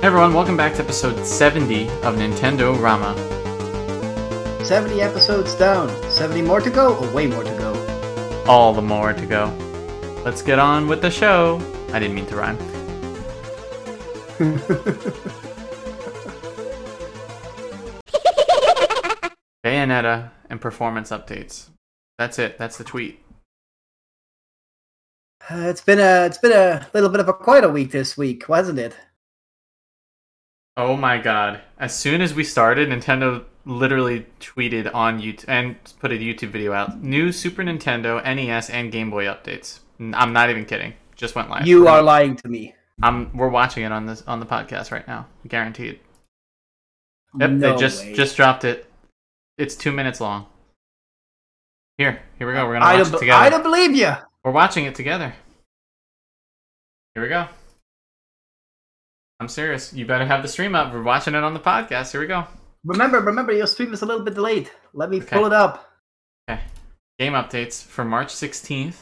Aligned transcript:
Hey 0.00 0.06
everyone, 0.06 0.32
welcome 0.32 0.56
back 0.56 0.74
to 0.74 0.82
episode 0.84 1.26
70 1.26 1.88
of 1.88 2.14
Nintendo 2.14 2.80
Rama. 2.80 3.16
70 4.64 5.02
episodes 5.02 5.56
down. 5.56 5.88
70 6.08 6.42
more 6.42 6.60
to 6.60 6.70
go, 6.70 6.96
or 6.98 7.12
way 7.12 7.26
more 7.26 7.42
to 7.42 7.50
go? 7.58 8.44
All 8.46 8.72
the 8.72 8.80
more 8.80 9.12
to 9.12 9.26
go. 9.26 9.52
Let's 10.24 10.40
get 10.40 10.60
on 10.60 10.86
with 10.86 11.02
the 11.02 11.10
show. 11.10 11.60
I 11.92 11.98
didn't 11.98 12.14
mean 12.14 12.26
to 12.26 12.36
rhyme. 12.36 12.56
Bayonetta 19.64 20.30
and 20.48 20.60
performance 20.60 21.10
updates. 21.10 21.70
That's 22.18 22.38
it. 22.38 22.56
That's 22.56 22.78
the 22.78 22.84
tweet. 22.84 23.18
Uh, 25.50 25.66
it's 25.66 25.80
been 25.80 25.98
a 25.98 26.26
it's 26.26 26.38
been 26.38 26.52
a 26.52 26.86
little 26.94 27.08
bit 27.08 27.18
of 27.18 27.28
a 27.28 27.32
quite 27.32 27.64
a 27.64 27.68
week 27.68 27.90
this 27.90 28.16
week, 28.16 28.48
wasn't 28.48 28.78
it? 28.78 28.94
Oh 30.78 30.96
my 30.96 31.18
god. 31.18 31.60
As 31.80 31.92
soon 31.92 32.20
as 32.20 32.34
we 32.34 32.44
started, 32.44 32.88
Nintendo 32.88 33.44
literally 33.64 34.26
tweeted 34.38 34.94
on 34.94 35.20
YouTube 35.20 35.46
and 35.48 35.76
put 35.98 36.12
a 36.12 36.14
YouTube 36.14 36.50
video 36.50 36.72
out. 36.72 37.02
New 37.02 37.32
Super 37.32 37.64
Nintendo, 37.64 38.22
NES, 38.22 38.70
and 38.70 38.92
Game 38.92 39.10
Boy 39.10 39.24
updates. 39.24 39.80
I'm 39.98 40.32
not 40.32 40.50
even 40.50 40.64
kidding. 40.64 40.94
Just 41.16 41.34
went 41.34 41.50
live. 41.50 41.66
You 41.66 41.82
We're 41.82 41.90
are 41.90 42.02
lying 42.02 42.36
to 42.36 42.48
me. 42.48 42.76
I'm 43.02 43.36
we're 43.36 43.48
watching 43.48 43.82
it 43.82 43.90
on 43.90 44.06
this 44.06 44.22
on 44.28 44.38
the 44.38 44.46
podcast 44.46 44.92
right 44.92 45.06
now. 45.08 45.26
Guaranteed. 45.48 45.98
Yep, 47.40 47.50
no 47.50 47.72
they 47.72 47.80
just 47.80 48.04
way. 48.04 48.14
just 48.14 48.36
dropped 48.36 48.64
it. 48.64 48.88
It's 49.58 49.74
two 49.74 49.90
minutes 49.90 50.20
long. 50.20 50.46
Here, 51.96 52.22
here 52.38 52.46
we 52.46 52.52
go. 52.52 52.64
We're 52.64 52.74
gonna 52.74 52.84
watch 52.84 53.04
don't, 53.04 53.14
it 53.16 53.18
together. 53.18 53.44
I 53.44 53.50
don't 53.50 53.64
believe 53.64 53.96
you. 53.96 54.12
We're 54.44 54.52
watching 54.52 54.84
it 54.84 54.94
together. 54.94 55.34
Here 57.14 57.22
we 57.24 57.28
go. 57.28 57.48
I'm 59.40 59.48
serious. 59.48 59.92
You 59.92 60.04
better 60.06 60.26
have 60.26 60.42
the 60.42 60.48
stream 60.48 60.74
up. 60.74 60.92
We're 60.92 61.02
watching 61.02 61.34
it 61.34 61.44
on 61.44 61.54
the 61.54 61.60
podcast. 61.60 62.10
Here 62.12 62.20
we 62.20 62.26
go. 62.26 62.44
Remember, 62.84 63.20
remember, 63.20 63.52
your 63.52 63.66
stream 63.66 63.92
is 63.92 64.02
a 64.02 64.06
little 64.06 64.24
bit 64.24 64.34
delayed. 64.34 64.70
Let 64.94 65.10
me 65.10 65.18
Okay. 65.20 65.36
pull 65.36 65.46
it 65.46 65.52
up. 65.52 65.88
Okay. 66.50 66.60
Game 67.18 67.34
updates 67.34 67.82
for 67.84 68.04
March 68.04 68.28
16th. 68.34 68.96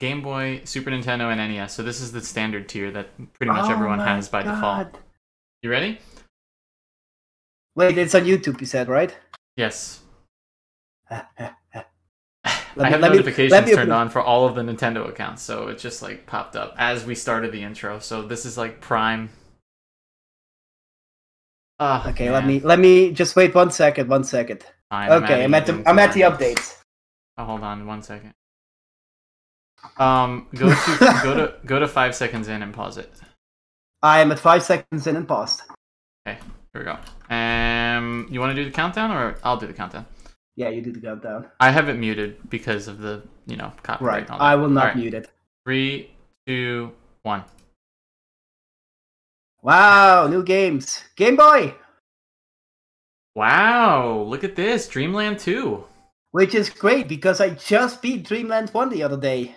Game 0.00 0.20
Boy, 0.22 0.62
Super 0.64 0.90
Nintendo, 0.90 1.30
and 1.32 1.38
NES. 1.40 1.72
So 1.74 1.82
this 1.82 2.00
is 2.00 2.10
the 2.12 2.20
standard 2.20 2.68
tier 2.68 2.90
that 2.90 3.08
pretty 3.34 3.52
much 3.52 3.68
Oh 3.68 3.72
everyone 3.72 4.00
has 4.00 4.28
by 4.28 4.42
default. 4.42 4.96
You 5.62 5.70
ready? 5.70 5.98
Wait, 7.76 7.96
it's 7.96 8.14
on 8.14 8.22
YouTube. 8.22 8.60
You 8.60 8.66
said 8.66 8.88
right? 8.88 9.16
Yes. 9.56 10.00
Let 11.10 11.26
I 12.76 12.88
me- 12.88 12.90
have 12.90 13.00
let 13.00 13.10
me- 13.12 13.18
notifications 13.18 13.52
let 13.52 13.66
me 13.66 13.74
turned 13.74 13.92
on 13.92 14.08
for 14.08 14.20
all 14.20 14.46
of 14.46 14.54
the 14.54 14.62
Nintendo 14.62 15.08
accounts, 15.08 15.42
so 15.42 15.68
it 15.68 15.78
just 15.78 16.02
like 16.02 16.26
popped 16.26 16.56
up 16.56 16.74
as 16.78 17.04
we 17.04 17.14
started 17.14 17.52
the 17.52 17.62
intro. 17.62 17.98
So 17.98 18.22
this 18.22 18.44
is 18.46 18.56
like 18.58 18.80
prime. 18.80 19.28
Ah, 21.78 22.08
Okay, 22.10 22.30
let 22.30 22.46
me 22.46 22.60
let 22.60 22.78
me 22.78 23.12
just 23.12 23.34
wait 23.36 23.54
one 23.54 23.70
second. 23.70 24.08
One 24.08 24.24
second. 24.24 24.64
Fine, 24.90 25.10
I'm 25.10 25.24
Okay, 25.24 25.44
I'm 25.44 25.54
at 25.54 25.66
the 25.66 25.82
I'm 25.86 25.98
at 25.98 26.12
the 26.12 26.22
updates. 26.22 26.78
Oh, 27.38 27.44
hold 27.44 27.62
on 27.62 27.86
one 27.86 28.02
second. 28.02 28.34
Um, 29.98 30.46
go 30.54 30.68
to 30.68 30.98
go 31.22 31.34
to 31.34 31.54
go 31.66 31.78
to 31.78 31.88
five 31.88 32.14
seconds 32.14 32.48
in 32.48 32.62
and 32.62 32.72
pause 32.72 32.98
it. 32.98 33.10
I 34.02 34.20
am 34.20 34.30
at 34.32 34.38
five 34.38 34.62
seconds 34.62 35.06
in 35.06 35.16
and 35.16 35.26
paused. 35.26 35.62
Okay, 36.26 36.38
here 36.72 36.82
we 36.82 36.84
go. 36.84 36.98
Um, 37.34 38.26
you 38.30 38.38
want 38.40 38.54
to 38.54 38.62
do 38.62 38.64
the 38.64 38.74
countdown, 38.74 39.10
or 39.10 39.36
I'll 39.42 39.56
do 39.56 39.66
the 39.66 39.72
countdown? 39.72 40.06
Yeah, 40.56 40.68
you 40.68 40.82
do 40.82 40.92
the 40.92 41.00
countdown. 41.00 41.48
I 41.58 41.70
have 41.70 41.88
it 41.88 41.94
muted 41.94 42.48
because 42.50 42.86
of 42.86 42.98
the 42.98 43.22
you 43.46 43.56
know 43.56 43.72
copyright. 43.82 44.12
Right. 44.12 44.22
and 44.22 44.30
all 44.30 44.38
that. 44.38 44.44
I 44.44 44.54
will 44.56 44.68
not 44.68 44.82
Alright, 44.82 44.96
mute 44.96 45.14
it. 45.14 45.30
Three, 45.64 46.10
two, 46.46 46.92
one. 47.22 47.44
Wow, 49.62 50.26
new 50.26 50.42
games. 50.42 51.02
Game 51.16 51.36
Boy, 51.36 51.74
Wow! 53.34 54.22
Look 54.28 54.44
at 54.44 54.56
this, 54.56 54.88
Dreamland 54.88 55.38
Two. 55.38 55.84
which 56.32 56.54
is 56.54 56.68
great 56.68 57.08
because 57.08 57.40
I 57.40 57.50
just 57.50 58.02
beat 58.02 58.24
Dreamland 58.26 58.70
1 58.70 58.88
the 58.90 59.02
other 59.02 59.16
day. 59.16 59.54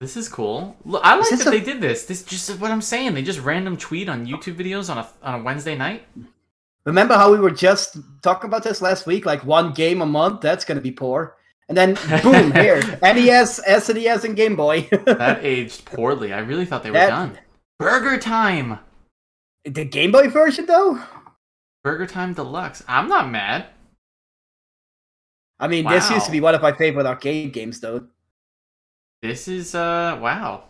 This 0.00 0.16
is 0.16 0.28
cool. 0.28 0.76
Look, 0.84 1.02
I 1.04 1.16
like 1.16 1.28
that 1.30 1.46
a- 1.46 1.50
they 1.50 1.60
did 1.60 1.80
this. 1.80 2.04
This 2.06 2.22
just 2.22 2.48
is 2.48 2.56
what 2.56 2.70
I'm 2.70 2.80
saying. 2.80 3.14
They 3.14 3.22
just 3.22 3.40
random 3.40 3.76
tweet 3.76 4.08
on 4.08 4.26
YouTube 4.26 4.54
videos 4.56 4.88
on 4.90 4.98
a 4.98 5.08
on 5.22 5.40
a 5.40 5.42
Wednesday 5.42 5.76
night. 5.76 6.04
Remember 6.86 7.14
how 7.14 7.30
we 7.32 7.38
were 7.40 7.50
just 7.50 7.98
talking 8.22 8.48
about 8.48 8.62
this 8.62 8.80
last 8.80 9.06
week? 9.06 9.26
Like 9.26 9.44
one 9.44 9.72
game 9.72 10.00
a 10.00 10.06
month, 10.06 10.40
that's 10.40 10.64
going 10.64 10.76
to 10.76 10.82
be 10.82 10.92
poor. 10.92 11.36
And 11.68 11.76
then 11.76 11.94
boom, 12.22 12.52
here, 12.62 12.80
NES, 13.02 13.60
SNES, 13.68 14.24
and 14.24 14.36
Game 14.36 14.56
Boy. 14.56 14.88
That 15.04 15.44
aged 15.44 15.84
poorly. 15.84 16.32
I 16.32 16.38
really 16.38 16.64
thought 16.64 16.82
they 16.84 16.90
were 16.90 16.94
That- 16.94 17.10
done. 17.10 17.38
Burger 17.78 18.18
Time. 18.18 18.78
The 19.70 19.84
Game 19.84 20.12
Boy 20.12 20.28
version, 20.28 20.66
though? 20.66 21.00
Burger 21.84 22.06
Time 22.06 22.34
Deluxe. 22.34 22.82
I'm 22.88 23.08
not 23.08 23.30
mad. 23.30 23.66
I 25.60 25.68
mean, 25.68 25.86
this 25.88 26.10
used 26.10 26.26
to 26.26 26.32
be 26.32 26.40
one 26.40 26.54
of 26.54 26.62
my 26.62 26.72
favorite 26.72 27.06
arcade 27.06 27.52
games, 27.52 27.80
though. 27.80 28.06
This 29.22 29.48
is 29.48 29.74
uh 29.74 30.18
wow. 30.20 30.64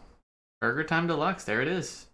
Burger 0.60 0.84
Time 0.84 1.06
Deluxe. 1.06 1.44
There 1.44 1.60
it 1.60 1.68
is. 1.68 2.06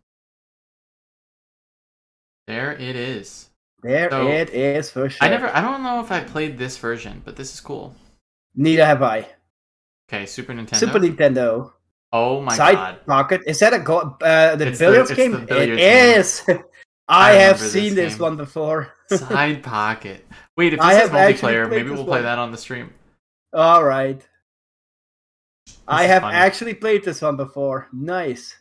There 2.46 2.72
it 2.72 2.96
is. 2.96 3.48
There 3.82 4.10
So, 4.10 4.28
it 4.28 4.50
is 4.50 4.90
for 4.90 5.08
sure. 5.08 5.24
I 5.26 5.30
never. 5.30 5.48
I 5.54 5.60
don't 5.60 5.82
know 5.82 6.00
if 6.00 6.10
I 6.10 6.20
played 6.20 6.58
this 6.58 6.76
version, 6.78 7.22
but 7.24 7.36
this 7.36 7.52
is 7.54 7.60
cool. 7.60 7.94
Neither 8.54 8.84
have 8.84 9.02
I. 9.02 9.28
Okay, 10.08 10.26
Super 10.26 10.52
Nintendo. 10.52 10.76
Super 10.76 10.98
Nintendo. 11.00 11.72
oh 12.12 12.40
my 12.40 12.56
Side 12.56 12.74
god. 12.74 13.06
Pocket. 13.06 13.40
Is 13.46 13.58
that 13.60 13.72
a 13.72 13.78
go- 13.78 14.16
uh, 14.20 14.56
the 14.56 14.68
It's 14.68 14.78
the- 14.78 14.84
billiards 14.84 15.10
it's 15.10 15.16
game? 15.16 15.32
the 15.32 15.38
billiards 15.38 15.72
it 15.72 15.76
game. 15.76 16.20
is. 16.20 16.42
I 17.08 17.30
I, 17.30 17.32
have 17.34 17.56
remember 17.56 17.62
this 17.62 17.72
seen 17.72 17.94
this 17.94 18.18
one 18.18 18.36
before. 18.36 18.92
Side 19.10 19.62
Pocket. 19.62 20.26
Wait, 20.56 20.72
if 20.72 20.80
I 20.80 20.94
this 20.94 21.04
is 21.04 21.10
multiplayer, 21.10 21.68
maybe 21.68 21.90
we'll 21.90 22.04
play 22.04 22.22
that 22.22 22.38
on 22.38 22.50
the 22.50 22.58
stream. 22.58 22.92
All 23.52 23.84
right. 23.84 24.26
I 25.86 26.04
have 26.04 26.22
funny. 26.22 26.36
actually 26.36 26.74
played 26.74 27.04
this 27.04 27.20
one 27.20 27.36
before. 27.36 27.88
Nice. 27.92 28.56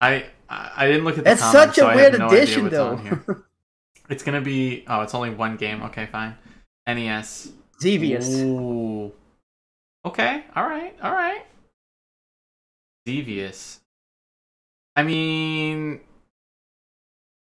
I 0.00 0.26
I 0.48 0.86
didn't 0.86 1.04
look 1.04 1.18
at 1.18 1.24
the 1.24 1.30
That's 1.30 1.40
comments, 1.40 1.76
such 1.76 1.78
a 1.78 1.80
so 1.88 1.94
weird 1.94 2.18
no 2.18 2.28
addition, 2.28 2.68
though. 2.68 3.00
It's 4.10 4.22
gonna 4.22 4.42
be. 4.42 4.84
Oh, 4.86 5.00
it's 5.00 5.14
only 5.14 5.30
one 5.30 5.56
game. 5.56 5.82
Okay, 5.84 6.06
fine. 6.06 6.36
NES. 6.86 7.52
Devious. 7.80 8.28
Ooh. 8.40 9.12
Okay. 10.04 10.44
All 10.54 10.64
right. 10.64 10.94
All 11.02 11.12
right. 11.12 11.46
Devious. 13.06 13.80
I 14.94 15.02
mean, 15.04 16.00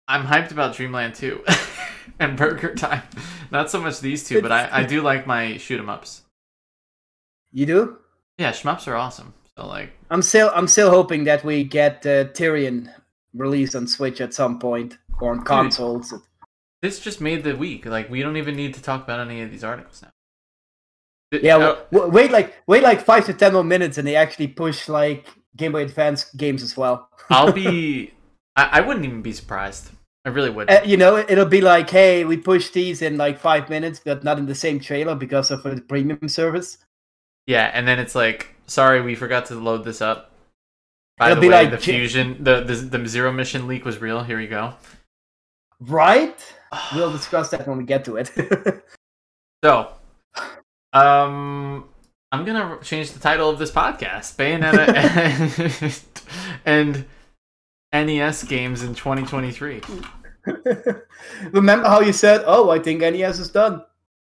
I'm 0.08 0.26
hyped 0.26 0.52
about 0.52 0.76
Dreamland 0.76 1.16
2 1.16 1.44
and 2.20 2.38
Burger 2.38 2.74
Time. 2.76 3.04
Not 3.52 3.70
so 3.70 3.82
much 3.82 4.00
these 4.00 4.28
two, 4.28 4.42
but 4.42 4.52
I, 4.52 4.70
I 4.72 4.84
do 4.84 5.02
like 5.02 5.28
my 5.28 5.58
shoot 5.58 5.80
'em 5.80 5.90
ups. 5.90 6.24
You 7.52 7.66
do? 7.66 7.98
Yeah, 8.38 8.52
shmups 8.52 8.88
are 8.88 8.96
awesome. 8.96 9.34
So 9.58 9.66
like, 9.68 9.92
I'm 10.10 10.22
still 10.22 10.52
I'm 10.54 10.68
still 10.68 10.90
hoping 10.90 11.24
that 11.26 11.44
we 11.44 11.64
get 11.64 12.06
uh, 12.06 12.26
Tyrian 12.26 12.90
released 13.34 13.76
on 13.76 13.88
Switch 13.88 14.22
at 14.22 14.34
some 14.34 14.60
point 14.60 14.98
or 15.20 15.32
on 15.32 15.44
consoles. 15.44 16.14
this 16.82 17.00
just 17.00 17.20
made 17.22 17.44
the 17.44 17.56
week. 17.56 17.86
Like, 17.86 18.10
we 18.10 18.22
don't 18.22 18.38
even 18.38 18.56
need 18.56 18.74
to 18.76 18.82
talk 18.82 19.04
about 19.04 19.20
any 19.20 19.42
of 19.42 19.50
these 19.52 19.64
articles 19.64 20.02
now. 20.02 20.10
Yeah, 21.32 21.56
oh, 21.56 21.60
w- 21.60 21.86
w- 21.92 22.12
wait 22.14 22.32
like 22.32 22.54
wait 22.68 22.84
like 22.84 23.02
five 23.02 23.26
to 23.26 23.34
ten 23.34 23.54
more 23.54 23.64
minutes, 23.64 23.98
and 23.98 24.08
they 24.08 24.16
actually 24.16 24.48
push 24.48 24.88
like 24.88 25.28
Game 25.58 25.74
Boy 25.74 25.82
Advance 25.84 26.26
games 26.36 26.64
as 26.64 26.78
well. 26.78 27.10
I'll 27.30 27.52
be. 27.52 28.14
I, 28.56 28.70
I 28.80 28.82
wouldn't 28.82 29.06
even 29.06 29.22
be 29.22 29.34
surprised. 29.34 29.90
I 30.28 30.30
really 30.30 30.50
would. 30.50 30.70
Uh, 30.70 30.82
you 30.84 30.98
know, 30.98 31.16
it'll 31.16 31.46
be 31.46 31.62
like, 31.62 31.90
hey, 31.90 32.26
we 32.26 32.36
pushed 32.36 32.74
these 32.74 33.02
in 33.02 33.16
like 33.16 33.40
five 33.40 33.70
minutes, 33.70 34.02
but 34.04 34.26
not 34.26 34.38
in 34.38 34.46
the 34.46 34.54
same 34.54 34.78
trailer 34.78 35.16
because 35.16 35.52
of 35.52 35.64
the 35.64 35.80
premium 35.80 36.28
service. 36.28 36.80
Yeah, 37.46 37.72
and 37.74 37.88
then 37.88 37.98
it's 37.98 38.14
like, 38.14 38.54
sorry, 38.66 39.00
we 39.02 39.16
forgot 39.16 39.46
to 39.46 39.56
load 39.56 39.86
this 39.86 40.02
up. 40.02 40.34
By 41.18 41.32
It'll 41.32 41.36
the 41.36 41.42
be 41.44 41.48
way, 41.48 41.64
like 41.64 41.72
the 41.72 41.78
fusion, 41.78 42.44
the, 42.44 42.60
the 42.60 42.76
the 42.76 43.08
zero 43.08 43.32
mission 43.32 43.68
leak 43.68 43.86
was 43.86 44.00
real. 44.02 44.22
Here 44.22 44.42
you 44.42 44.50
go. 44.50 44.74
Right? 45.80 46.38
We'll 46.94 47.14
discuss 47.14 47.50
that 47.52 47.66
when 47.66 47.78
we 47.78 47.86
get 47.86 48.04
to 48.06 48.18
it. 48.18 48.30
So, 49.64 49.94
um, 50.94 51.86
I'm 52.32 52.46
gonna 52.46 52.78
change 52.84 53.12
the 53.14 53.20
title 53.20 53.50
of 53.50 53.58
this 53.58 53.72
podcast: 53.72 54.36
Bayonetta 54.36 56.04
and, 56.66 57.06
and 57.92 58.08
NES 58.08 58.44
games 58.44 58.84
in 58.84 58.94
2023. 58.94 59.82
Remember 61.52 61.88
how 61.88 62.02
you 62.02 62.14
said, 62.14 62.44
"Oh, 62.46 62.70
I 62.70 62.80
think 62.80 63.02
NES 63.02 63.40
is 63.40 63.50
done." 63.50 63.84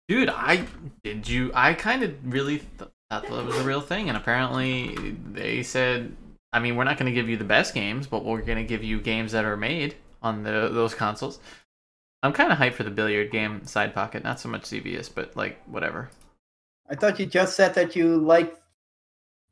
Dude, 0.07 0.29
I 0.29 0.65
did 1.03 1.27
you? 1.27 1.51
I 1.53 1.73
kind 1.73 2.03
of 2.03 2.13
really 2.23 2.59
th- 2.59 2.91
thought 3.09 3.23
that 3.23 3.45
was 3.45 3.57
a 3.57 3.63
real 3.63 3.81
thing, 3.81 4.09
and 4.09 4.17
apparently 4.17 5.15
they 5.31 5.63
said, 5.63 6.15
I 6.53 6.59
mean, 6.59 6.75
we're 6.75 6.85
not 6.85 6.97
going 6.97 7.11
to 7.11 7.15
give 7.15 7.29
you 7.29 7.37
the 7.37 7.43
best 7.43 7.73
games, 7.73 8.07
but 8.07 8.23
we're 8.23 8.41
going 8.41 8.57
to 8.57 8.63
give 8.63 8.83
you 8.83 8.99
games 8.99 9.31
that 9.33 9.45
are 9.45 9.57
made 9.57 9.95
on 10.21 10.43
the 10.43 10.69
those 10.71 10.93
consoles. 10.93 11.39
I'm 12.23 12.33
kind 12.33 12.51
of 12.51 12.57
hyped 12.57 12.73
for 12.73 12.83
the 12.83 12.91
billiard 12.91 13.31
game 13.31 13.65
side 13.65 13.93
pocket, 13.93 14.23
not 14.23 14.39
so 14.39 14.49
much 14.49 14.63
CVS, 14.63 15.09
but 15.13 15.35
like 15.35 15.61
whatever. 15.67 16.09
I 16.89 16.95
thought 16.95 17.19
you 17.19 17.25
just 17.25 17.55
said 17.55 17.75
that 17.75 17.95
you 17.95 18.17
like. 18.17 18.55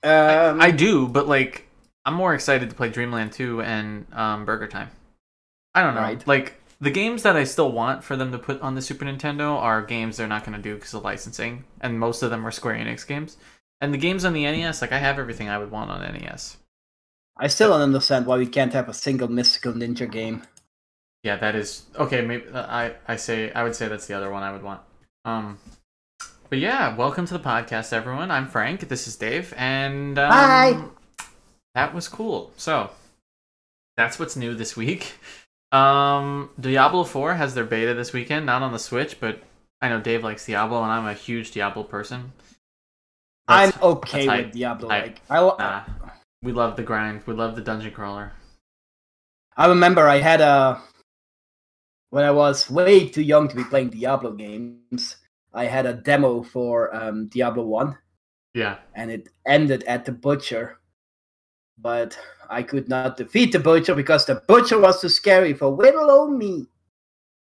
Um, 0.04 0.62
I 0.62 0.72
do, 0.72 1.08
but 1.08 1.28
like 1.28 1.68
I'm 2.06 2.14
more 2.14 2.34
excited 2.34 2.70
to 2.70 2.76
play 2.76 2.90
Dreamland 2.90 3.34
2 3.34 3.62
and 3.62 4.06
um, 4.14 4.46
Burger 4.46 4.68
Time. 4.68 4.90
I 5.76 5.84
don't 5.84 5.94
know. 5.94 6.02
Right. 6.02 6.26
Like 6.26 6.56
the 6.80 6.90
games 6.90 7.24
that 7.24 7.36
I 7.36 7.44
still 7.44 7.72
want 7.72 8.04
for 8.04 8.16
them 8.16 8.32
to 8.32 8.40
put 8.40 8.62
on 8.62 8.76
the 8.76 8.82
Super 8.82 9.06
Nintendo 9.06 9.58
are 9.58 9.82
games 9.84 10.18
they're 10.18 10.28
not 10.28 10.46
going 10.46 10.56
to 10.58 10.64
do 10.64 10.76
because 10.76 10.94
of 10.94 11.04
licensing, 11.04 11.66
and 11.82 12.00
most 12.00 12.24
of 12.24 12.32
them 12.32 12.48
are 12.48 12.52
Square 12.52 12.76
Enix 12.76 13.06
games. 13.06 13.38
And 13.82 13.94
the 13.94 13.98
games 13.98 14.24
on 14.24 14.34
the 14.34 14.44
NES, 14.44 14.82
like 14.82 14.94
I 14.94 14.98
have 14.98 15.20
everything 15.20 15.50
I 15.50 15.58
would 15.58 15.70
want 15.70 15.92
on 15.92 16.02
NES. 16.02 16.58
I 17.38 17.48
still 17.48 17.70
don't 17.70 17.82
understand 17.82 18.26
why 18.26 18.38
we 18.38 18.48
can't 18.48 18.72
have 18.72 18.88
a 18.88 18.94
single 18.94 19.28
mystical 19.28 19.74
ninja 19.74 20.10
game. 20.10 20.44
Yeah, 21.24 21.36
that 21.38 21.56
is 21.56 21.84
okay. 21.98 22.22
Maybe 22.22 22.48
uh, 22.48 22.66
I 22.68 22.94
I 23.08 23.18
say 23.18 23.52
I 23.52 23.64
would 23.64 23.76
say 23.76 23.90
that's 23.90 24.08
the 24.08 24.14
other 24.14 24.32
one 24.32 24.44
I 24.44 24.54
would 24.54 24.64
want. 24.64 24.82
Um, 25.26 25.60
but 26.50 26.60
yeah, 26.60 26.96
welcome 26.96 27.26
to 27.26 27.34
the 27.38 27.44
podcast, 27.44 27.92
everyone. 27.92 28.32
I'm 28.32 28.48
Frank. 28.48 28.88
This 28.88 29.08
is 29.08 29.18
Dave, 29.18 29.54
and 29.58 30.18
um, 30.18 30.32
Hi. 30.32 30.82
That 31.74 31.94
was 31.94 32.08
cool. 32.08 32.54
So 32.56 32.92
that's 33.98 34.18
what's 34.18 34.38
new 34.38 34.56
this 34.56 34.78
week. 34.78 35.14
Um, 35.76 36.50
Diablo 36.60 37.04
4 37.04 37.36
has 37.36 37.54
their 37.54 37.66
beta 37.66 37.94
this 37.94 38.14
weekend, 38.14 38.46
not 38.46 38.62
on 38.62 38.72
the 38.72 38.80
Switch, 38.80 39.20
but 39.20 39.42
I 39.82 39.90
know 39.90 40.00
Dave 40.00 40.24
likes 40.24 40.46
Diablo, 40.46 40.82
and 40.84 40.92
I'm 40.92 41.06
a 41.06 41.14
huge 41.14 41.52
Diablo 41.52 41.84
person. 41.84 42.32
I'm 43.48 43.74
okay 43.82 44.26
that's 44.26 44.44
with 44.46 44.54
Diablo. 44.54 44.90
I- 44.90 45.02
like 45.02 45.22
I, 45.30 45.40
Nah, 45.40 45.84
we 46.42 46.52
love 46.54 46.76
the 46.78 46.84
grind. 46.84 47.24
We 47.26 47.34
love 47.34 47.56
the 47.56 47.62
dungeon 47.62 47.92
crawler. 47.92 48.32
I 49.58 49.68
remember 49.68 50.08
I 50.08 50.18
had 50.20 50.42
a 50.42 50.82
when 52.10 52.24
I 52.24 52.32
was 52.32 52.70
way 52.70 53.08
too 53.10 53.22
young 53.22 53.48
to 53.50 53.56
be 53.56 53.64
playing 53.66 53.90
Diablo 53.90 54.32
games. 54.32 55.18
I 55.54 55.66
had 55.66 55.86
a 55.86 55.94
demo 55.94 56.44
for 56.44 56.94
um, 56.96 57.28
Diablo 57.28 57.64
One, 57.64 57.98
Yeah. 58.54 58.78
and 58.94 59.12
it 59.12 59.30
ended 59.46 59.84
at 59.84 60.06
the 60.06 60.12
butcher. 60.12 60.80
But 61.78 62.18
I 62.50 62.64
could 62.64 62.88
not 62.90 63.18
defeat 63.18 63.52
the 63.52 63.60
butcher 63.60 63.96
because 63.96 64.26
the 64.26 64.36
butcher 64.48 64.80
was 64.80 65.02
too 65.02 65.10
scary 65.10 65.54
for 65.54 65.68
little 65.68 66.10
old 66.10 66.32
me. 66.34 66.68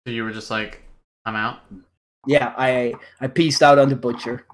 So 0.07 0.13
you 0.13 0.25
were 0.25 0.33
just 0.33 0.51
like, 0.51 0.83
I'm 1.25 1.37
out. 1.37 1.61
Yeah, 2.27 2.55
I 2.57 2.95
I 3.21 3.27
pieced 3.29 3.63
out 3.63 3.79
on 3.79 3.89
the 3.91 3.97
butcher. 3.97 4.47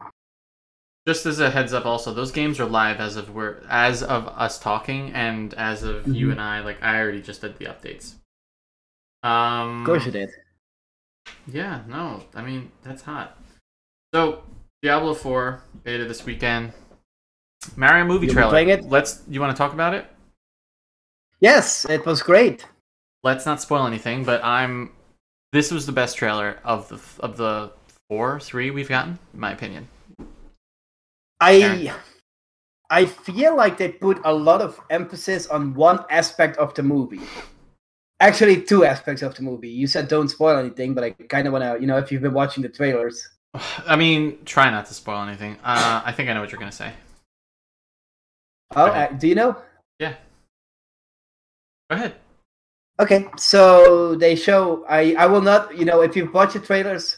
Just 1.07 1.25
as 1.27 1.41
a 1.41 1.51
heads 1.51 1.73
up, 1.73 1.87
also 1.87 2.13
those 2.13 2.31
games 2.33 2.61
are 2.61 2.67
live 2.67 3.01
as 3.01 3.17
of 3.17 3.31
we're 3.31 3.63
as 3.69 4.03
of 4.03 4.27
us 4.29 4.59
talking, 4.59 5.13
and 5.13 5.55
as 5.55 5.83
of 5.83 6.07
you 6.07 6.29
Mhm. 6.29 6.33
and 6.33 6.41
I. 6.41 6.61
Like 6.61 6.83
I 6.83 7.01
already 7.01 7.23
just 7.23 7.41
did 7.41 7.57
the 7.59 7.67
updates. 7.67 8.15
Um, 9.23 9.81
Of 9.81 9.87
course 9.87 10.07
you 10.07 10.13
did. 10.13 10.31
Yeah, 11.47 11.83
no, 11.87 12.25
I 12.35 12.43
mean 12.43 12.71
that's 12.83 13.03
hot. 13.03 13.39
So 14.15 14.43
Diablo 14.83 15.15
Four 15.15 15.63
beta 15.85 16.05
this 16.05 16.25
weekend. 16.25 16.73
Mario 17.77 18.05
movie 18.05 18.27
You'll 18.27 18.35
trailer. 18.35 18.51
playing 18.51 18.69
it? 18.71 18.85
Let's. 18.85 19.23
You 19.29 19.41
want 19.41 19.55
to 19.55 19.59
talk 19.59 19.73
about 19.73 19.95
it? 19.95 20.07
Yes, 21.41 21.85
it 21.89 22.05
was 22.05 22.23
great. 22.23 22.67
Let's 23.23 23.47
not 23.47 23.61
spoil 23.61 23.87
anything, 23.87 24.25
but 24.25 24.43
I'm. 24.45 24.93
This 25.53 25.71
was 25.71 25.87
the 25.87 25.93
best 25.93 26.17
trailer 26.17 26.59
of 26.65 26.89
the 26.89 27.01
of 27.21 27.37
the 27.37 27.73
four, 28.09 28.41
three 28.41 28.71
we've 28.71 28.89
gotten, 28.89 29.19
in 29.35 29.41
my 29.41 29.53
opinion. 29.53 29.89
I 31.41 31.61
Karen. 31.61 31.91
I 32.91 33.05
feel 33.07 33.57
like 33.57 33.79
they 33.79 33.89
put 33.89 34.21
a 34.25 34.33
lot 34.33 34.61
of 34.61 34.81
emphasis 34.91 35.47
on 35.47 35.75
one 35.75 36.05
aspect 36.11 36.57
of 36.59 36.75
the 36.75 36.83
movie. 36.83 37.21
Actually, 38.19 38.61
two 38.63 38.85
aspects 38.85 39.23
of 39.23 39.35
the 39.35 39.43
movie. 39.43 39.69
You 39.69 39.87
said 39.87 40.09
don't 40.09 40.29
spoil 40.29 40.59
anything, 40.59 40.93
but 40.93 41.05
I 41.05 41.11
kind 41.11 41.47
of 41.47 41.53
want 41.53 41.65
to, 41.65 41.81
you 41.81 41.87
know, 41.87 41.99
if 41.99 42.11
you've 42.11 42.21
been 42.21 42.35
watching 42.35 42.63
the 42.63 42.69
trailers. 42.69 43.27
I 43.87 43.97
mean, 43.97 44.39
try 44.45 44.71
not 44.71 44.87
to 44.87 44.95
spoil 44.95 45.23
anything. 45.23 45.57
Uh, 45.63 46.03
I 46.05 46.13
think 46.13 46.29
I 46.29 46.35
know 46.35 46.41
what 46.41 46.53
you're 46.53 46.59
gonna 46.59 46.73
say. 46.73 46.93
Oh, 48.77 48.87
uh, 48.87 49.13
do 49.13 49.29
you 49.29 49.35
know? 49.35 49.57
Yeah. 49.99 50.15
Go 51.91 51.97
ahead. 51.97 52.15
Okay, 53.01 53.27
so 53.37 54.15
they 54.15 54.37
show. 54.37 54.85
I 54.89 55.15
I 55.15 55.27
will 55.27 55.41
not. 55.41 55.77
You 55.77 55.85
know, 55.85 56.03
if 56.03 56.15
you've 56.15 56.33
watched 56.33 56.55
the 56.55 56.61
trailers, 56.61 57.17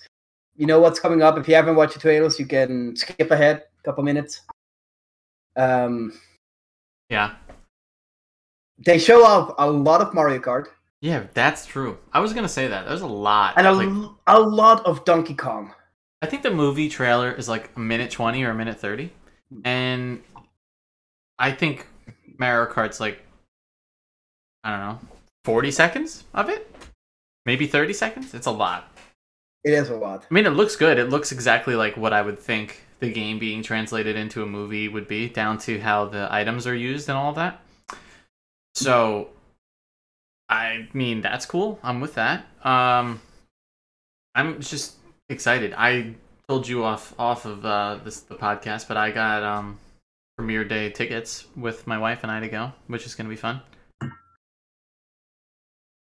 you 0.57 0.67
know 0.67 0.81
what's 0.81 1.01
coming 1.01 1.23
up. 1.23 1.37
If 1.39 1.49
you 1.49 1.55
haven't 1.55 1.77
watched 1.77 1.95
the 1.95 2.01
trailers, 2.01 2.39
you 2.39 2.47
can 2.47 2.95
skip 2.97 3.31
ahead 3.31 3.65
a 3.81 3.83
couple 3.83 4.05
minutes. 4.05 4.43
Um, 5.57 6.13
Yeah, 7.11 7.35
they 8.79 8.99
show 8.99 9.25
off 9.25 9.55
a 9.59 9.69
lot 9.69 10.01
of 10.01 10.15
Mario 10.15 10.39
Kart 10.39 10.69
yeah, 11.03 11.25
that's 11.35 11.67
true. 11.67 11.99
I 12.13 12.21
was 12.21 12.33
gonna 12.33 12.49
say 12.49 12.69
that. 12.69 12.87
There's 12.87 13.03
a 13.03 13.07
lot. 13.09 13.55
and 13.57 13.67
a, 13.67 13.73
like, 13.73 14.11
a 14.29 14.39
lot 14.41 14.87
of 14.87 15.05
Donkey 15.05 15.35
Kong. 15.35 15.75
I 16.23 16.27
think 16.27 16.45
the 16.45 16.51
movie 16.53 16.89
trailer 16.89 17.33
is 17.33 17.49
like 17.49 17.71
a 17.75 17.81
minute 17.81 18.13
20 18.13 18.45
or 18.45 18.51
a 18.51 18.55
minute 18.55 18.79
30. 18.79 19.13
And 19.65 20.23
I 21.43 21.51
think 21.51 21.89
Mario 22.39 22.73
Kart's 22.73 23.01
like, 23.01 23.21
I 24.63 24.71
don't 24.71 24.81
know, 24.81 24.99
40 25.45 25.73
seconds 25.73 26.23
of 26.33 26.49
it? 26.49 26.73
Maybe 27.45 27.67
30 27.67 27.93
seconds? 27.95 28.33
It's 28.33 28.47
a 28.47 28.53
lot. 28.53 28.89
It 29.65 29.73
is 29.73 29.91
a 29.91 29.97
lot. 29.97 30.25
I 30.31 30.33
mean, 30.33 30.47
it 30.47 30.51
looks 30.51 30.77
good. 30.77 31.01
It 31.01 31.11
looks 31.11 31.33
exactly 31.33 31.75
like 31.75 31.97
what 31.97 32.13
I 32.13 32.23
would 32.23 32.39
think 32.39 32.83
the 33.01 33.13
game 33.13 33.41
being 33.41 33.61
translated 33.61 34.15
into 34.15 34.45
a 34.45 34.47
movie 34.47 34.87
would 34.87 35.09
be, 35.09 35.29
down 35.29 35.59
to 35.59 35.81
how 35.81 36.05
the 36.05 36.29
items 36.31 36.65
are 36.69 36.77
used 36.77 37.09
and 37.09 37.19
all 37.19 37.31
of 37.31 37.35
that. 37.35 37.61
So, 38.77 39.31
I 40.49 40.87
mean, 40.93 41.23
that's 41.23 41.45
cool. 41.45 41.81
I'm 41.83 42.01
with 42.01 42.15
that. 42.15 42.47
Um, 42.65 43.21
I'm 44.37 44.61
just 44.61 44.95
excited. 45.29 45.75
I 45.77 46.15
told 46.49 46.69
you 46.69 46.85
off 46.85 47.15
off 47.19 47.47
of 47.47 47.67
uh, 47.67 47.99
this 48.05 48.21
the 48.21 48.37
podcast, 48.37 48.87
but 48.87 48.97
I 48.97 49.11
got 49.11 49.43
um, 49.43 49.79
premiere 50.43 50.65
day 50.65 50.91
tickets 50.91 51.47
with 51.55 51.87
my 51.87 51.97
wife 51.97 52.25
and 52.25 52.33
I 52.33 52.41
to 52.41 52.49
go, 52.49 52.73
which 52.89 53.07
is 53.07 53.15
going 53.15 53.27
to 53.27 53.31
be 53.31 53.37
fun. 53.37 53.61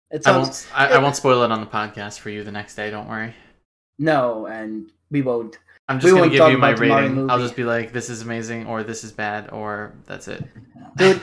It 0.09 0.25
I 0.25 0.35
won't 0.35 0.67
I, 0.73 0.87
I 0.87 0.97
won't 0.97 1.15
spoil 1.15 1.43
it 1.43 1.51
on 1.51 1.59
the 1.59 1.67
podcast 1.67 2.17
for 2.17 2.31
you 2.31 2.43
the 2.43 2.51
next 2.51 2.73
day. 2.73 2.89
Don't 2.89 3.07
worry. 3.07 3.35
no, 3.99 4.47
and 4.47 4.91
we 5.11 5.21
won't. 5.21 5.59
I'm 5.87 5.97
We 5.97 6.01
just 6.01 6.11
gonna 6.13 6.21
won't 6.21 6.31
give 6.31 6.49
you 6.49 6.57
my 6.57 6.71
rating. 6.71 7.29
I'll 7.29 7.37
just 7.37 7.55
be 7.55 7.63
like, 7.63 7.93
this 7.93 8.09
is 8.09 8.23
amazing, 8.23 8.65
or 8.65 8.81
this 8.81 9.03
is 9.03 9.11
bad, 9.11 9.51
or 9.51 9.93
that's 10.07 10.27
it. 10.27 10.43
Dude, 10.97 11.21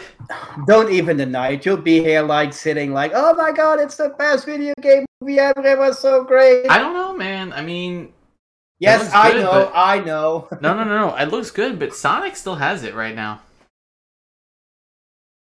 don't 0.68 0.92
even 0.92 1.16
deny 1.16 1.50
it. 1.54 1.66
You'll 1.66 1.78
be 1.78 1.98
here 1.98 2.22
like 2.22 2.52
sitting 2.52 2.92
like, 2.92 3.10
oh 3.12 3.34
my 3.34 3.50
god, 3.50 3.80
it's 3.80 3.96
the 3.96 4.10
best 4.10 4.46
video 4.46 4.72
game 4.80 5.04
movie 5.20 5.40
ever. 5.40 5.64
It 5.64 5.78
was 5.78 5.98
so 5.98 6.22
great. 6.22 6.70
I 6.70 6.78
don't 6.78 6.94
know, 6.94 7.16
man. 7.16 7.52
I 7.52 7.62
mean, 7.62 8.12
yes, 8.81 9.12
I 9.15 9.31
good, 9.32 9.43
know, 9.43 9.50
but- 9.50 9.73
I 9.75 10.00
know. 10.00 10.49
no, 10.61 10.75
no, 10.75 10.85
no, 10.85 11.09
no. 11.09 11.17
It 11.17 11.27
looks 11.27 11.50
good, 11.50 11.79
but 11.79 11.94
Sonic 11.94 12.35
still 12.37 12.56
has 12.56 12.82
it 12.82 12.94
right 12.94 13.15
now. 13.15 13.41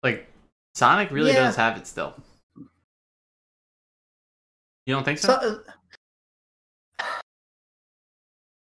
Like, 0.03 0.27
Sonic 0.75 1.11
really 1.11 1.31
Yeah. 1.31 1.45
does 1.45 1.55
have 1.55 1.77
it 1.77 1.87
still. 1.87 2.13
You 4.85 4.95
don't 4.95 5.03
think 5.03 5.19
so? 5.19 5.27
So, 5.39 5.63
uh, 6.99 7.05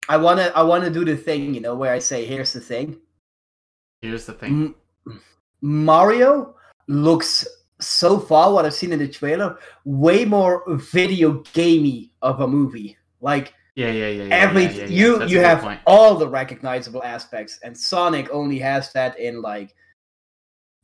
I 0.08 0.16
wanna, 0.16 0.50
I 0.54 0.62
wanna 0.62 0.90
do 0.90 1.04
the 1.04 1.16
thing, 1.16 1.54
you 1.54 1.60
know, 1.60 1.74
where 1.76 1.92
I 1.92 2.00
say, 2.00 2.24
"Here's 2.26 2.52
the 2.52 2.60
thing." 2.60 2.98
Here's 4.02 4.26
the 4.26 4.32
thing. 4.32 4.74
M- 5.06 5.22
Mario 5.60 6.56
looks 6.88 7.46
so 7.80 8.18
far 8.18 8.52
what 8.52 8.64
I've 8.64 8.74
seen 8.74 8.92
in 8.92 8.98
the 8.98 9.08
trailer 9.08 9.58
way 9.84 10.24
more 10.24 10.64
video 10.76 11.44
gamey 11.52 12.10
of 12.20 12.40
a 12.40 12.48
movie. 12.48 12.98
Like 13.20 13.54
Yeah, 13.74 13.90
yeah, 13.90 14.08
yeah. 14.08 14.22
yeah 14.24 14.34
every 14.34 14.64
yeah, 14.64 14.70
yeah, 14.70 14.86
you 14.86 15.18
That's 15.18 15.32
you 15.32 15.40
have 15.40 15.60
point. 15.60 15.80
all 15.86 16.16
the 16.16 16.28
recognizable 16.28 17.02
aspects, 17.02 17.58
and 17.62 17.76
Sonic 17.76 18.28
only 18.30 18.58
has 18.58 18.92
that 18.92 19.18
in 19.18 19.40
like 19.40 19.74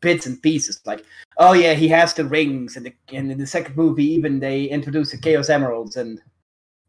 bits 0.01 0.27
and 0.27 0.41
pieces. 0.41 0.81
Like, 0.87 1.05
oh 1.37 1.53
yeah, 1.53 1.75
he 1.75 1.89
has 1.89 2.15
the 2.15 2.25
rings, 2.25 2.77
and, 2.77 2.87
the, 2.87 2.95
and 3.13 3.31
in 3.31 3.39
the 3.39 3.47
second 3.47 3.77
movie, 3.77 4.07
even 4.07 4.41
they 4.41 4.65
introduce 4.65 5.11
the 5.11 5.19
Chaos 5.19 5.51
Emeralds, 5.51 5.97
and 5.97 6.21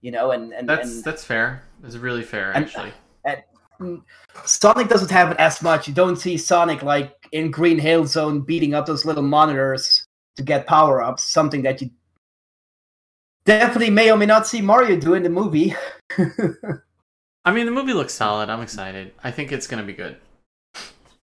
you 0.02 0.12
know, 0.12 0.32
and 0.32 0.54
and, 0.54 0.70
That's 0.70 0.90
and 0.90 1.04
that's 1.04 1.26
fair. 1.26 1.64
It's 1.84 1.98
really 1.98 2.24
fair, 2.24 2.52
and- 2.52 2.66
uh, 2.66 2.68
actually. 2.68 2.94
Sonic 4.44 4.90
doesn't 4.90 5.10
have 5.10 5.32
it 5.32 5.38
as 5.38 5.62
much. 5.62 5.88
You 5.88 5.94
don't 5.94 6.18
see 6.18 6.36
Sonic 6.38 6.84
like 6.84 7.16
in 7.32 7.50
Green 7.50 7.80
Hill 7.80 8.06
Zone 8.06 8.42
beating 8.42 8.74
up 8.74 8.86
those 8.86 9.06
little 9.06 9.24
monitors 9.24 10.06
to 10.36 10.44
get 10.44 10.68
power 10.68 11.02
ups. 11.02 11.24
Something 11.24 11.62
that 11.64 11.82
you 11.82 11.90
definitely 13.58 13.90
may 13.90 14.12
or 14.12 14.18
may 14.18 14.26
not 14.28 14.46
see 14.48 14.62
Mario 14.62 14.96
do 15.00 15.16
in 15.16 15.24
the 15.24 15.30
movie. 15.30 15.74
I 17.46 17.52
mean, 17.52 17.66
the 17.66 17.72
movie 17.72 17.94
looks 17.94 18.14
solid. 18.14 18.50
I'm 18.50 18.62
excited. 18.62 19.14
I 19.24 19.32
think 19.32 19.52
it's 19.52 19.66
gonna 19.68 19.84
be 19.84 19.94
good. 19.94 20.18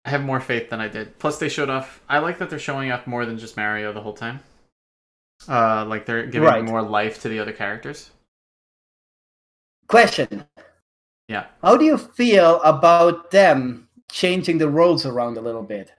I 0.05 0.11
have 0.11 0.23
more 0.25 0.41
faith 0.41 0.71
than 0.71 0.81
I 0.81 0.89
did. 0.89 1.19
Plus, 1.19 1.39
they 1.39 1.49
showed 1.49 1.71
off. 1.71 2.01
I 2.09 2.19
like 2.19 2.39
that 2.39 2.51
they're 2.51 2.59
showing 2.59 2.91
off 2.93 3.07
more 3.07 3.25
than 3.27 3.39
just 3.39 3.57
Mario 3.57 3.93
the 3.93 4.01
whole 4.01 4.13
time. 4.15 4.41
Uh, 5.49 5.85
like 5.87 6.07
they're 6.07 6.27
giving 6.27 6.49
Right. 6.49 6.65
more 6.65 6.83
life 6.83 7.21
to 7.23 7.29
the 7.29 7.39
other 7.41 7.53
characters. 7.53 8.11
Question: 9.89 10.45
Yeah. 11.29 11.47
How 11.63 11.77
do 11.77 11.85
you 11.85 11.99
feel 11.99 12.61
about 12.63 13.31
them 13.33 13.89
changing 14.11 14.59
the 14.59 14.69
roles 14.69 15.05
around 15.07 15.37
a 15.37 15.41
little 15.41 15.63
bit? 15.63 15.93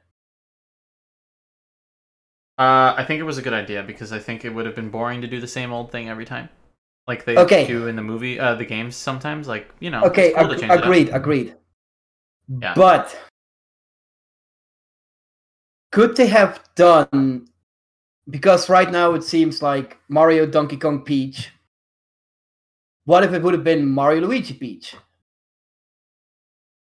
Uh, 2.57 2.93
I 2.95 3.03
think 3.07 3.19
it 3.19 3.23
was 3.23 3.37
a 3.37 3.41
good 3.41 3.53
idea 3.53 3.81
because 3.83 4.13
I 4.13 4.19
think 4.19 4.45
it 4.45 4.49
would 4.53 4.65
have 4.65 4.75
been 4.75 4.89
boring 4.89 5.21
to 5.21 5.27
do 5.27 5.39
the 5.39 5.47
same 5.47 5.73
old 5.73 5.91
thing 5.91 6.07
every 6.07 6.25
time, 6.25 6.49
like 7.07 7.25
they 7.25 7.37
Okay. 7.37 7.65
do 7.65 7.87
in 7.87 7.95
the 7.95 8.03
movie, 8.03 8.39
uh, 8.39 8.53
the 8.55 8.65
games 8.65 8.95
sometimes. 8.95 9.47
Like 9.47 9.69
you 9.79 9.89
know, 9.89 10.03
Okay, 10.03 10.33
cool 10.33 10.51
ag- 10.51 10.59
change 10.59 10.71
it 10.71 10.77
up. 10.77 10.83
agreed, 10.83 11.09
agreed. 11.09 11.55
Yeah. 12.61 12.73
But 12.75 13.17
could 15.91 16.15
they 16.15 16.27
have 16.27 16.61
done 16.75 17.47
because 18.29 18.69
right 18.69 18.91
now 18.91 19.13
it 19.15 19.23
seems 19.23 19.61
like 19.61 19.97
Mario, 20.07 20.45
Donkey 20.45 20.77
Kong, 20.77 21.01
Peach. 21.01 21.49
What 23.05 23.23
if 23.23 23.33
it 23.33 23.41
would 23.41 23.53
have 23.53 23.63
been 23.63 23.85
Mario, 23.85 24.21
Luigi, 24.21 24.53
Peach? 24.53 24.95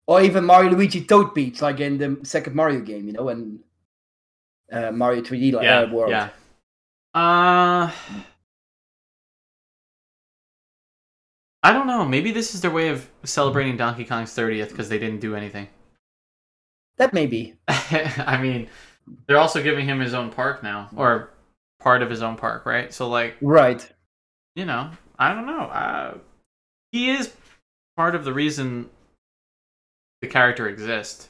Or 0.07 0.21
even 0.21 0.43
Mario, 0.43 0.71
Luigi, 0.71 1.05
Toad, 1.05 1.35
Peach, 1.35 1.61
like 1.61 1.79
in 1.79 1.97
the 1.97 2.19
second 2.23 2.55
Mario 2.55 2.81
game, 2.81 3.05
you 3.05 3.13
know, 3.13 3.29
and 3.29 3.59
uh, 4.71 4.91
Mario 4.91 5.21
3D 5.21 5.53
uh, 5.55 5.61
yeah, 5.61 5.91
world. 5.91 6.11
yeah. 6.11 6.29
Uh, 7.13 7.91
I 11.61 11.73
don't 11.73 11.87
know. 11.87 12.05
Maybe 12.05 12.31
this 12.31 12.55
is 12.55 12.61
their 12.61 12.71
way 12.71 12.89
of 12.89 13.09
celebrating 13.23 13.75
Donkey 13.77 14.05
Kong's 14.05 14.31
30th 14.33 14.69
because 14.69 14.89
they 14.89 14.99
didn't 14.99 15.19
do 15.19 15.35
anything. 15.35 15.67
That 16.97 17.13
may 17.13 17.27
be. 17.27 17.53
I 17.69 18.37
mean, 18.41 18.67
they're 19.25 19.37
also 19.37 19.63
giving 19.63 19.85
him 19.85 20.01
his 20.01 20.13
own 20.13 20.29
park 20.31 20.61
now, 20.61 20.89
or 20.97 21.29
part 21.79 22.01
of 22.01 22.09
his 22.09 22.21
own 22.21 22.35
park, 22.35 22.65
right? 22.65 22.93
So, 22.93 23.07
like, 23.07 23.37
Right. 23.39 23.89
you 24.53 24.65
know, 24.65 24.91
I 25.17 25.33
don't 25.33 25.45
know. 25.45 25.61
Uh, 25.61 26.17
he 26.91 27.11
is 27.11 27.33
part 27.95 28.15
of 28.15 28.25
the 28.25 28.33
reason 28.33 28.89
the 30.21 30.27
character 30.27 30.67
exists. 30.67 31.29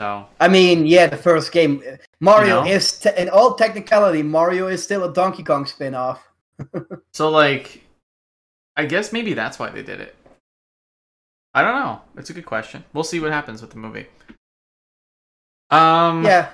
So, 0.00 0.26
I 0.38 0.46
mean, 0.48 0.86
yeah, 0.86 1.06
the 1.08 1.16
first 1.16 1.50
game. 1.50 1.82
Mario 2.20 2.62
know? 2.62 2.70
is, 2.70 3.00
te- 3.00 3.16
in 3.16 3.28
all 3.28 3.54
technicality, 3.54 4.22
Mario 4.22 4.68
is 4.68 4.82
still 4.82 5.04
a 5.04 5.12
Donkey 5.12 5.42
Kong 5.42 5.66
spin 5.66 5.94
off. 5.94 6.22
so 7.12 7.30
like, 7.30 7.84
I 8.76 8.86
guess 8.86 9.12
maybe 9.12 9.34
that's 9.34 9.58
why 9.58 9.70
they 9.70 9.82
did 9.82 10.00
it. 10.00 10.14
I 11.52 11.62
don't 11.62 11.74
know. 11.74 12.00
It's 12.16 12.30
a 12.30 12.32
good 12.32 12.46
question. 12.46 12.84
We'll 12.92 13.02
see 13.02 13.18
what 13.18 13.32
happens 13.32 13.60
with 13.60 13.70
the 13.70 13.78
movie. 13.78 14.06
Um, 15.70 16.24
Yeah. 16.24 16.48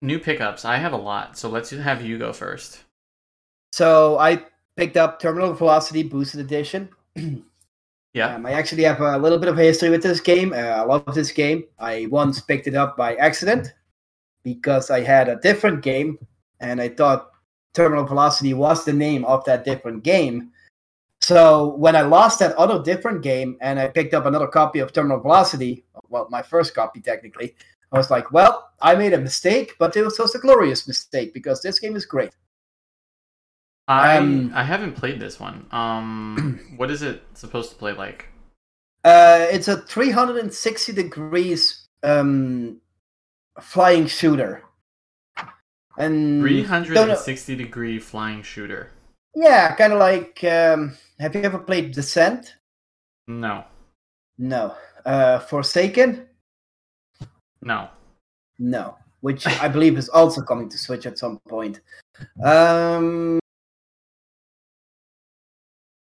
New 0.00 0.18
pickups. 0.18 0.64
I 0.64 0.76
have 0.76 0.92
a 0.92 0.98
lot, 0.98 1.36
so 1.38 1.48
let's 1.48 1.70
have 1.70 2.02
you 2.02 2.18
go 2.18 2.32
first. 2.32 2.84
So 3.72 4.18
I 4.18 4.44
picked 4.76 4.96
up 4.96 5.18
Terminal 5.18 5.54
Velocity 5.54 6.02
Boosted 6.04 6.40
Edition. 6.40 6.90
Yeah. 8.14 8.34
Um, 8.34 8.46
I 8.46 8.52
actually 8.52 8.84
have 8.84 9.00
a 9.00 9.18
little 9.18 9.38
bit 9.38 9.48
of 9.48 9.58
history 9.58 9.90
with 9.90 10.02
this 10.02 10.20
game. 10.20 10.52
Uh, 10.52 10.56
I 10.56 10.82
love 10.82 11.14
this 11.14 11.32
game. 11.32 11.64
I 11.80 12.06
once 12.10 12.40
picked 12.40 12.68
it 12.68 12.76
up 12.76 12.96
by 12.96 13.16
accident 13.16 13.74
because 14.44 14.88
I 14.88 15.00
had 15.00 15.28
a 15.28 15.36
different 15.36 15.82
game 15.82 16.18
and 16.60 16.80
I 16.80 16.90
thought 16.90 17.32
Terminal 17.74 18.04
Velocity 18.04 18.54
was 18.54 18.84
the 18.84 18.92
name 18.92 19.24
of 19.24 19.44
that 19.46 19.64
different 19.64 20.04
game. 20.04 20.52
So 21.22 21.74
when 21.76 21.96
I 21.96 22.02
lost 22.02 22.38
that 22.38 22.54
other 22.54 22.80
different 22.80 23.22
game 23.22 23.56
and 23.60 23.80
I 23.80 23.88
picked 23.88 24.14
up 24.14 24.26
another 24.26 24.46
copy 24.46 24.78
of 24.78 24.92
Terminal 24.92 25.18
Velocity, 25.18 25.84
well, 26.08 26.28
my 26.30 26.42
first 26.42 26.72
copy 26.72 27.00
technically, 27.00 27.56
I 27.90 27.98
was 27.98 28.10
like, 28.12 28.30
well, 28.30 28.70
I 28.80 28.94
made 28.94 29.12
a 29.12 29.18
mistake, 29.18 29.74
but 29.78 29.96
it 29.96 30.04
was 30.04 30.20
also 30.20 30.38
a 30.38 30.42
glorious 30.42 30.86
mistake 30.86 31.34
because 31.34 31.62
this 31.62 31.80
game 31.80 31.96
is 31.96 32.06
great. 32.06 32.30
I 33.86 34.16
Um, 34.16 34.50
I 34.54 34.62
haven't 34.64 34.94
played 34.94 35.20
this 35.20 35.38
one. 35.38 35.66
Um, 35.70 36.60
what 36.76 36.90
is 36.90 37.02
it 37.02 37.22
supposed 37.34 37.70
to 37.70 37.76
play 37.76 37.92
like? 37.92 38.26
Uh, 39.04 39.46
it's 39.50 39.68
a 39.68 39.76
360 39.82 40.92
degrees 40.92 41.88
um, 42.02 42.80
flying 43.60 44.06
shooter. 44.06 44.62
And 45.98 46.40
Three 46.40 46.62
don't 46.62 46.68
hundred 46.70 46.94
know- 46.94 47.10
and 47.10 47.18
sixty 47.18 47.54
degree 47.54 48.00
flying 48.00 48.42
shooter. 48.42 48.90
Yeah, 49.36 49.74
kind 49.76 49.92
of 49.92 50.00
like. 50.00 50.42
Um, 50.42 50.96
have 51.20 51.36
you 51.36 51.42
ever 51.42 51.58
played 51.58 51.92
Descent? 51.92 52.56
No, 53.28 53.64
No. 54.38 54.74
Uh, 55.06 55.38
Forsaken? 55.38 56.26
no. 57.62 57.88
No. 58.58 58.96
Which 59.20 59.46
I 59.46 59.68
believe 59.68 59.96
is 59.96 60.08
also 60.08 60.42
coming 60.42 60.68
to 60.70 60.78
Switch 60.78 61.06
at 61.06 61.16
some 61.18 61.38
point. 61.48 61.80
Um, 62.44 63.38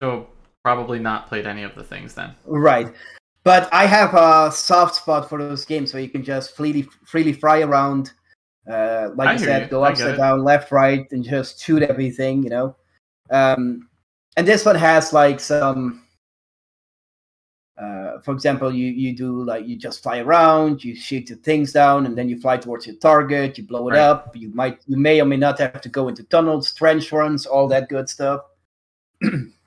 So 0.02 0.28
probably 0.64 0.98
not 0.98 1.28
played 1.28 1.46
any 1.46 1.62
of 1.62 1.74
the 1.74 1.84
things 1.84 2.14
then. 2.14 2.34
right. 2.46 2.92
But 3.42 3.72
I 3.72 3.86
have 3.86 4.12
a 4.14 4.52
soft 4.52 4.96
spot 4.96 5.28
for 5.28 5.38
those 5.38 5.64
games 5.64 5.94
where 5.94 6.02
you 6.02 6.10
can 6.10 6.22
just 6.22 6.54
freely 6.54 6.82
freely 7.06 7.32
fly 7.32 7.60
around. 7.60 8.12
Uh, 8.70 9.08
like 9.14 9.28
I 9.30 9.36
hear 9.36 9.46
said, 9.46 9.62
you. 9.62 9.68
go 9.68 9.82
upside 9.84 10.18
down, 10.18 10.44
left, 10.44 10.70
right, 10.70 11.10
and 11.10 11.24
just 11.24 11.62
shoot 11.62 11.82
everything. 11.82 12.42
You 12.42 12.50
know. 12.50 12.76
Um, 13.30 13.88
and 14.36 14.46
this 14.46 14.64
one 14.66 14.76
has 14.76 15.12
like 15.14 15.40
some. 15.40 16.04
Uh, 17.80 18.20
for 18.20 18.32
example, 18.34 18.70
you 18.74 18.88
you 18.88 19.16
do 19.16 19.42
like 19.42 19.66
you 19.66 19.74
just 19.76 20.02
fly 20.02 20.18
around, 20.18 20.84
you 20.84 20.94
shoot 20.94 21.26
the 21.26 21.36
things 21.36 21.72
down, 21.72 22.04
and 22.04 22.16
then 22.16 22.28
you 22.28 22.38
fly 22.38 22.58
towards 22.58 22.86
your 22.86 22.96
target. 22.96 23.56
You 23.56 23.64
blow 23.64 23.88
it 23.88 23.92
Right. 23.92 24.00
up. 24.00 24.36
You 24.36 24.50
might 24.54 24.80
you 24.86 24.98
may 24.98 25.18
or 25.18 25.24
may 25.24 25.38
not 25.38 25.58
have 25.60 25.80
to 25.80 25.88
go 25.88 26.08
into 26.08 26.24
tunnels, 26.24 26.74
trench 26.74 27.10
runs, 27.10 27.46
all 27.46 27.68
that 27.68 27.88
good 27.88 28.10
stuff. 28.10 28.42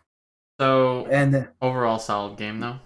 So 0.60 1.08
And 1.08 1.48
overall 1.62 2.00
solid 2.00 2.38
game 2.38 2.60
though. 2.60 2.80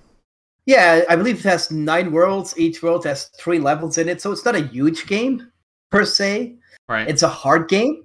Yeah, 0.65 1.03
I 1.09 1.15
believe 1.15 1.39
it 1.39 1.49
has 1.49 1.71
nine 1.71 2.11
worlds. 2.11 2.53
Each 2.57 2.83
world 2.83 3.05
has 3.05 3.25
three 3.39 3.57
levels 3.57 3.97
in 3.97 4.09
it, 4.09 4.21
so 4.21 4.33
it's 4.33 4.43
not 4.43 4.55
a 4.55 4.67
huge 4.67 5.07
game 5.07 5.49
per 5.91 6.03
se. 6.03 6.57
Right. 6.89 7.07
It's 7.07 7.23
a 7.23 7.29
hard 7.29 7.69
game. 7.69 8.03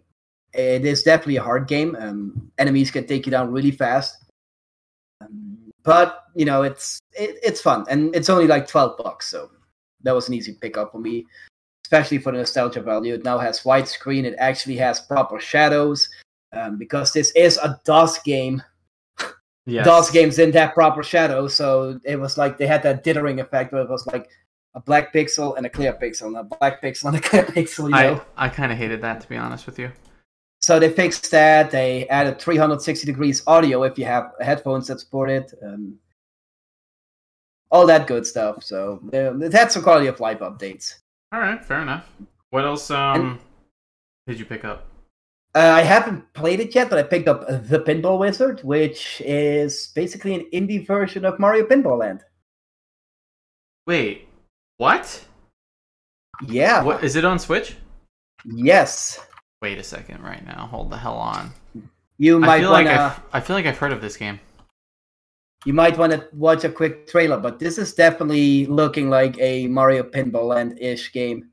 It 0.55 0.85
is 0.85 1.03
definitely 1.03 1.37
a 1.37 1.43
hard 1.43 1.67
game. 1.67 1.97
Um, 1.99 2.53
enemies 2.59 2.93
can 2.93 3.07
take 3.07 3.27
you 3.27 3.33
down 3.33 3.51
really 3.51 3.73
fast, 3.73 4.25
um, 5.21 5.59
but 5.83 6.25
you 6.35 6.45
know 6.45 6.63
it's 6.63 7.01
it, 7.15 7.37
it's 7.43 7.61
fun 7.61 7.85
and 7.89 8.15
it's 8.15 8.31
only 8.31 8.47
like 8.47 8.69
twelve 8.69 8.97
bucks, 8.99 9.29
so 9.29 9.51
that 10.03 10.15
was 10.15 10.29
an 10.29 10.35
easy 10.35 10.53
pickup 10.61 10.93
for 10.93 10.99
me, 10.99 11.27
especially 11.85 12.19
for 12.19 12.31
the 12.33 12.39
nostalgia 12.39 12.83
value. 12.83 13.15
It 13.15 13.25
now 13.25 13.39
has 13.39 13.63
widescreen. 13.63 14.25
It 14.25 14.37
actually 14.39 14.77
has 14.77 15.01
proper 15.01 15.41
shadows 15.41 16.09
um, 16.53 16.79
because 16.79 17.13
this 17.13 17.33
is 17.33 17.57
a 17.59 17.81
DOS 17.85 18.19
game. 18.23 18.63
Yes. 19.67 19.85
DOS 19.85 20.11
games 20.11 20.37
didn't 20.37 20.55
have 20.55 20.73
proper 20.75 21.03
shadow, 21.03 21.49
so 21.49 21.99
it 22.05 22.17
was 22.17 22.39
like 22.39 22.59
they 22.59 22.67
had 22.67 22.83
that 22.83 23.05
dithering 23.05 23.41
effect 23.41 23.73
where 23.73 23.83
it 23.83 23.89
was 23.89 24.07
like 24.07 24.29
a 24.75 24.81
black 24.81 25.13
pixel 25.13 25.57
and 25.57 25.67
a 25.67 25.71
clear 25.71 25.93
pixel, 25.93 26.27
and 26.27 26.37
a 26.37 26.45
black 26.45 26.83
pixel 26.83 27.07
and 27.07 27.17
a 27.17 27.21
clear 27.29 27.45
pixel, 27.45 27.85
you 27.85 27.91
know. 27.91 28.23
I 28.37 28.47
I 28.47 28.49
kind 28.49 28.73
of 28.73 28.79
hated 28.79 29.01
that 29.03 29.21
to 29.21 29.29
be 29.29 29.37
honest 29.37 29.67
with 29.67 29.79
you. 29.79 29.93
So 30.61 30.79
they 30.79 30.91
fixed 30.91 31.29
that. 31.33 31.73
They 31.73 32.07
added 32.09 32.39
360 32.39 33.05
degrees 33.05 33.43
audio 33.49 33.83
if 33.83 33.99
you 33.99 34.05
have 34.05 34.31
headphones 34.41 34.87
that 34.87 35.01
support 35.01 35.29
it. 35.29 35.53
Um, 35.61 35.99
all 37.73 37.87
that 37.87 38.07
good 38.07 38.25
stuff. 38.27 38.63
So 38.63 39.01
uh, 39.13 39.39
it 39.41 39.53
had 39.53 39.73
some 39.73 39.83
quality 39.83 40.07
of 40.07 40.21
life 40.21 40.39
updates. 40.39 40.95
All 41.33 41.41
right, 41.41 41.65
fair 41.65 41.81
enough. 41.81 42.07
What 42.51 42.65
else 42.65 42.91
um 42.91 43.41
did 44.27 44.39
you 44.39 44.45
pick 44.45 44.65
up? 44.65 44.87
Uh, 45.55 45.59
I 45.75 45.83
haven't 45.83 46.33
played 46.33 46.61
it 46.61 46.75
yet, 46.75 46.89
but 46.89 46.99
I 46.99 47.03
picked 47.03 47.29
up 47.29 47.47
The 47.47 47.81
Pinball 47.81 48.19
Wizard, 48.19 48.63
which 48.65 49.21
is 49.25 49.89
basically 49.95 50.35
an 50.35 50.47
indie 50.53 50.87
version 50.87 51.25
of 51.27 51.39
Mario 51.39 51.67
Pinball 51.67 51.99
Land. 51.99 52.23
Wait, 53.87 54.29
what? 54.79 55.25
Yeah. 56.47 56.83
What 56.83 57.05
is 57.05 57.17
it 57.17 57.25
on 57.25 57.39
Switch? 57.39 57.77
Yes. 58.45 59.21
Wait 59.61 59.79
a 59.79 59.83
second, 59.83 60.23
right 60.23 60.45
now. 60.47 60.67
Hold 60.67 60.91
the 60.91 60.97
hell 60.97 61.17
on. 61.17 61.53
You 62.19 62.37
I 62.37 62.47
might 62.47 62.61
feel 62.61 62.71
wanna. 62.73 62.89
like 62.89 62.99
I've, 62.99 63.21
I 63.33 63.41
feel 63.41 63.57
like 63.57 63.67
I've 63.67 63.79
heard 63.79 63.93
of 63.93 64.01
this 64.01 64.17
game. 64.17 64.41
you 65.67 65.73
might 65.73 65.97
want 65.99 66.13
to 66.13 66.27
watch 66.33 66.65
a 66.65 66.69
quick 66.71 67.07
trailer, 67.07 67.39
but 67.39 67.59
this 67.59 67.79
is 67.79 67.95
definitely 67.95 68.67
looking 68.67 69.11
like 69.11 69.39
a 69.39 69.67
Mario 69.69 70.03
Pinball 70.03 70.49
Land 70.49 70.79
ish 70.81 71.13
game. 71.13 71.51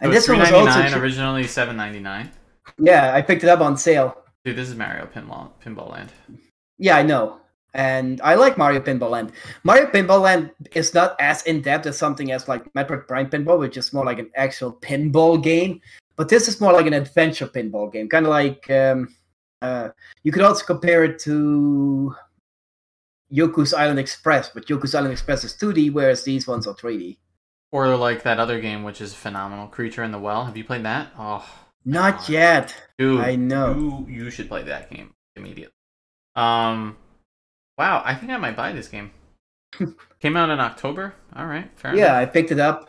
And 0.00 0.12
this 0.12 0.28
one 0.28 0.38
was 0.38 0.48
399 0.48 0.84
also, 0.86 1.00
originally 1.00 1.46
799. 1.46 2.30
yeah, 2.78 3.14
I 3.14 3.22
picked 3.22 3.44
it 3.44 3.48
up 3.48 3.60
on 3.60 3.76
sale. 3.76 4.16
Dude, 4.44 4.56
this 4.56 4.68
is 4.68 4.74
Mario 4.74 5.06
Pinball 5.06 5.50
Pinball 5.64 5.90
Land. 5.90 6.12
Yeah, 6.78 6.96
I 6.96 7.02
know, 7.02 7.40
and 7.74 8.20
I 8.22 8.34
like 8.34 8.58
Mario 8.58 8.80
Pinball 8.80 9.10
Land. 9.10 9.32
Mario 9.62 9.86
Pinball 9.86 10.20
Land 10.20 10.50
is 10.74 10.94
not 10.94 11.16
as 11.20 11.42
in 11.44 11.62
depth 11.62 11.86
as 11.86 11.96
something 11.96 12.32
as 12.32 12.48
like 12.48 12.70
Metroid 12.74 13.06
Prime 13.06 13.30
Pinball, 13.30 13.58
which 13.58 13.76
is 13.76 13.92
more 13.92 14.04
like 14.04 14.18
an 14.18 14.30
actual 14.34 14.72
pinball 14.72 15.42
game. 15.42 15.80
But 16.16 16.28
this 16.28 16.48
is 16.48 16.60
more 16.60 16.72
like 16.72 16.86
an 16.86 16.92
adventure 16.92 17.46
pinball 17.46 17.92
game, 17.92 18.08
kind 18.08 18.26
of 18.26 18.30
like 18.30 18.68
um, 18.70 19.14
uh, 19.62 19.88
you 20.22 20.32
could 20.32 20.42
also 20.42 20.64
compare 20.64 21.04
it 21.04 21.18
to 21.20 22.14
Yoku's 23.32 23.72
Island 23.74 23.98
Express, 23.98 24.50
but 24.50 24.66
Yoku's 24.66 24.94
Island 24.94 25.12
Express 25.12 25.42
is 25.44 25.54
2D, 25.54 25.92
whereas 25.92 26.22
these 26.22 26.46
ones 26.46 26.66
are 26.66 26.74
3D. 26.74 27.16
Or 27.74 27.96
like 27.96 28.22
that 28.22 28.38
other 28.38 28.60
game, 28.60 28.84
which 28.84 29.00
is 29.00 29.14
phenomenal, 29.14 29.66
Creature 29.66 30.04
in 30.04 30.12
the 30.12 30.18
Well. 30.20 30.44
Have 30.44 30.56
you 30.56 30.62
played 30.62 30.84
that? 30.84 31.08
Oh, 31.18 31.44
Not 31.84 32.18
God. 32.18 32.28
yet. 32.28 32.76
dude, 32.98 33.20
I 33.20 33.34
know. 33.34 34.06
You 34.06 34.24
you 34.24 34.30
should 34.30 34.46
play 34.46 34.62
that 34.62 34.90
game 34.90 35.12
immediately. 35.34 35.74
Um, 36.36 36.96
wow, 37.76 38.00
I 38.04 38.14
think 38.14 38.30
I 38.30 38.36
might 38.36 38.54
buy 38.54 38.70
this 38.70 38.86
game. 38.86 39.10
Came 40.20 40.36
out 40.36 40.50
in 40.50 40.60
October. 40.60 41.14
All 41.34 41.46
right, 41.46 41.68
fair 41.74 41.90
enough. 41.90 41.98
Yeah, 41.98 42.16
enough. 42.18 42.28
I 42.28 42.32
picked 42.32 42.52
it 42.52 42.60
up. 42.60 42.88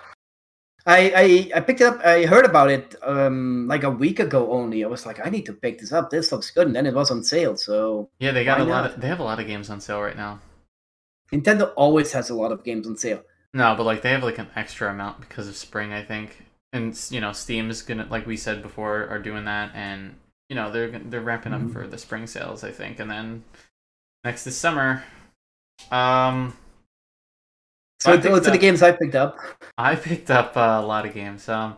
I, 0.86 1.00
I 1.16 1.58
I 1.58 1.60
picked 1.62 1.82
it 1.82 1.88
up. 1.88 2.06
I 2.06 2.28
heard 2.28 2.46
about 2.46 2.70
it 2.70 2.94
um 3.02 3.66
like 3.68 3.82
a 3.82 3.90
week 3.90 4.20
ago 4.20 4.52
only. 4.52 4.84
I 4.84 4.88
was 4.88 5.08
like, 5.08 5.20
I 5.26 5.32
need 5.32 5.48
to 5.48 5.54
pick 5.54 5.80
this 5.80 5.94
up. 5.94 6.12
This 6.12 6.32
looks 6.32 6.52
good, 6.52 6.68
and 6.68 6.76
then 6.76 6.86
it 6.86 6.94
was 6.94 7.10
on 7.10 7.24
sale. 7.24 7.58
So 7.58 8.12
Yeah, 8.20 8.34
they 8.34 8.46
got 8.46 8.62
a 8.62 8.64
lot. 8.64 8.86
Of, 8.92 9.02
they 9.02 9.08
have 9.08 9.20
a 9.20 9.24
lot 9.24 9.40
of 9.40 9.48
games 9.48 9.72
on 9.72 9.82
sale 9.82 10.00
right 10.00 10.16
now. 10.16 10.42
Nintendo 11.34 11.74
always 11.76 12.12
has 12.12 12.30
a 12.30 12.36
lot 12.36 12.52
of 12.52 12.64
games 12.64 12.86
on 12.86 12.96
sale. 12.98 13.24
No, 13.56 13.74
but 13.76 13.86
like 13.86 14.04
they 14.04 14.12
have 14.12 14.24
like 14.24 14.38
an 14.38 14.50
extra 14.56 14.92
amount 14.92 15.22
because 15.22 15.48
of 15.48 15.56
spring, 15.56 15.94
I 15.94 16.04
think. 16.04 16.46
and 16.74 16.96
you 17.10 17.22
know, 17.22 17.32
Steam 17.32 17.70
is 17.72 17.82
gonna, 17.82 18.06
like 18.12 18.28
we 18.28 18.38
said 18.38 18.62
before, 18.62 19.08
are 19.08 19.20
doing 19.20 19.46
that, 19.46 19.72
and 19.74 20.16
you 20.50 20.56
know, 20.56 20.72
they're 20.72 20.90
they're 21.00 21.22
ramping 21.22 21.54
up 21.54 21.62
Mhm. 21.62 21.74
for 21.74 21.88
the 21.88 21.98
spring 21.98 22.28
sales, 22.28 22.64
I 22.66 22.72
think, 22.72 23.00
and 23.00 23.10
then 23.10 23.44
next 24.26 24.44
this 24.46 24.58
summer. 24.58 25.04
Um, 25.92 26.56
So 28.02 28.18
those 28.18 28.48
are 28.48 28.52
the 28.52 28.58
games 28.58 28.84
I 28.84 28.92
picked 28.92 29.16
up. 29.16 29.38
I 29.78 29.96
picked 29.96 30.30
up 30.30 30.56
uh, 30.58 30.80
a 30.82 30.86
lot 30.86 31.06
of 31.06 31.14
games. 31.14 31.48
Um, 31.50 31.78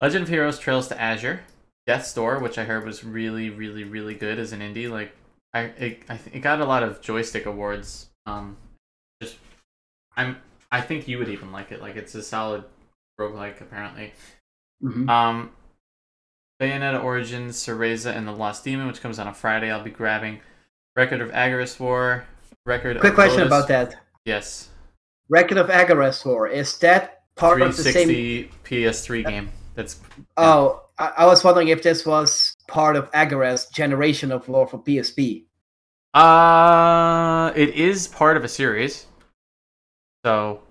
Legend 0.00 0.22
of 0.24 0.28
Heroes: 0.28 0.58
Trails 0.58 0.88
to 0.88 1.00
Azure, 1.00 1.40
Death's 1.86 2.12
Door, 2.14 2.38
which 2.40 2.58
I 2.58 2.64
heard 2.64 2.84
was 2.86 3.04
really, 3.04 3.50
really, 3.50 3.84
really 3.84 4.14
good 4.14 4.38
as 4.38 4.52
an 4.52 4.60
indie. 4.60 4.90
Like, 4.90 5.12
I 5.52 5.60
it, 5.62 6.02
I 6.08 6.16
th- 6.16 6.36
it 6.36 6.40
got 6.40 6.60
a 6.60 6.64
lot 6.64 6.82
of 6.84 7.00
joystick 7.00 7.46
awards. 7.46 8.08
Um, 8.26 8.56
just 9.22 9.36
I'm 10.16 10.36
I 10.70 10.80
think 10.80 11.08
you 11.08 11.18
would 11.18 11.28
even 11.28 11.50
like 11.52 11.72
it. 11.72 11.80
Like, 11.80 11.96
it's 11.96 12.14
a 12.14 12.22
solid 12.22 12.64
roguelike 13.20 13.60
apparently. 13.60 14.12
Mhm. 14.84 15.08
Um, 15.08 15.50
Bayonetta 16.60 17.02
Origins, 17.02 17.56
Cereza, 17.56 18.14
and 18.14 18.26
the 18.26 18.32
Lost 18.32 18.64
Demon, 18.64 18.86
which 18.86 19.00
comes 19.00 19.18
on 19.18 19.26
a 19.28 19.34
Friday. 19.34 19.70
I'll 19.70 19.82
be 19.82 19.90
grabbing. 19.90 20.40
Record 20.96 21.20
of 21.20 21.30
Agarest 21.30 21.78
War. 21.80 22.24
Record. 22.66 22.98
Quick 23.00 23.14
question 23.14 23.40
Lodoss- 23.42 23.46
about 23.46 23.68
that. 23.68 23.96
Yes. 24.24 24.68
Record 25.28 25.58
of 25.58 25.68
Agarest 25.68 26.24
War 26.26 26.48
is 26.48 26.76
that 26.78 27.22
part 27.36 27.62
of 27.62 27.76
the 27.76 27.82
same? 27.84 28.48
PS3 28.64 29.22
game. 29.24 29.50
That's 29.74 30.00
Oh, 30.36 30.82
I, 30.98 31.12
I 31.18 31.26
was 31.26 31.44
wondering 31.44 31.68
if 31.68 31.82
this 31.82 32.04
was 32.04 32.56
part 32.66 32.96
of 32.96 33.10
Agarest 33.12 33.72
Generation 33.72 34.32
of 34.32 34.48
War 34.48 34.66
for 34.66 34.78
PSP. 34.82 35.44
Uh, 36.14 37.52
it 37.54 37.70
is 37.70 38.08
part 38.08 38.36
of 38.36 38.42
a 38.44 38.48
series. 38.48 39.06
So, 40.24 40.62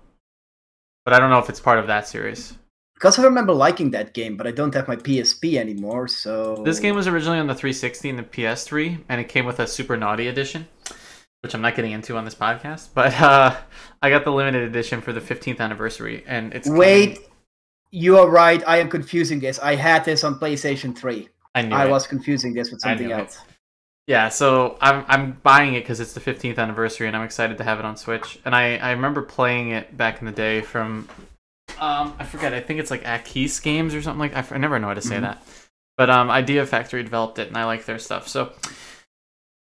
but 1.04 1.14
I 1.14 1.20
don't 1.20 1.30
know 1.30 1.38
if 1.38 1.48
it's 1.48 1.60
part 1.60 1.78
of 1.78 1.86
that 1.86 2.06
series. 2.06 2.56
Because 2.94 3.18
I 3.18 3.22
remember 3.22 3.52
liking 3.52 3.92
that 3.92 4.12
game, 4.12 4.36
but 4.36 4.46
I 4.46 4.50
don't 4.50 4.74
have 4.74 4.88
my 4.88 4.96
PSP 4.96 5.54
anymore, 5.54 6.08
so 6.08 6.56
This 6.64 6.80
game 6.80 6.96
was 6.96 7.06
originally 7.06 7.38
on 7.38 7.46
the 7.46 7.54
360 7.54 8.10
and 8.10 8.18
the 8.18 8.24
PS3, 8.24 9.04
and 9.08 9.20
it 9.20 9.28
came 9.28 9.46
with 9.46 9.60
a 9.60 9.68
Super 9.68 9.96
Naughty 9.96 10.26
edition, 10.26 10.66
which 11.42 11.54
I'm 11.54 11.60
not 11.62 11.76
getting 11.76 11.92
into 11.92 12.16
on 12.16 12.24
this 12.24 12.34
podcast. 12.34 12.88
But 12.94 13.18
uh, 13.20 13.56
I 14.02 14.10
got 14.10 14.24
the 14.24 14.32
limited 14.32 14.64
edition 14.64 15.00
for 15.00 15.12
the 15.12 15.20
15th 15.20 15.60
anniversary, 15.60 16.24
and 16.26 16.52
it's 16.52 16.68
Wait, 16.68 17.14
coming- 17.14 17.30
you 17.92 18.18
are 18.18 18.28
right. 18.28 18.62
I 18.66 18.78
am 18.78 18.90
confusing 18.90 19.38
this. 19.38 19.60
I 19.60 19.76
had 19.76 20.04
this 20.04 20.24
on 20.24 20.40
PlayStation 20.40 20.96
3. 20.96 21.28
I 21.54 21.62
knew 21.62 21.74
I 21.76 21.86
it. 21.86 21.90
was 21.90 22.06
confusing 22.06 22.52
this 22.52 22.70
with 22.72 22.84
I 22.84 22.90
something 22.90 23.08
knew 23.08 23.14
it. 23.16 23.38
Yeah, 24.08 24.30
so 24.30 24.78
I'm 24.80 25.04
I'm 25.06 25.32
buying 25.42 25.74
it 25.74 25.80
because 25.82 26.00
it's 26.00 26.14
the 26.14 26.20
15th 26.20 26.58
anniversary, 26.58 27.06
and 27.08 27.14
I'm 27.16 27.24
excited 27.24 27.58
to 27.58 27.64
have 27.64 27.78
it 27.78 27.84
on 27.84 27.96
Switch. 27.98 28.38
And 28.46 28.54
I 28.56 28.78
I 28.78 28.92
remember 28.92 29.20
playing 29.20 29.68
it 29.70 29.94
back 29.98 30.20
in 30.20 30.24
the 30.26 30.32
day 30.32 30.62
from, 30.62 31.06
um 31.78 32.14
I 32.18 32.24
forget 32.24 32.54
I 32.54 32.60
think 32.60 32.80
it's 32.80 32.90
like 32.90 33.04
Aksys 33.04 33.62
Games 33.62 33.94
or 33.94 34.00
something 34.00 34.18
like 34.18 34.34
I, 34.34 34.38
f- 34.38 34.50
I 34.52 34.56
never 34.56 34.78
know 34.78 34.88
how 34.88 34.94
to 34.94 35.02
say 35.02 35.16
Mhm. 35.16 35.20
that, 35.22 35.42
but 35.98 36.08
um 36.08 36.30
Idea 36.30 36.64
Factory 36.64 37.02
developed 37.02 37.38
it, 37.38 37.48
and 37.48 37.56
I 37.58 37.64
like 37.66 37.84
their 37.84 37.98
stuff. 37.98 38.28
So 38.28 38.52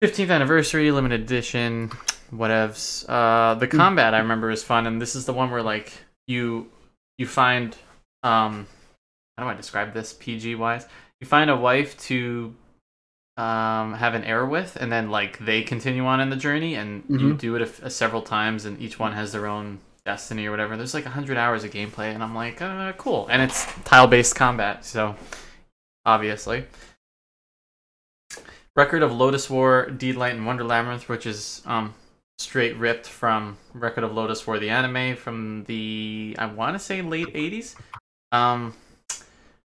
15th 0.02 0.30
anniversary, 0.30 0.90
limited 0.90 1.20
edition, 1.20 1.90
whatevs. 2.34 3.04
Uh, 3.08 3.54
the 3.54 3.68
combat 3.68 4.12
I 4.12 4.18
remember 4.18 4.50
is 4.50 4.64
fun, 4.64 4.88
and 4.88 5.00
this 5.00 5.14
is 5.14 5.25
the 5.25 5.32
one 5.32 5.52
where 5.52 5.62
like 5.62 5.92
you 6.26 6.68
you 7.16 7.26
find 7.28 7.76
um 8.25 8.66
how 9.38 9.44
do 9.44 9.50
I 9.50 9.54
describe 9.54 9.94
this 9.94 10.12
PG 10.12 10.56
wise? 10.56 10.84
You 11.20 11.28
find 11.28 11.49
a 11.49 11.56
wife 11.56 11.96
to 12.08 12.52
um 13.38 13.94
have 13.94 14.12
an 14.14 14.24
heir 14.24 14.44
with 14.44 14.76
and 14.78 14.92
then 14.92 15.10
like 15.10 15.38
they 15.38 15.62
continue 15.62 16.04
on 16.04 16.20
in 16.20 16.28
the 16.28 16.36
journey 16.36 16.74
and 16.74 17.02
you 17.08 17.34
Mhm. 17.34 17.38
do 17.38 17.56
it 17.56 17.62
a, 17.62 17.86
a 17.86 17.90
several 17.90 18.20
times 18.22 18.66
and 18.66 18.78
each 18.80 18.98
one 18.98 19.12
has 19.12 19.32
their 19.32 19.46
own 19.46 19.78
destiny 20.04 20.46
or 20.46 20.50
whatever. 20.50 20.76
There's 20.76 20.92
like 20.94 21.04
100 21.06 21.38
hours 21.38 21.64
of 21.64 21.70
gameplay 21.70 22.12
and 22.14 22.22
i'm 22.22 22.34
like 22.34 22.60
uh 22.60 22.92
cool. 22.98 23.26
And 23.30 23.40
it's 23.40 23.66
tile 23.84 24.06
based 24.06 24.34
combat 24.36 24.84
so 24.84 25.16
obviously. 26.04 26.64
Record 28.75 29.02
of 29.02 29.10
Lodoss 29.10 29.50
War 29.50 29.90
deed 29.90 30.16
light 30.16 30.34
and 30.34 30.47
wonder 30.47 30.64
labyrinth 30.64 31.08
which 31.08 31.26
is 31.26 31.62
um 31.66 31.95
straight 32.38 32.76
ripped 32.76 33.06
from 33.06 33.56
record 33.75 34.02
of 34.04 34.10
Lodoss 34.12 34.47
War 34.47 34.58
the 34.58 34.71
anime 34.71 35.16
from 35.16 35.64
the 35.64 36.34
i 36.38 36.47
want 36.47 36.75
to 36.75 36.78
say 36.78 37.00
late 37.02 37.32
80s 37.34 37.76
um 38.32 38.75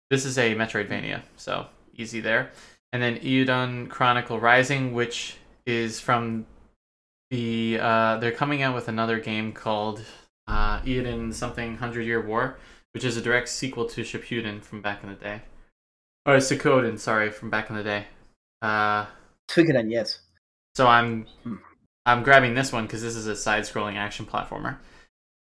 this 0.09 0.25
is 0.25 0.37
a 0.37 0.55
metroidvania 0.55 1.21
so 1.37 1.67
easy 1.95 2.19
there 2.19 2.51
and 2.95 3.03
then 3.03 3.17
Eiyuden 3.19 3.89
Chronicle 3.89 4.39
Rising, 4.39 4.93
which 4.93 5.35
is 5.65 5.99
from 5.99 6.45
the 7.29 7.77
uh, 7.81 8.17
they're 8.19 8.31
coming 8.31 8.61
out 8.61 8.73
with 8.73 8.87
another 8.87 9.19
game 9.19 9.51
called 9.51 10.01
uh, 10.47 10.79
Eiyuden 10.79 11.33
something 11.33 11.75
Hundred 11.75 12.03
Year 12.03 12.25
War, 12.25 12.57
which 12.93 13.03
is 13.03 13.17
a 13.17 13.21
direct 13.21 13.49
sequel 13.49 13.83
to 13.89 14.01
Shippuden 14.01 14.63
from 14.63 14.81
back 14.81 15.03
in 15.03 15.09
the 15.09 15.15
day, 15.15 15.41
or 16.25 16.37
Suikoden, 16.37 16.97
sorry, 16.97 17.29
from 17.31 17.49
back 17.49 17.69
in 17.69 17.75
the 17.75 17.83
day. 17.83 18.05
Uh, 18.61 19.07
Suikoden, 19.49 19.91
yes. 19.91 20.19
so 20.73 20.87
I'm 20.87 21.25
Hmm. 21.43 21.55
I'm 22.05 22.23
grabbing 22.23 22.53
this 22.53 22.71
one 22.71 22.85
because 22.85 23.01
this 23.01 23.17
is 23.17 23.27
a 23.27 23.35
side-scrolling 23.35 23.95
action 23.97 24.25
platformer, 24.25 24.77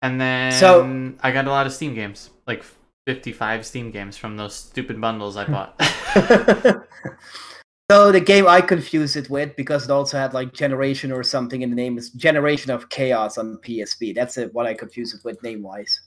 and 0.01 0.19
then 0.19 0.53
So- 0.53 1.13
I 1.23 1.33
got 1.33 1.47
a 1.47 1.51
lot 1.51 1.67
of 1.67 1.75
Steam 1.75 1.93
games, 1.95 2.31
like 2.47 2.65
55 3.07 3.67
Steam 3.67 3.91
games 3.91 4.17
from 4.17 4.39
those 4.39 4.55
stupid 4.55 4.99
bundles 5.03 5.37
I 5.37 5.45
bought. 5.45 5.79
so 7.91 8.13
the 8.13 8.21
game 8.21 8.47
I 8.47 8.61
confused 8.61 9.17
it 9.17 9.31
with 9.31 9.57
because 9.57 9.85
it 9.85 9.91
also 9.91 10.19
had 10.19 10.35
like 10.35 10.53
Generation 10.53 11.13
or 11.13 11.23
something 11.23 11.63
in 11.63 11.71
the 11.71 11.77
name 11.77 11.97
is 11.99 12.11
Generation 12.11 12.71
of 12.71 12.89
Chaos 12.89 13.39
on 13.39 13.59
PSP. 13.59 14.15
That's 14.15 14.37
it, 14.37 14.53
what 14.53 14.67
I 14.67 14.75
confused 14.75 15.15
it 15.15 15.25
with 15.25 15.43
name 15.43 15.63
wise. 15.63 16.01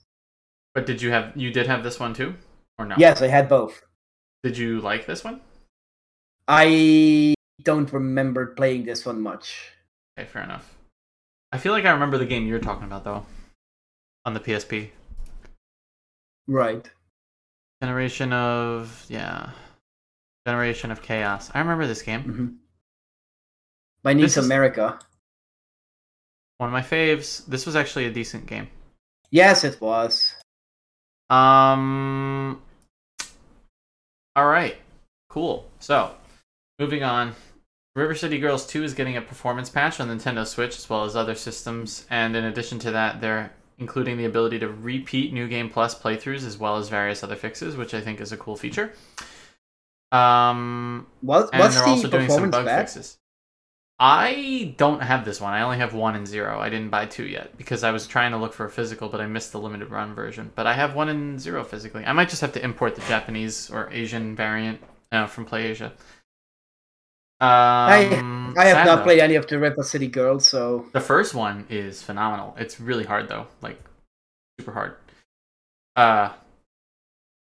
But 0.74 0.86
did 0.86 1.02
you 1.02 1.12
have 1.12 1.32
you 1.36 1.52
did 1.52 1.68
have 1.68 1.84
this 1.84 2.00
one 2.00 2.14
too, 2.14 2.36
or 2.78 2.86
no? 2.86 2.96
Yes, 2.98 3.22
I 3.22 3.28
had 3.28 3.50
both. 3.50 3.82
Did 4.44 4.58
you 4.58 4.82
like 4.82 5.06
this 5.06 5.24
one? 5.24 5.42
I 6.48 7.34
don't 7.64 7.92
remember 7.92 8.48
playing 8.48 8.86
this 8.86 9.06
one 9.06 9.22
much. 9.22 9.72
Okay, 10.20 10.28
fair 10.28 10.44
enough. 10.44 10.76
I 11.52 11.58
feel 11.58 11.72
like 11.72 11.86
I 11.86 11.92
remember 11.92 12.18
the 12.18 12.26
game 12.26 12.46
you're 12.46 12.60
talking 12.60 12.84
about 12.84 13.04
though, 13.04 13.26
on 14.26 14.34
the 14.34 14.40
PSP. 14.40 14.90
Right. 16.48 16.90
Generation 17.82 18.34
of 18.34 19.06
yeah, 19.10 19.52
Generation 20.46 20.92
of 20.92 21.02
Chaos. 21.02 21.50
I 21.54 21.60
remember 21.60 21.88
this 21.88 22.02
game. 22.02 22.22
hmm 22.22 22.48
My 24.04 24.14
niece 24.14 24.36
This 24.36 24.38
is- 24.38 24.46
America. 24.46 25.00
One 26.58 26.70
of 26.70 26.74
my 26.74 26.82
faves. 26.82 27.46
This 27.48 27.66
was 27.66 27.76
actually 27.76 28.06
a 28.06 28.12
decent 28.12 28.46
game. 28.46 28.70
Yes, 29.32 29.64
it 29.66 29.82
was. 29.82 30.34
Um. 31.30 32.62
All 34.38 34.46
right. 34.48 34.78
Cool. 35.30 35.70
So, 35.80 36.16
moving 36.80 37.04
on. 37.04 37.36
River 37.96 38.16
City 38.16 38.38
Girls 38.40 38.66
2 38.68 38.84
is 38.84 38.94
getting 38.94 39.18
a 39.18 39.22
performance 39.22 39.70
patch 39.70 40.00
on 40.00 40.08
Nintendo 40.10 40.46
Switch 40.46 40.78
as 40.78 40.90
well 40.90 41.04
as 41.06 41.16
other 41.16 41.36
systems, 41.36 42.06
and 42.10 42.36
in 42.36 42.44
addition 42.46 42.78
to 42.80 42.92
that, 42.92 43.22
they're 43.22 43.54
including 43.80 44.18
the 44.18 44.26
ability 44.26 44.60
to 44.60 44.68
repeat 44.70 45.34
New 45.34 45.48
Game 45.48 45.70
Plus 45.70 45.98
playthroughs 45.98 46.46
as 46.46 46.58
well 46.58 46.76
as 46.78 46.90
various 46.90 47.24
other 47.24 47.36
fixes, 47.38 47.76
which 47.78 47.94
I 47.94 48.02
think 48.02 48.20
is 48.22 48.32
a 48.34 48.38
cool 48.38 48.56
feature. 48.58 48.94
Um, 50.16 51.08
what's 51.22 51.52
they're 51.52 51.70
the 51.70 51.84
also 51.84 52.08
doing 52.08 52.30
some 52.30 52.50
performance 52.50 52.52
bug 52.52 52.66
back? 52.66 52.80
fixes. 52.88 53.18
I 53.98 54.76
don't 54.78 55.02
have 55.02 55.24
this 55.24 55.40
one. 55.40 55.54
I 55.54 55.62
only 55.62 55.78
have 55.78 55.94
one 55.94 56.16
and 56.16 56.28
zero. 56.28 56.60
I 56.60 56.70
didn't 56.70 56.90
buy 56.90 57.06
two 57.06 57.26
yet 57.26 57.58
because 57.58 57.84
I 57.84 57.92
was 57.92 58.08
trying 58.08 58.32
to 58.32 58.38
look 58.38 58.54
for 58.54 58.66
a 58.66 58.70
physical, 58.70 59.08
but 59.08 59.22
I 59.22 59.28
missed 59.28 59.54
the 59.54 59.60
limited 59.60 59.90
run 59.90 60.14
version. 60.14 60.52
But 60.54 60.68
I 60.68 60.74
have 60.74 60.96
one 60.96 61.08
and 61.10 61.40
zero 61.40 61.64
physically. 61.64 62.06
I 62.06 62.12
might 62.12 62.30
just 62.30 62.42
have 62.42 62.52
to 62.54 62.64
import 62.64 62.96
the 62.96 63.02
Japanese 63.02 63.70
or 63.72 63.90
Asian 63.94 64.36
variant 64.36 64.82
uh, 65.12 65.28
from 65.28 65.46
PlayAsia. 65.46 65.92
Um, 67.42 68.54
I 68.58 68.66
have 68.66 68.86
not 68.86 68.98
though. 68.98 69.04
played 69.04 69.20
any 69.20 69.36
of 69.36 69.48
the 69.48 69.60
River 69.60 69.84
City 69.84 70.08
Girls, 70.08 70.48
so 70.48 70.86
The 70.94 71.02
first 71.02 71.34
one 71.34 71.66
is 71.70 72.02
phenomenal. 72.02 72.56
It's 72.58 72.80
really 72.80 73.04
hard 73.06 73.28
though, 73.28 73.48
like 73.62 73.80
super 74.60 74.72
hard. 74.72 74.96
Uh, 75.96 76.30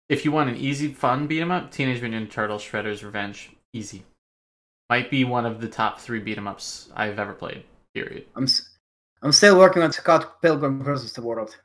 if 0.08 0.24
you 0.24 0.32
want 0.32 0.50
an 0.50 0.56
easy, 0.56 0.92
fun 0.92 1.26
beat 1.26 1.40
'em 1.40 1.50
up, 1.50 1.70
Teenage 1.70 2.00
Mutant 2.00 2.28
Ninja 2.28 2.32
Turtles: 2.32 2.62
Shredder's 2.62 3.04
Revenge, 3.04 3.50
easy. 3.72 4.04
Might 4.88 5.10
be 5.10 5.24
one 5.24 5.46
of 5.46 5.60
the 5.60 5.68
top 5.68 5.98
three 6.00 6.20
beat 6.20 6.38
'em 6.38 6.46
ups 6.46 6.90
I've 6.94 7.18
ever 7.18 7.32
played. 7.34 7.64
Period. 7.94 8.26
I'm 8.36 8.44
s- 8.44 8.76
I'm 9.22 9.32
still 9.32 9.58
working 9.58 9.82
on 9.82 9.92
Scott 9.92 10.40
Pilgrim 10.42 10.82
versus 10.82 11.12
the 11.14 11.22
World. 11.22 11.56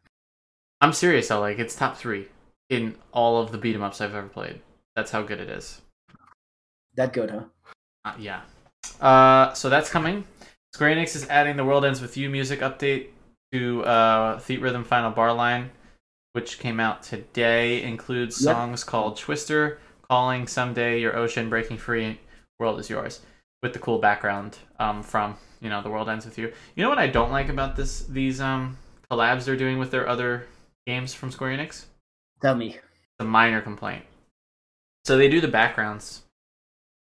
I'm 0.79 0.93
serious 0.93 1.27
though. 1.27 1.41
Like 1.41 1.59
it's 1.59 1.75
top 1.75 1.97
three 1.97 2.29
in 2.69 2.97
all 3.11 3.39
of 3.41 3.51
the 3.51 3.57
beat 3.57 3.75
'em 3.75 3.83
ups 3.83 4.01
I've 4.01 4.15
ever 4.15 4.29
played. 4.29 4.61
That's 4.95 5.11
how 5.11 5.21
good 5.21 5.39
it 5.39 5.49
is. 5.49 5.81
That 6.95 7.13
good, 7.13 7.29
huh? 7.31 7.43
Uh, 8.05 8.13
yeah. 8.17 8.41
Uh, 8.99 9.53
so 9.53 9.69
that's 9.69 9.89
coming. 9.89 10.25
Square 10.73 10.95
Enix 10.95 11.15
is 11.15 11.27
adding 11.29 11.57
the 11.57 11.65
World 11.65 11.85
Ends 11.85 12.01
with 12.01 12.17
You 12.17 12.29
music 12.29 12.61
update 12.61 13.09
to 13.51 13.83
uh, 13.83 14.39
Theatrhythm 14.39 14.85
Final 14.85 15.11
Bar 15.11 15.33
Line, 15.33 15.69
which 16.33 16.59
came 16.59 16.79
out 16.79 17.03
today. 17.03 17.81
Includes 17.83 18.41
Yep. 18.41 18.55
songs 18.55 18.83
called 18.83 19.17
Twister, 19.17 19.79
Calling, 20.09 20.47
Someday, 20.47 20.99
Your 21.01 21.15
Ocean, 21.15 21.49
Breaking 21.49 21.77
Free, 21.77 22.19
World 22.59 22.79
is 22.79 22.89
Yours, 22.89 23.21
with 23.63 23.73
the 23.73 23.79
cool 23.79 23.99
background 23.99 24.57
um, 24.79 25.03
from 25.03 25.37
you 25.61 25.69
know 25.69 25.81
The 25.81 25.89
World 25.89 26.09
Ends 26.09 26.25
with 26.25 26.37
You. 26.37 26.51
You 26.75 26.83
know 26.83 26.89
what 26.89 26.99
I 26.99 27.07
don't 27.07 27.31
like 27.31 27.49
about 27.49 27.75
this 27.75 28.01
these 28.05 28.39
um 28.41 28.77
collabs 29.09 29.45
they're 29.45 29.55
doing 29.57 29.77
with 29.79 29.91
their 29.91 30.07
other 30.07 30.45
games 30.87 31.13
from 31.13 31.31
Square 31.31 31.57
Enix? 31.57 31.85
Tell 32.41 32.55
me. 32.55 32.79
a 33.19 33.23
minor 33.23 33.61
complaint. 33.61 34.03
So 35.05 35.17
they 35.17 35.29
do 35.29 35.41
the 35.41 35.47
backgrounds 35.47 36.23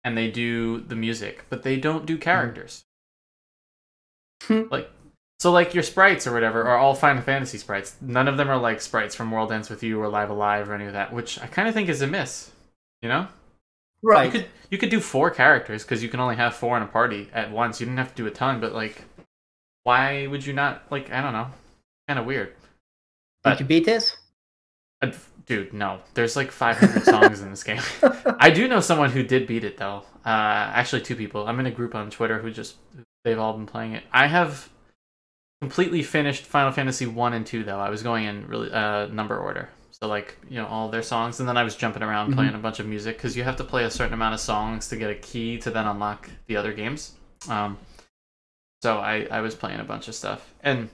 and 0.04 0.18
they 0.18 0.30
do 0.32 0.80
the 0.80 0.96
music, 0.96 1.44
but 1.50 1.64
they 1.64 1.78
don't 1.78 2.06
do 2.06 2.18
characters. 2.18 2.84
Hmm. 4.44 4.64
like 4.72 4.90
so 5.40 5.52
like 5.52 5.74
your 5.74 5.84
sprites 5.84 6.26
or 6.26 6.34
whatever 6.34 6.64
are 6.64 6.78
all 6.78 6.96
Final 6.96 7.22
Fantasy 7.22 7.58
sprites. 7.58 7.96
None 8.02 8.28
of 8.28 8.38
them 8.38 8.50
are 8.50 8.58
like 8.58 8.82
sprites 8.82 9.16
from 9.16 9.32
World 9.32 9.52
Ends 9.52 9.70
with 9.70 9.84
You 9.84 10.02
or 10.02 10.10
Live 10.10 10.30
A 10.30 10.34
Live 10.34 10.70
or 10.70 10.74
any 10.74 10.86
of 10.86 10.94
that, 10.94 11.14
which 11.14 11.40
I 11.40 11.48
kind 11.48 11.68
of 11.68 11.74
think 11.74 11.90
is 11.90 12.02
a 12.02 12.08
miss. 12.08 12.52
You 13.02 13.10
know? 13.10 13.28
Right. 14.02 14.26
You 14.26 14.32
could 14.32 14.50
you 14.72 14.78
could 14.78 14.90
do 14.90 15.00
four 15.00 15.30
characters 15.30 15.84
because 15.84 16.02
you 16.02 16.10
can 16.10 16.20
only 16.20 16.36
have 16.36 16.56
four 16.56 16.78
in 16.78 16.84
a 16.84 16.88
party 16.88 17.30
at 17.34 17.52
once. 17.52 17.80
You 17.80 17.86
didn't 17.86 18.00
have 18.00 18.16
to 18.16 18.24
do 18.24 18.28
a 18.28 18.32
ton, 18.32 18.60
but 18.60 18.74
like, 18.74 19.04
why 19.84 20.28
would 20.28 20.46
you 20.46 20.54
not? 20.54 20.84
Like, 20.92 21.12
I 21.12 21.22
don't 21.22 21.34
know, 21.34 21.48
kind 22.08 22.20
of 22.20 22.26
weird. 22.26 22.54
Did 23.44 23.60
you 23.60 23.66
beat 23.66 23.86
this? 23.86 24.18
Uh, 25.02 25.12
Dude, 25.48 25.74
no. 25.74 26.02
There's 26.14 26.36
like 26.36 26.52
500 26.52 27.04
songs 27.06 27.42
in 27.42 27.50
this 27.50 27.64
game. 27.64 27.82
I 28.38 28.50
do 28.50 28.68
know 28.68 28.82
someone 28.82 29.12
who 29.12 29.24
did 29.24 29.48
beat 29.48 29.64
it 29.64 29.78
though. 29.78 30.04
Uh, 30.26 30.72
actually, 30.76 31.02
two 31.02 31.16
people. 31.16 31.48
I'm 31.48 31.60
in 31.62 31.66
a 31.66 31.72
group 31.72 31.96
on 31.96 32.10
Twitter 32.10 32.38
who 32.38 32.52
just 32.52 32.76
they've 33.24 33.40
all 33.40 33.54
been 33.54 33.66
playing 33.66 33.94
it. 33.94 34.04
I 34.12 34.28
have 34.28 34.70
completely 35.62 36.04
finished 36.04 36.46
Final 36.46 36.72
Fantasy 36.72 37.06
one 37.06 37.34
and 37.34 37.46
two 37.46 37.64
though. 37.64 37.80
I 37.80 37.90
was 37.90 38.04
going 38.04 38.26
in 38.26 38.48
really 38.48 38.72
uh, 38.72 39.08
number 39.08 39.38
order. 39.38 39.70
So 39.92 40.08
like 40.08 40.38
you 40.50 40.58
know 40.58 40.68
all 40.68 40.90
their 40.90 41.02
songs, 41.04 41.40
and 41.40 41.50
then 41.50 41.58
I 41.58 41.64
was 41.64 41.76
jumping 41.76 42.04
around 42.04 42.32
Mhm. 42.32 42.36
playing 42.36 42.54
a 42.56 42.60
bunch 42.60 42.80
of 42.80 42.86
music 42.86 43.18
because 43.18 43.36
you 43.36 43.44
have 43.44 43.56
to 43.58 43.64
play 43.64 43.84
a 43.84 43.90
certain 43.92 44.14
amount 44.14 44.36
of 44.36 44.40
songs 44.40 44.88
to 44.90 44.96
get 44.96 45.10
a 45.10 45.16
key 45.16 45.58
to 45.60 45.72
then 45.72 45.88
unlock 45.88 46.30
the 46.46 46.56
other 46.58 46.72
games. 46.74 47.14
Um, 47.50 47.78
so 48.84 48.98
I 49.00 49.28
I 49.32 49.42
was 49.42 49.56
playing 49.56 49.80
a 49.80 49.84
bunch 49.84 50.08
of 50.08 50.14
stuff, 50.16 50.54
and 50.62 50.90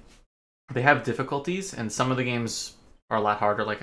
they 0.73 0.82
have 0.84 1.04
difficulties, 1.04 1.73
and 1.73 1.91
some 1.91 2.12
of 2.12 2.17
the 2.17 2.23
games 2.23 2.73
are 3.10 3.17
a 3.17 3.21
lot 3.21 3.39
harder. 3.39 3.65
Like 3.65 3.82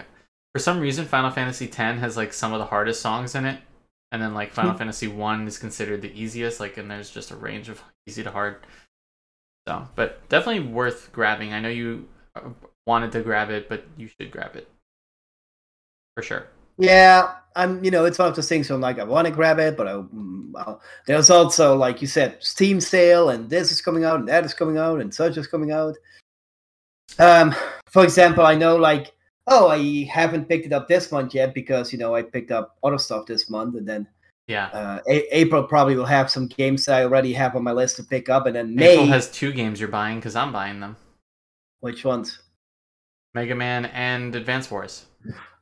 for 0.54 0.58
some 0.58 0.80
reason, 0.80 1.04
Final 1.04 1.30
Fantasy 1.30 1.66
X 1.66 1.76
has 2.00 2.16
like 2.16 2.32
some 2.32 2.54
of 2.54 2.58
the 2.58 2.64
hardest 2.66 3.02
songs 3.02 3.34
in 3.34 3.44
it, 3.44 3.60
and 4.12 4.22
then 4.22 4.32
like 4.32 4.52
Final 4.52 4.72
Hmm. 4.72 4.78
Fantasy 4.78 5.06
One 5.08 5.46
is 5.46 5.58
considered 5.58 6.00
the 6.00 6.18
easiest. 6.18 6.60
Like, 6.60 6.78
and 6.78 6.90
there's 6.90 7.10
just 7.10 7.30
a 7.30 7.36
range 7.36 7.68
of 7.68 7.82
easy 8.06 8.22
to 8.22 8.30
hard. 8.30 8.56
So, 9.70 9.86
but 9.94 10.28
definitely 10.28 10.68
worth 10.68 11.12
grabbing. 11.12 11.52
I 11.52 11.60
know 11.60 11.68
you 11.68 12.08
uh, 12.34 12.40
wanted 12.88 13.12
to 13.12 13.22
grab 13.22 13.50
it, 13.50 13.68
but 13.68 13.84
you 13.96 14.08
should 14.08 14.32
grab 14.32 14.56
it 14.56 14.66
for 16.16 16.24
sure. 16.24 16.48
Yeah, 16.76 17.34
I'm. 17.54 17.84
You 17.84 17.92
know, 17.92 18.04
it's 18.04 18.18
one 18.18 18.26
of 18.26 18.34
those 18.34 18.48
things. 18.48 18.68
Where 18.68 18.74
I'm 18.74 18.80
like, 18.80 18.98
I 18.98 19.04
want 19.04 19.28
to 19.28 19.32
grab 19.32 19.60
it, 19.60 19.76
but 19.76 19.86
I, 19.86 19.92
mm, 19.92 20.50
well, 20.50 20.82
there's 21.06 21.30
also, 21.30 21.76
like 21.76 22.02
you 22.02 22.08
said, 22.08 22.38
Steam 22.40 22.80
sale, 22.80 23.30
and 23.30 23.48
this 23.48 23.70
is 23.70 23.80
coming 23.80 24.02
out, 24.02 24.18
and 24.18 24.28
that 24.28 24.44
is 24.44 24.54
coming 24.54 24.76
out, 24.76 25.00
and 25.00 25.14
such 25.14 25.36
is 25.36 25.46
coming 25.46 25.70
out. 25.70 25.96
Um, 27.20 27.54
for 27.86 28.02
example, 28.02 28.44
I 28.44 28.56
know, 28.56 28.74
like, 28.74 29.12
oh, 29.46 29.68
I 29.68 30.02
haven't 30.10 30.48
picked 30.48 30.66
it 30.66 30.72
up 30.72 30.88
this 30.88 31.12
month 31.12 31.32
yet 31.32 31.54
because 31.54 31.92
you 31.92 31.98
know 32.00 32.16
I 32.16 32.22
picked 32.22 32.50
up 32.50 32.76
other 32.82 32.98
stuff 32.98 33.26
this 33.26 33.48
month, 33.48 33.76
and 33.76 33.88
then 33.88 34.08
Yeah. 34.50 34.66
uh, 34.66 34.98
a- 35.08 35.38
April 35.38 35.62
probably 35.62 35.94
will 35.94 36.04
have 36.06 36.28
some 36.28 36.48
games 36.48 36.84
that 36.86 36.96
I 36.98 37.04
already 37.04 37.32
have 37.34 37.54
on 37.54 37.62
my 37.62 37.70
list 37.70 37.94
to 37.96 38.02
pick 38.02 38.28
up, 38.28 38.46
and 38.46 38.56
then 38.56 38.74
May, 38.74 38.94
April 38.94 39.06
has 39.06 39.30
two 39.30 39.52
games 39.52 39.78
you're 39.78 39.88
buying 39.88 40.16
because 40.18 40.34
I'm 40.34 40.50
buying 40.52 40.80
them: 40.80 40.96
which 41.78 42.04
ones? 42.04 42.40
Mega 43.32 43.54
Man 43.54 43.86
and 43.86 44.34
Advance 44.34 44.68
Wars. 44.68 45.06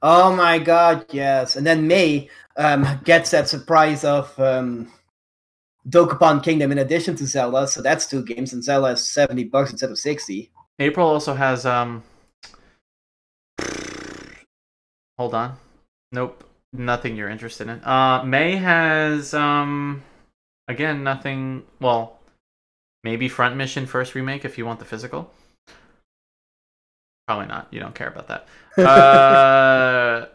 Oh 0.00 0.34
my 0.34 0.58
god, 0.58 1.04
yes. 1.10 1.56
And 1.56 1.66
then 1.66 1.86
May 1.86 2.30
um, 2.56 2.86
gets 3.04 3.30
that 3.32 3.46
surprise 3.46 4.04
of 4.04 4.32
um, 4.40 4.90
Dokapon 5.86 6.42
Kingdom 6.42 6.72
in 6.72 6.78
addition 6.78 7.14
to 7.16 7.26
Zelda, 7.26 7.68
so 7.68 7.82
that's 7.82 8.06
two 8.06 8.24
games, 8.24 8.54
and 8.54 8.64
Zelda 8.64 8.88
is 8.92 9.06
70 9.06 9.44
bucks 9.44 9.70
instead 9.70 9.90
of 9.90 9.98
60. 9.98 10.50
April 10.78 11.06
also 11.06 11.34
has 11.34 11.66
um. 11.66 12.02
Hold 15.18 15.34
on. 15.34 15.58
Nope. 16.10 16.47
Nothing 16.72 17.16
you're 17.16 17.30
interested 17.30 17.68
in. 17.68 17.82
Uh, 17.84 18.22
May 18.24 18.56
has 18.56 19.32
um, 19.34 20.02
again 20.68 21.02
nothing. 21.02 21.64
Well, 21.80 22.18
maybe 23.04 23.28
Front 23.28 23.56
Mission 23.56 23.86
First 23.86 24.14
Remake 24.14 24.44
if 24.44 24.58
you 24.58 24.66
want 24.66 24.78
the 24.78 24.84
physical. 24.84 25.32
Probably 27.26 27.46
not. 27.46 27.68
You 27.70 27.80
don't 27.80 27.94
care 27.94 28.08
about 28.08 28.28
that. 28.28 28.46
Uh, 28.78 30.28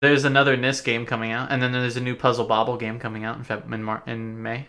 there's 0.00 0.24
another 0.24 0.56
NIS 0.56 0.80
game 0.82 1.06
coming 1.06 1.32
out, 1.32 1.50
and 1.50 1.60
then 1.60 1.72
there's 1.72 1.96
a 1.96 2.00
new 2.00 2.14
Puzzle 2.14 2.46
Bobble 2.46 2.76
game 2.76 3.00
coming 3.00 3.24
out 3.24 3.36
in 3.36 3.44
Feb- 3.44 3.72
in, 3.72 3.82
Mar- 3.82 4.02
in 4.06 4.42
May. 4.42 4.68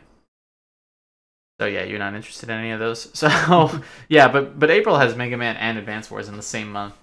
So 1.60 1.68
yeah, 1.68 1.84
you're 1.84 2.00
not 2.00 2.16
interested 2.16 2.50
in 2.50 2.58
any 2.58 2.72
of 2.72 2.80
those. 2.80 3.12
So 3.14 3.82
yeah, 4.10 4.28
but 4.28 4.58
but 4.58 4.72
April 4.72 4.98
has 4.98 5.16
Mega 5.16 5.38
Man 5.38 5.56
and 5.58 5.78
Advance 5.78 6.10
Wars 6.10 6.30
in 6.30 6.38
the 6.38 6.42
same 6.42 6.72
month, 6.72 6.96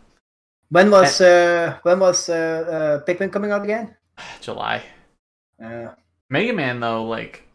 When 0.71 0.91
was 0.91 1.21
uh, 1.21 1.79
when 1.83 2.01
was 2.01 2.29
uh, 2.29 2.35
uh, 2.35 3.05
Pikmin 3.05 3.33
coming 3.33 3.51
out 3.51 3.65
again? 3.65 3.97
July. 4.41 4.83
Uh, 5.63 5.91
Mega 6.31 6.53
Man 6.53 6.81
though, 6.81 7.05
like 7.05 7.47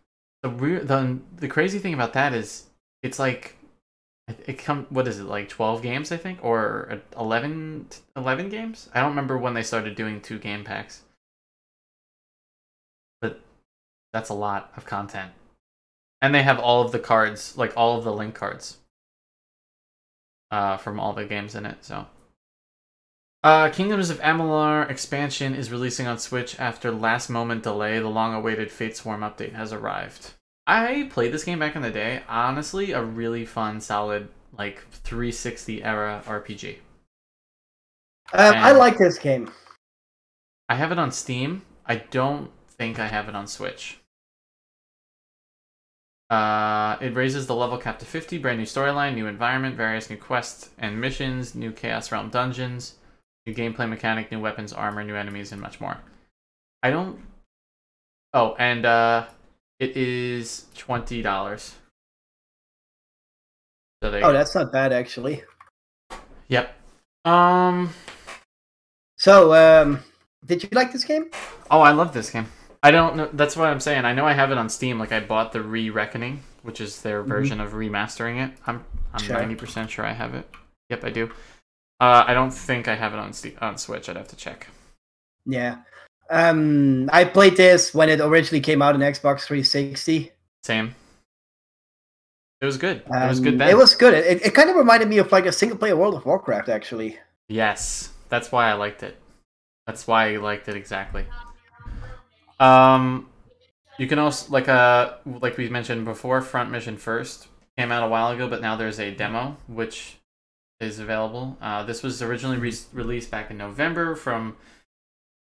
the 0.41 0.49
weird 0.49 0.87
the 0.87 1.19
the 1.37 1.47
crazy 1.47 1.79
thing 1.79 1.93
about 1.93 2.13
that 2.13 2.33
is 2.33 2.67
it's 3.03 3.19
like 3.19 3.57
it, 4.27 4.43
it 4.47 4.53
come 4.57 4.85
what 4.89 5.07
is 5.07 5.19
it 5.19 5.23
like 5.25 5.49
12 5.49 5.81
games 5.81 6.11
I 6.11 6.17
think 6.17 6.39
or 6.43 7.01
11 7.17 7.87
11 8.15 8.49
games? 8.49 8.89
I 8.93 9.01
don't 9.01 9.09
remember 9.09 9.37
when 9.37 9.53
they 9.53 9.63
started 9.63 9.95
doing 9.95 10.21
two 10.21 10.39
game 10.39 10.63
packs. 10.63 11.01
But 13.21 13.41
that's 14.13 14.29
a 14.29 14.33
lot 14.33 14.71
of 14.77 14.85
content. 14.85 15.31
And 16.21 16.35
they 16.35 16.43
have 16.43 16.59
all 16.59 16.81
of 16.83 16.91
the 16.91 16.99
cards, 16.99 17.57
like 17.57 17.75
all 17.75 17.97
of 17.97 18.03
the 18.03 18.13
link 18.13 18.35
cards. 18.35 18.77
Uh 20.51 20.77
from 20.77 20.99
all 20.99 21.13
the 21.13 21.25
games 21.25 21.55
in 21.55 21.65
it, 21.65 21.83
so 21.83 22.07
uh, 23.43 23.69
Kingdoms 23.69 24.09
of 24.09 24.19
Amalur 24.19 24.89
expansion 24.89 25.55
is 25.55 25.71
releasing 25.71 26.07
on 26.07 26.19
Switch 26.19 26.59
after 26.59 26.91
last 26.91 27.29
moment 27.29 27.63
delay. 27.63 27.99
The 27.99 28.09
long 28.09 28.33
awaited 28.33 28.69
Fatesworn 28.69 29.19
update 29.19 29.53
has 29.53 29.71
arrived. 29.71 30.33
I 30.67 31.07
played 31.11 31.31
this 31.31 31.43
game 31.43 31.59
back 31.59 31.75
in 31.75 31.81
the 31.81 31.89
day. 31.89 32.21
Honestly, 32.27 32.91
a 32.91 33.01
really 33.01 33.45
fun, 33.45 33.81
solid, 33.81 34.27
like 34.57 34.85
360 34.91 35.83
era 35.83 36.21
RPG. 36.25 36.77
um, 38.33 38.55
I 38.55 38.71
like 38.73 38.97
this 38.97 39.17
game. 39.17 39.51
I 40.67 40.75
have 40.75 40.91
it 40.91 40.99
on 40.99 41.11
Steam. 41.11 41.63
I 41.85 41.95
don't 41.95 42.51
think 42.67 42.99
I 42.99 43.07
have 43.07 43.27
it 43.27 43.35
on 43.35 43.47
Switch. 43.47 43.99
Uh, 46.29 46.97
it 47.01 47.15
raises 47.15 47.47
the 47.47 47.55
level 47.55 47.79
cap 47.79 47.97
to 47.97 48.05
50, 48.05 48.37
brand 48.37 48.59
new 48.59 48.65
storyline, 48.65 49.15
new 49.15 49.25
environment, 49.25 49.75
various 49.75 50.11
new 50.11 50.17
quests 50.17 50.69
and 50.77 51.01
missions, 51.01 51.55
new 51.55 51.71
Chaos 51.71 52.11
Realm 52.11 52.29
dungeons, 52.29 52.95
new 53.49 53.55
gameplay 53.55 53.89
mechanic, 53.89 54.31
new 54.31 54.39
weapons, 54.39 54.73
armor, 54.73 55.03
new 55.03 55.15
enemies, 55.15 55.51
and 55.51 55.61
much 55.61 55.81
more. 55.81 55.97
I 56.83 56.91
don't. 56.91 57.19
Oh, 58.33 58.55
and 58.59 58.85
uh, 58.85 59.25
it 59.79 59.97
is 59.97 60.65
twenty 60.75 61.21
dollars. 61.21 61.75
So 64.01 64.09
Oh, 64.09 64.19
go. 64.19 64.33
that's 64.33 64.55
not 64.55 64.71
bad 64.71 64.93
actually. 64.93 65.43
Yep. 66.47 66.73
Um. 67.25 67.93
So, 69.17 69.53
um, 69.53 69.99
did 70.45 70.63
you 70.63 70.69
like 70.71 70.93
this 70.93 71.03
game? 71.03 71.29
Oh, 71.69 71.81
I 71.81 71.91
love 71.91 72.13
this 72.13 72.29
game. 72.29 72.47
I 72.81 72.91
don't 72.91 73.17
know. 73.17 73.29
That's 73.33 73.57
what 73.57 73.67
I'm 73.67 73.81
saying. 73.81 74.05
I 74.05 74.13
know 74.13 74.25
I 74.25 74.31
have 74.31 74.51
it 74.51 74.57
on 74.57 74.69
Steam. 74.69 74.97
Like 74.97 75.11
I 75.11 75.19
bought 75.19 75.51
the 75.51 75.61
Re 75.61 75.89
Reckoning, 75.89 76.41
which 76.63 76.79
is 76.79 77.01
their 77.01 77.23
Mhm. 77.23 77.27
version 77.27 77.59
of 77.59 77.73
remastering 77.73 78.47
it. 78.47 78.57
I'm 78.65 78.85
I'm 79.13 79.23
Sure. 79.23 79.35
ninety 79.37 79.55
percent 79.55 79.89
sure 79.89 80.05
I 80.05 80.13
have 80.13 80.33
it. 80.35 80.49
Yep, 80.89 81.03
I 81.03 81.09
do. 81.09 81.31
Uh, 81.99 82.23
I 82.27 82.33
don't 82.33 82.51
think 82.51 82.87
I 82.87 82.95
have 82.95 83.13
it 83.13 83.19
on 83.19 83.33
on 83.61 83.77
Switch. 83.77 84.07
I'd 84.09 84.15
have 84.15 84.27
to 84.29 84.35
check. 84.35 84.67
Yeah. 85.45 85.77
Um, 86.29 87.09
I 87.11 87.25
played 87.25 87.57
this 87.57 87.93
when 87.93 88.09
it 88.09 88.21
originally 88.21 88.61
came 88.61 88.81
out 88.81 88.93
on 88.93 89.01
Xbox 89.01 89.41
360. 89.41 90.31
Same. 90.63 90.95
It 92.61 92.65
was 92.65 92.77
good. 92.77 92.97
it 92.97 93.09
was 93.09 93.39
Um, 93.39 93.43
good 93.43 93.59
then. 93.59 93.69
It 93.69 93.77
was 93.77 93.95
good. 93.95 94.13
It, 94.13 94.45
it 94.45 94.53
kind 94.53 94.69
of 94.69 94.75
reminded 94.75 95.09
me 95.09 95.17
of 95.17 95.31
like 95.31 95.45
a 95.45 95.51
single 95.51 95.77
player 95.77 95.95
World 95.95 96.13
of 96.13 96.25
Warcraft, 96.25 96.69
actually. 96.69 97.17
Yes, 97.47 98.11
that's 98.29 98.51
why 98.51 98.69
I 98.69 98.73
liked 98.73 99.01
it. 99.01 99.17
That's 99.87 100.05
why 100.05 100.33
I 100.33 100.37
liked 100.37 100.67
it 100.69 100.75
exactly. 100.75 101.25
Um, 102.59 103.29
you 103.97 104.05
can 104.07 104.19
also 104.19 104.51
like 104.51 104.67
uh 104.69 105.15
like 105.25 105.57
we 105.57 105.67
mentioned 105.69 106.05
before, 106.05 106.41
Front 106.41 106.69
Mission 106.69 106.95
First 106.97 107.47
came 107.77 107.91
out 107.91 108.03
a 108.03 108.07
while 108.07 108.29
ago, 108.29 108.47
but 108.47 108.61
now 108.61 108.75
there's 108.75 108.99
a 108.99 109.09
demo 109.15 109.57
which 109.67 110.18
is 110.79 110.99
available. 110.99 111.57
Uh, 111.61 111.83
this 111.83 112.03
was 112.03 112.21
originally 112.21 112.57
re- 112.57 112.73
released 112.93 113.31
back 113.31 113.51
in 113.51 113.57
November 113.57 114.15
from 114.15 114.55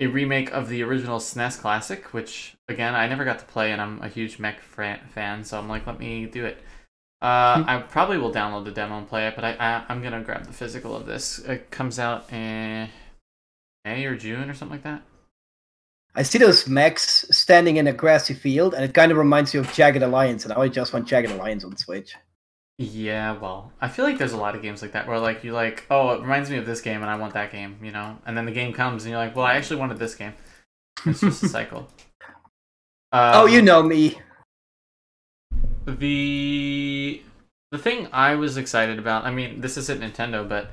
a 0.00 0.06
remake 0.06 0.52
of 0.52 0.68
the 0.68 0.82
original 0.82 1.18
SNES 1.18 1.60
Classic, 1.60 2.12
which 2.12 2.54
again 2.68 2.94
I 2.94 3.08
never 3.08 3.24
got 3.24 3.38
to 3.40 3.44
play, 3.44 3.72
and 3.72 3.80
I'm 3.80 4.00
a 4.02 4.08
huge 4.08 4.38
mech 4.38 4.60
fan, 4.60 5.44
so 5.44 5.58
I'm 5.58 5.68
like, 5.68 5.86
let 5.86 5.98
me 5.98 6.26
do 6.26 6.44
it. 6.44 6.58
Uh, 7.20 7.64
I 7.66 7.84
probably 7.88 8.18
will 8.18 8.32
download 8.32 8.64
the 8.64 8.70
demo 8.70 8.98
and 8.98 9.08
play 9.08 9.26
it, 9.26 9.34
but 9.34 9.44
I, 9.44 9.56
I 9.58 9.84
I'm 9.88 10.02
gonna 10.02 10.22
grab 10.22 10.46
the 10.46 10.52
physical 10.52 10.94
of 10.94 11.06
this. 11.06 11.40
It 11.40 11.70
comes 11.70 11.98
out 11.98 12.32
in 12.32 12.88
May 13.84 14.04
or 14.04 14.16
June 14.16 14.48
or 14.48 14.54
something 14.54 14.76
like 14.76 14.84
that. 14.84 15.02
I 16.14 16.22
see 16.22 16.38
those 16.38 16.68
mechs 16.68 17.24
standing 17.36 17.76
in 17.76 17.86
a 17.86 17.92
grassy 17.92 18.34
field, 18.34 18.74
and 18.74 18.84
it 18.84 18.94
kind 18.94 19.10
of 19.10 19.18
reminds 19.18 19.52
me 19.52 19.60
of 19.60 19.72
Jagged 19.72 20.02
Alliance, 20.02 20.44
and 20.44 20.52
I 20.52 20.68
just 20.68 20.92
want 20.92 21.06
Jagged 21.06 21.30
Alliance 21.30 21.64
on 21.64 21.76
Switch. 21.76 22.14
Yeah, 22.80 23.32
well, 23.36 23.72
I 23.80 23.88
feel 23.88 24.04
like 24.04 24.18
there's 24.18 24.32
a 24.32 24.36
lot 24.36 24.54
of 24.54 24.62
games 24.62 24.82
like 24.82 24.92
that 24.92 25.08
where 25.08 25.18
like 25.18 25.42
you're 25.42 25.52
like, 25.54 25.84
oh, 25.90 26.10
it 26.10 26.20
reminds 26.22 26.48
me 26.48 26.58
of 26.58 26.66
this 26.66 26.80
game 26.80 27.02
and 27.02 27.10
I 27.10 27.16
want 27.16 27.34
that 27.34 27.50
game, 27.50 27.76
you 27.82 27.90
know, 27.90 28.18
and 28.24 28.36
then 28.36 28.44
the 28.46 28.52
game 28.52 28.72
comes 28.72 29.04
and 29.04 29.10
you're 29.10 29.18
like, 29.18 29.34
well, 29.34 29.44
I 29.46 29.54
actually 29.54 29.80
wanted 29.80 29.98
this 29.98 30.14
game. 30.14 30.34
It's 31.04 31.20
just 31.20 31.42
a 31.42 31.48
cycle. 31.58 31.88
Um, 33.10 33.32
oh, 33.34 33.46
you 33.46 33.62
know 33.62 33.82
me. 33.82 34.18
the 35.86 37.22
the 37.72 37.78
thing 37.78 38.08
I 38.12 38.34
was 38.36 38.56
excited 38.56 38.98
about. 38.98 39.24
I 39.24 39.30
mean, 39.32 39.60
this 39.60 39.76
isn't 39.76 40.00
Nintendo, 40.00 40.48
but 40.48 40.70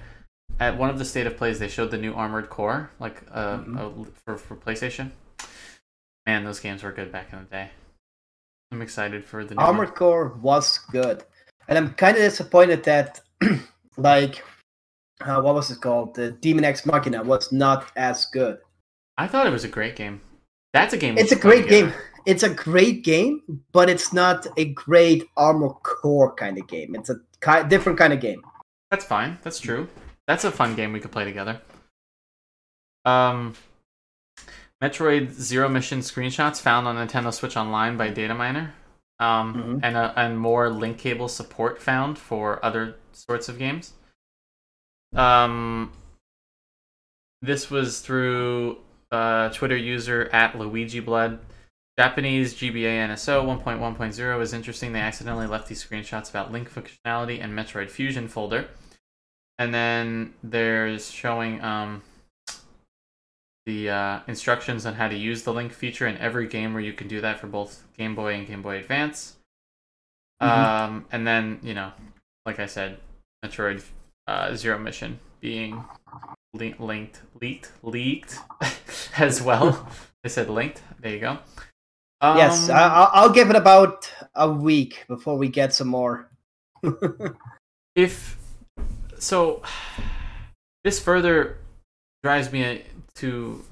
at 0.59 0.77
one 0.77 0.89
of 0.89 0.99
the 0.99 1.05
state 1.05 1.25
of 1.27 1.37
plays, 1.37 1.57
they 1.59 1.67
showed 1.67 1.89
the 1.91 1.97
new 1.97 2.13
Armored 2.13 2.49
Core, 2.49 2.91
like 2.99 3.23
uh, 3.31 3.57
Mhm. 3.57 4.01
uh, 4.05 4.09
for 4.25 4.37
for 4.37 4.55
PlayStation. 4.55 5.11
Man, 6.27 6.43
those 6.43 6.59
games 6.59 6.83
were 6.83 6.91
good 6.91 7.11
back 7.11 7.33
in 7.33 7.39
the 7.39 7.45
day. 7.45 7.69
I'm 8.71 8.81
excited 8.81 9.25
for 9.25 9.43
the 9.43 9.55
new 9.55 9.59
one. 9.59 9.65
Armored 9.67 9.95
Core 9.95 10.27
was 10.41 10.77
good, 10.91 11.23
and 11.67 11.77
I'm 11.77 11.93
kind 11.93 12.15
of 12.15 12.23
disappointed 12.23 12.83
that, 12.83 13.21
like, 13.97 14.43
uh, 15.21 15.41
what 15.41 15.55
was 15.55 15.71
it 15.71 15.81
called? 15.81 16.15
The 16.15 16.31
Demon 16.31 16.63
X 16.63 16.85
Machina 16.85 17.23
was 17.23 17.51
not 17.51 17.91
as 17.95 18.25
good. 18.25 18.57
I 19.17 19.27
thought 19.27 19.47
it 19.47 19.51
was 19.51 19.63
a 19.63 19.69
great 19.69 19.95
game. 19.95 20.21
That's 20.73 20.93
a 20.93 20.97
game. 20.97 21.17
It's 21.17 21.31
a 21.31 21.37
great 21.37 21.67
game. 21.67 21.93
It's 22.25 22.43
a 22.43 22.49
great 22.49 23.03
game, 23.03 23.41
but 23.71 23.89
it's 23.89 24.11
not 24.11 24.47
a 24.57 24.65
great 24.73 25.23
Armor 25.37 25.69
Core 25.83 26.33
kind 26.33 26.57
of 26.57 26.67
game. 26.67 26.95
It's 26.95 27.09
a 27.09 27.15
ki- 27.41 27.67
different 27.69 27.97
kind 27.97 28.13
of 28.13 28.19
game. 28.19 28.41
That's 28.91 29.05
fine. 29.05 29.37
That's 29.43 29.59
true. 29.59 29.87
That's 30.27 30.43
a 30.43 30.51
fun 30.51 30.75
game 30.75 30.91
we 30.91 30.99
could 30.99 31.11
play 31.11 31.23
together. 31.23 31.61
Um, 33.05 33.53
Metroid 34.83 35.31
Zero 35.31 35.69
Mission 35.69 35.99
screenshots 35.99 36.59
found 36.59 36.87
on 36.87 36.95
Nintendo 36.95 37.33
Switch 37.33 37.55
Online 37.55 37.95
by 37.95 38.09
Dataminer. 38.09 38.71
Um, 39.19 39.53
Mhm. 39.55 39.79
and 39.83 39.95
uh, 39.97 40.13
and 40.17 40.37
more 40.37 40.69
link 40.69 40.97
cable 40.97 41.27
support 41.29 41.81
found 41.81 42.17
for 42.17 42.63
other 42.65 42.95
sorts 43.13 43.47
of 43.47 43.57
games. 43.57 43.93
Um, 45.15 45.93
this 47.41 47.69
was 47.69 48.01
through 48.01 48.79
uh, 49.11 49.49
Twitter 49.49 49.77
user 49.77 50.29
at 50.33 50.57
Luigi 50.57 50.99
Blood. 50.99 51.39
Japanese 51.97 52.55
GBA 52.55 53.07
NSO 53.07 53.45
1.1.0 53.45 54.41
is 54.41 54.51
interesting. 54.51 54.91
They 54.91 54.99
accidentally 54.99 55.47
left 55.47 55.67
these 55.69 55.81
screenshots 55.81 56.29
about 56.29 56.51
link 56.51 56.69
functionality 56.69 57.41
and 57.41 57.53
Metroid 57.53 57.89
Fusion 57.89 58.27
folder. 58.27 58.67
And 59.57 59.73
then 59.73 60.33
there's 60.43 61.09
showing 61.09 61.61
um, 61.63 62.01
the 63.65 63.89
uh, 63.89 64.19
instructions 64.27 64.85
on 64.85 64.93
how 64.93 65.07
to 65.07 65.15
use 65.15 65.43
the 65.43 65.53
link 65.53 65.73
feature 65.73 66.07
in 66.07 66.17
every 66.17 66.47
game 66.47 66.73
where 66.73 66.83
you 66.83 66.93
can 66.93 67.07
do 67.07 67.21
that 67.21 67.39
for 67.39 67.47
both 67.47 67.83
Game 67.97 68.13
Boy 68.15 68.35
and 68.35 68.47
Game 68.47 68.61
Boy 68.61 68.77
Advance. 68.77 69.37
Mhm. 70.41 70.47
Um, 70.47 71.05
and 71.11 71.25
then, 71.25 71.59
you 71.63 71.73
know, 71.73 71.91
like 72.45 72.59
I 72.59 72.65
said, 72.67 72.99
Metroid 73.43 73.83
uh, 74.27 74.55
Zero 74.55 74.77
Mission 74.77 75.19
being 75.39 75.83
link- 76.53 76.79
linked, 76.79 77.21
leaked, 77.41 77.71
leaked 77.81 78.37
as 79.17 79.41
well. 79.41 79.87
I 80.23 80.27
said 80.27 80.49
linked. 80.49 80.81
There 80.99 81.13
you 81.13 81.19
go. 81.19 81.37
Um, 82.21 82.37
yes, 82.37 82.69
I- 82.69 82.87
I'll, 82.87 83.09
I'll 83.13 83.29
give 83.29 83.49
it 83.49 83.55
about 83.55 84.11
a 84.35 84.49
week 84.49 85.05
before 85.07 85.37
we 85.37 85.47
get 85.47 85.73
some 85.73 85.87
more. 85.87 86.29
if 87.95 88.37
so 89.17 89.61
this 90.83 90.99
further 90.99 91.57
drives 92.23 92.51
me 92.51 92.83
to 93.15 93.63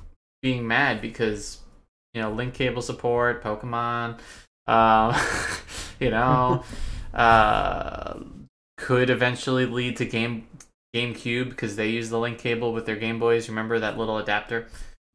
being 0.42 0.68
mad 0.68 1.02
because 1.02 1.60
you 2.14 2.22
know 2.22 2.32
link 2.32 2.54
cable 2.54 2.82
support 2.82 3.44
pokemon 3.44 4.20
uh, 4.68 5.12
you 6.00 6.10
know 6.10 6.64
uh, 7.14 8.20
could 8.78 9.10
eventually 9.10 9.66
lead 9.66 9.98
to 9.98 10.06
game 10.06 10.48
gamecube 10.96 11.50
because 11.50 11.76
they 11.76 11.90
use 11.90 12.10
the 12.10 12.20
link 12.20 12.38
cable 12.38 12.74
with 12.74 12.86
their 12.86 12.96
game 12.96 13.20
boys 13.20 13.50
remember 13.50 13.80
that 13.80 13.98
little 13.98 14.18
adapter 14.18 14.68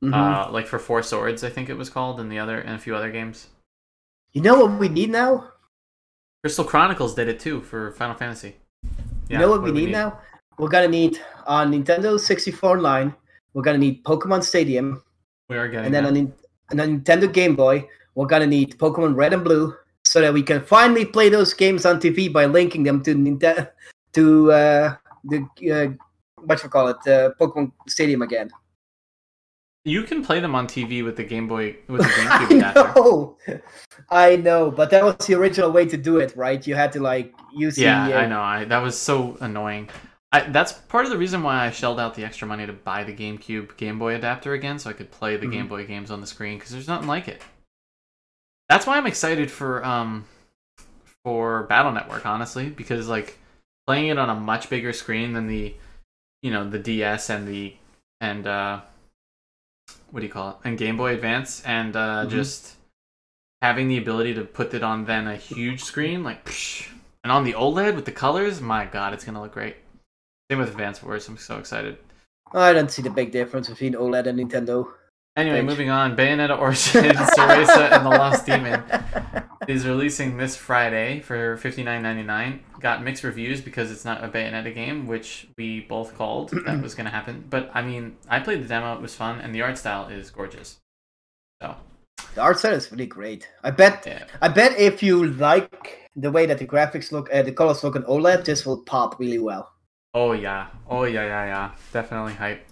Mhm. 0.02 0.14
uh, 0.14 0.52
like 0.52 0.68
for 0.68 0.78
four 0.78 1.02
swords 1.02 1.42
i 1.42 1.50
think 1.50 1.68
it 1.68 1.74
was 1.74 1.90
called 1.90 2.20
and 2.20 2.30
the 2.30 2.38
other 2.38 2.60
and 2.60 2.76
a 2.76 2.78
few 2.78 2.94
other 2.94 3.10
games 3.10 3.48
you 4.32 4.40
know 4.40 4.54
what 4.54 4.78
we 4.78 4.88
need 4.88 5.10
now? 5.10 5.48
crystal 6.44 6.64
chronicles 6.64 7.16
did 7.16 7.26
it 7.26 7.40
too 7.40 7.60
for 7.60 7.90
final 7.90 8.14
fantasy 8.14 8.54
you 9.28 9.38
know 9.38 9.50
what, 9.50 9.64
do 9.64 9.72
we 9.72 9.86
need, 9.86 9.92
now? 9.92 10.18
We're 10.58 10.68
gonna 10.68 10.88
need 10.88 11.20
on 11.46 11.72
Nintendo 11.72 12.18
64 12.18 12.76
Online. 12.76 13.14
We're 13.54 13.62
gonna 13.62 13.78
need 13.78 14.04
Pokemon 14.04 14.44
Stadium, 14.44 15.02
we 15.48 15.56
are 15.56 15.68
getting 15.68 15.86
and 15.86 15.94
then 15.94 16.04
that. 16.04 16.08
on, 16.08 16.14
Nin- 16.14 16.32
on 16.70 17.00
Nintendo 17.00 17.32
Game 17.32 17.56
Boy, 17.56 17.86
we're 18.14 18.26
gonna 18.26 18.46
need 18.46 18.78
Pokemon 18.78 19.16
Red 19.16 19.32
and 19.32 19.44
Blue, 19.44 19.74
so 20.04 20.20
that 20.20 20.32
we 20.32 20.42
can 20.42 20.60
finally 20.62 21.04
play 21.04 21.28
those 21.28 21.54
games 21.54 21.84
on 21.86 22.00
TV 22.00 22.32
by 22.32 22.46
linking 22.46 22.82
them 22.82 23.02
to 23.02 23.14
Nintendo 23.14 23.70
to 24.12 24.52
uh, 24.52 24.94
the 25.24 25.46
uh, 25.70 26.04
what 26.44 26.62
you 26.62 26.68
call 26.68 26.88
it, 26.88 26.96
uh, 27.06 27.30
Pokemon 27.40 27.72
Stadium 27.88 28.22
again. 28.22 28.50
You 29.84 30.02
can 30.02 30.22
play 30.22 30.40
them 30.40 30.54
on 30.54 30.66
TV 30.66 31.02
with 31.02 31.16
the 31.16 31.24
Game 31.24 31.48
Boy 31.48 31.76
with 31.88 32.02
the 32.02 32.08
I 32.08 32.46
GameCube 32.46 32.56
adapter. 32.56 33.62
I 34.10 34.36
know, 34.36 34.70
but 34.70 34.90
that 34.90 35.02
was 35.02 35.16
the 35.26 35.34
original 35.34 35.70
way 35.70 35.86
to 35.86 35.96
do 35.96 36.18
it, 36.18 36.36
right? 36.36 36.64
You 36.66 36.74
had 36.74 36.92
to 36.92 37.00
like 37.00 37.32
use 37.54 37.78
Yeah, 37.78 38.08
the, 38.08 38.14
uh, 38.16 38.20
I 38.20 38.26
know. 38.26 38.40
I 38.40 38.64
that 38.64 38.78
was 38.82 38.98
so 38.98 39.36
annoying. 39.40 39.88
I, 40.30 40.40
that's 40.40 40.72
part 40.72 41.06
of 41.06 41.10
the 41.10 41.16
reason 41.16 41.42
why 41.42 41.64
I 41.66 41.70
shelled 41.70 41.98
out 41.98 42.14
the 42.14 42.24
extra 42.24 42.46
money 42.46 42.66
to 42.66 42.72
buy 42.72 43.02
the 43.02 43.14
GameCube 43.14 43.76
Game 43.78 43.98
Boy 43.98 44.14
adapter 44.14 44.52
again, 44.52 44.78
so 44.78 44.90
I 44.90 44.92
could 44.92 45.10
play 45.10 45.36
the 45.38 45.46
Mhm. 45.46 45.52
Game 45.52 45.68
Boy 45.68 45.86
games 45.86 46.10
on 46.10 46.20
the 46.20 46.26
screen. 46.26 46.58
Because 46.58 46.72
there's 46.72 46.88
nothing 46.88 47.08
like 47.08 47.28
it. 47.28 47.42
That's 48.68 48.86
why 48.86 48.98
I'm 48.98 49.06
excited 49.06 49.50
for 49.50 49.82
um 49.84 50.26
for 51.24 51.62
Battle 51.64 51.92
Network, 51.92 52.26
honestly, 52.26 52.68
because 52.68 53.08
like 53.08 53.38
playing 53.86 54.08
it 54.08 54.18
on 54.18 54.28
a 54.28 54.34
much 54.34 54.68
bigger 54.68 54.92
screen 54.92 55.32
than 55.32 55.46
the 55.46 55.74
you 56.42 56.50
know 56.50 56.68
the 56.68 56.78
DS 56.78 57.30
and 57.30 57.48
the 57.48 57.74
and 58.20 58.46
uh 58.46 58.80
what 60.10 60.20
do 60.20 60.26
you 60.26 60.32
call 60.32 60.50
it 60.50 60.56
and 60.64 60.76
Game 60.76 60.98
Boy 60.98 61.14
Advance 61.14 61.62
and 61.64 61.96
uh 61.96 62.24
Mhm. 62.26 62.30
just 62.30 62.76
having 63.62 63.88
the 63.88 63.96
ability 63.96 64.34
to 64.34 64.44
put 64.44 64.74
it 64.74 64.82
on 64.82 65.06
then 65.06 65.26
a 65.26 65.36
huge 65.36 65.82
screen 65.82 66.22
like 66.22 66.44
psh, 66.44 66.88
and 67.24 67.32
on 67.32 67.44
the 67.44 67.54
OLED 67.54 67.94
with 67.96 68.04
the 68.04 68.12
colors, 68.12 68.60
my 68.60 68.84
god, 68.84 69.14
it's 69.14 69.24
gonna 69.24 69.40
look 69.40 69.52
great. 69.54 69.76
Same 70.50 70.58
with 70.60 70.70
Advance 70.70 71.02
Wars, 71.02 71.28
I'm 71.28 71.36
so 71.36 71.58
excited. 71.58 71.98
I 72.54 72.72
don't 72.72 72.90
see 72.90 73.02
the 73.02 73.10
big 73.10 73.32
difference 73.32 73.68
between 73.68 73.92
OLED 73.94 74.26
and 74.26 74.38
Nintendo. 74.38 74.88
Anyway, 75.36 75.58
Thanks. 75.58 75.70
moving 75.70 75.90
on. 75.90 76.16
Bayonetta 76.16 76.58
Origins, 76.58 77.18
Cereza, 77.36 77.92
and 77.92 78.06
the 78.06 78.10
Lost 78.10 78.46
Demon 78.46 78.82
is 79.68 79.86
releasing 79.86 80.36
this 80.38 80.56
Friday 80.56 81.20
for 81.20 81.58
fifty 81.58 81.84
nine 81.84 82.02
ninety 82.02 82.22
nine. 82.22 82.60
Got 82.80 83.04
mixed 83.04 83.22
reviews 83.22 83.60
because 83.60 83.92
it's 83.92 84.04
not 84.04 84.24
a 84.24 84.28
Bayonetta 84.28 84.74
game, 84.74 85.06
which 85.06 85.46
we 85.58 85.80
both 85.80 86.16
called 86.16 86.50
that 86.64 86.82
was 86.82 86.94
going 86.94 87.04
to 87.04 87.12
happen. 87.12 87.44
But 87.48 87.70
I 87.74 87.82
mean, 87.82 88.16
I 88.28 88.40
played 88.40 88.64
the 88.64 88.68
demo; 88.68 88.94
it 88.94 89.02
was 89.02 89.14
fun, 89.14 89.38
and 89.40 89.54
the 89.54 89.60
art 89.62 89.76
style 89.78 90.08
is 90.08 90.30
gorgeous. 90.30 90.78
So 91.62 91.76
The 92.34 92.40
art 92.40 92.58
style 92.58 92.74
is 92.74 92.90
really 92.90 93.06
great. 93.06 93.48
I 93.62 93.70
bet. 93.70 94.04
yeah, 94.06 94.24
I 94.40 94.48
bet 94.48 94.76
if 94.78 95.02
you 95.02 95.24
like 95.26 96.10
the 96.16 96.32
way 96.32 96.46
that 96.46 96.58
the 96.58 96.66
graphics 96.66 97.12
look, 97.12 97.32
uh, 97.32 97.42
the 97.42 97.52
colors 97.52 97.84
look 97.84 97.94
on 97.94 98.02
OLED, 98.04 98.44
this 98.46 98.64
will 98.66 98.82
pop 98.82 99.20
really 99.20 99.38
well. 99.38 99.70
Oh 100.14 100.32
yeah, 100.32 100.68
oh 100.88 101.04
yeah, 101.04 101.24
yeah, 101.24 101.44
yeah, 101.46 101.70
definitely 101.92 102.34
hype. 102.34 102.66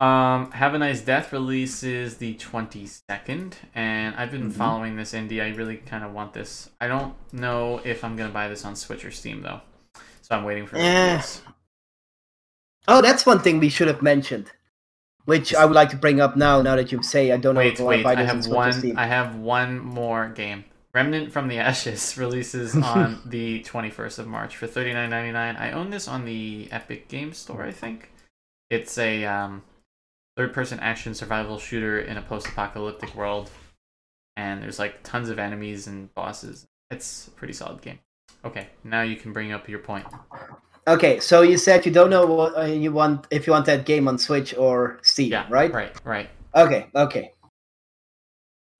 Um, 0.00 0.50
Have 0.52 0.72
a 0.72 0.78
Nice 0.78 1.02
Death 1.02 1.30
releases 1.32 2.16
the 2.16 2.34
twenty 2.34 2.86
second, 2.86 3.56
and 3.74 4.14
I've 4.16 4.30
been 4.30 4.48
Mhm. 4.50 4.54
following 4.56 4.96
this 4.96 5.12
indie. 5.12 5.42
I 5.42 5.54
really 5.54 5.76
kind 5.76 6.02
of 6.04 6.12
want 6.14 6.32
this. 6.32 6.70
I 6.80 6.88
don't 6.88 7.14
know 7.34 7.80
if 7.84 8.02
I'm 8.02 8.16
gonna 8.16 8.32
buy 8.32 8.48
this 8.48 8.64
on 8.64 8.76
Switch 8.76 9.04
or 9.04 9.10
Steam 9.10 9.42
though, 9.42 9.60
so 10.22 10.34
I'm 10.36 10.44
waiting 10.44 10.66
for 10.66 10.76
Eh. 10.78 11.20
Oh, 12.88 13.02
that's 13.02 13.26
one 13.26 13.40
thing 13.40 13.60
we 13.60 13.68
should 13.68 13.88
have 13.88 14.00
mentioned, 14.00 14.52
which 15.26 15.54
I 15.54 15.66
would 15.66 15.74
like 15.74 15.90
to 15.90 15.96
bring 15.96 16.18
up 16.18 16.34
now. 16.34 16.62
Now 16.62 16.76
that 16.76 16.90
you 16.92 17.02
say 17.02 17.30
I 17.30 17.36
don't 17.36 17.54
know 17.54 17.58
Wait, 17.60 17.74
if 17.74 17.80
wait. 17.80 18.02
buy 18.02 18.12
I 18.12 18.14
this 18.14 18.30
on 18.30 18.36
have 18.36 18.44
Switch 18.44 18.54
or 18.54 18.56
one. 18.56 18.96
I 18.96 19.06
have 19.06 19.36
one 19.36 19.78
more 19.80 20.28
game. 20.30 20.64
Remnant 20.92 21.32
from 21.32 21.48
the 21.48 21.58
Ashes 21.58 22.16
releases 22.18 22.76
on 22.82 23.20
the 23.24 23.62
21st 23.62 24.18
of 24.18 24.26
March 24.26 24.56
for 24.56 24.66
$39.99. 24.66 25.60
I 25.60 25.72
own 25.72 25.90
this 25.90 26.08
on 26.08 26.24
the 26.24 26.68
Epic 26.70 27.08
Game 27.08 27.32
Store. 27.32 27.64
I 27.64 27.72
think 27.72 28.10
it's 28.70 28.98
a 28.98 29.24
um, 29.24 29.62
third-person 30.36 30.80
action 30.80 31.14
survival 31.14 31.58
shooter 31.58 32.00
in 32.00 32.16
a 32.16 32.22
post-apocalyptic 32.22 33.14
world, 33.14 33.50
and 34.36 34.62
there's 34.62 34.78
like 34.78 35.02
tons 35.02 35.28
of 35.28 35.38
enemies 35.38 35.86
and 35.86 36.12
bosses. 36.14 36.66
It's 36.90 37.28
a 37.28 37.30
pretty 37.30 37.52
solid 37.52 37.82
game. 37.82 38.00
Okay, 38.44 38.68
now 38.84 39.02
you 39.02 39.16
can 39.16 39.32
bring 39.32 39.52
up 39.52 39.68
your 39.68 39.80
point. 39.80 40.06
Okay, 40.88 41.20
so 41.20 41.42
you 41.42 41.58
said 41.58 41.84
you 41.84 41.92
don't 41.92 42.10
know 42.10 42.24
what 42.26 42.56
uh, 42.56 42.64
you 42.64 42.90
want 42.90 43.26
if 43.30 43.46
you 43.46 43.52
want 43.52 43.66
that 43.66 43.84
game 43.84 44.08
on 44.08 44.18
Switch 44.18 44.56
or 44.56 44.98
Steam, 45.02 45.30
Yeah, 45.30 45.46
right? 45.50 45.72
right, 45.72 46.04
right. 46.04 46.30
Okay, 46.54 46.86
okay. 46.94 47.32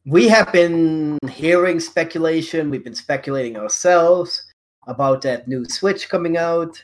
We 0.06 0.28
have 0.28 0.52
been 0.52 1.18
hearing 1.30 1.78
speculation. 1.78 2.70
We've 2.70 2.84
been 2.84 2.94
speculating 2.94 3.56
ourselves 3.56 4.42
about 4.86 5.22
that 5.22 5.46
new 5.46 5.64
Switch 5.66 6.08
coming 6.08 6.36
out. 6.36 6.82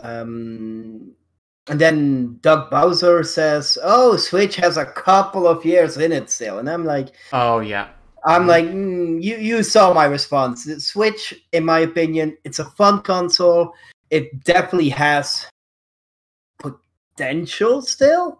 Um, 0.00 1.12
and 1.68 1.80
then 1.80 2.38
Doug 2.40 2.70
Bowser 2.70 3.22
says, 3.22 3.76
"Oh, 3.82 4.16
Switch 4.16 4.56
has 4.56 4.76
a 4.76 4.86
couple 4.86 5.46
of 5.46 5.64
years 5.64 5.96
in 5.98 6.12
it 6.12 6.30
still," 6.30 6.58
and 6.58 6.70
I'm 6.70 6.84
like, 6.84 7.10
Oh 7.32 7.60
yeah, 7.60 7.88
I'm 8.24 8.46
like, 8.46 8.66
mm, 8.66 9.22
you 9.22 9.36
you 9.36 9.62
saw 9.62 9.92
my 9.92 10.04
response. 10.06 10.64
The 10.64 10.80
Switch, 10.80 11.34
in 11.52 11.64
my 11.64 11.80
opinion, 11.80 12.36
it's 12.44 12.58
a 12.58 12.64
fun 12.64 13.02
console. 13.02 13.72
It 14.10 14.44
definitely 14.44 14.88
has 14.90 15.46
potential 16.58 17.82
still, 17.82 18.39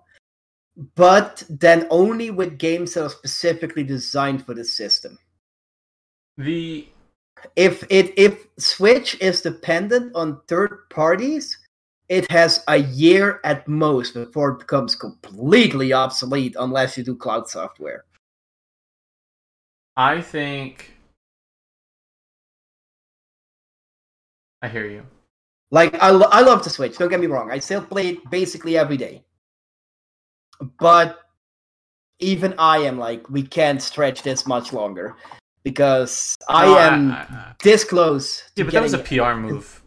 but 0.96 1.42
then 1.48 1.86
only 1.90 2.30
with 2.30 2.58
games 2.58 2.94
that 2.94 3.04
are 3.04 3.10
specifically 3.10 3.82
designed 3.82 4.44
for 4.44 4.54
the 4.54 4.64
system. 4.64 5.18
The 6.38 6.88
If 7.56 7.84
it 7.90 8.14
if 8.18 8.46
Switch 8.58 9.16
is 9.20 9.42
dependent 9.42 10.14
on 10.14 10.40
third 10.48 10.88
parties, 10.90 11.58
it 12.08 12.30
has 12.30 12.64
a 12.68 12.78
year 12.78 13.40
at 13.44 13.68
most 13.68 14.14
before 14.14 14.50
it 14.52 14.58
becomes 14.60 14.94
completely 14.94 15.92
obsolete 15.92 16.56
unless 16.58 16.96
you 16.96 17.04
do 17.04 17.14
cloud 17.14 17.48
software. 17.48 18.04
I 19.96 20.20
think 20.20 20.92
I 24.62 24.68
hear 24.68 24.86
you. 24.86 25.02
Like 25.70 25.94
I, 26.02 26.10
lo- 26.10 26.28
I 26.30 26.40
love 26.40 26.64
the 26.64 26.70
Switch. 26.70 26.98
Don't 26.98 27.08
get 27.08 27.20
me 27.20 27.26
wrong. 27.26 27.50
I 27.50 27.58
still 27.58 27.82
play 27.82 28.08
it 28.08 28.30
basically 28.30 28.76
every 28.76 28.96
day. 28.96 29.24
But 30.78 31.18
even 32.18 32.54
I 32.58 32.78
am 32.78 32.98
like, 32.98 33.28
we 33.30 33.42
can't 33.42 33.80
stretch 33.80 34.22
this 34.22 34.46
much 34.46 34.72
longer 34.72 35.16
because 35.62 36.36
I 36.48 36.66
am 36.66 37.12
I- 37.12 37.14
I- 37.16 37.54
this 37.62 37.84
close. 37.84 38.42
to 38.56 38.62
yeah, 38.62 38.64
but 38.64 38.72
that 38.74 38.82
was 38.82 38.94
a 38.94 38.98
PR 38.98 39.34
move. 39.34 39.82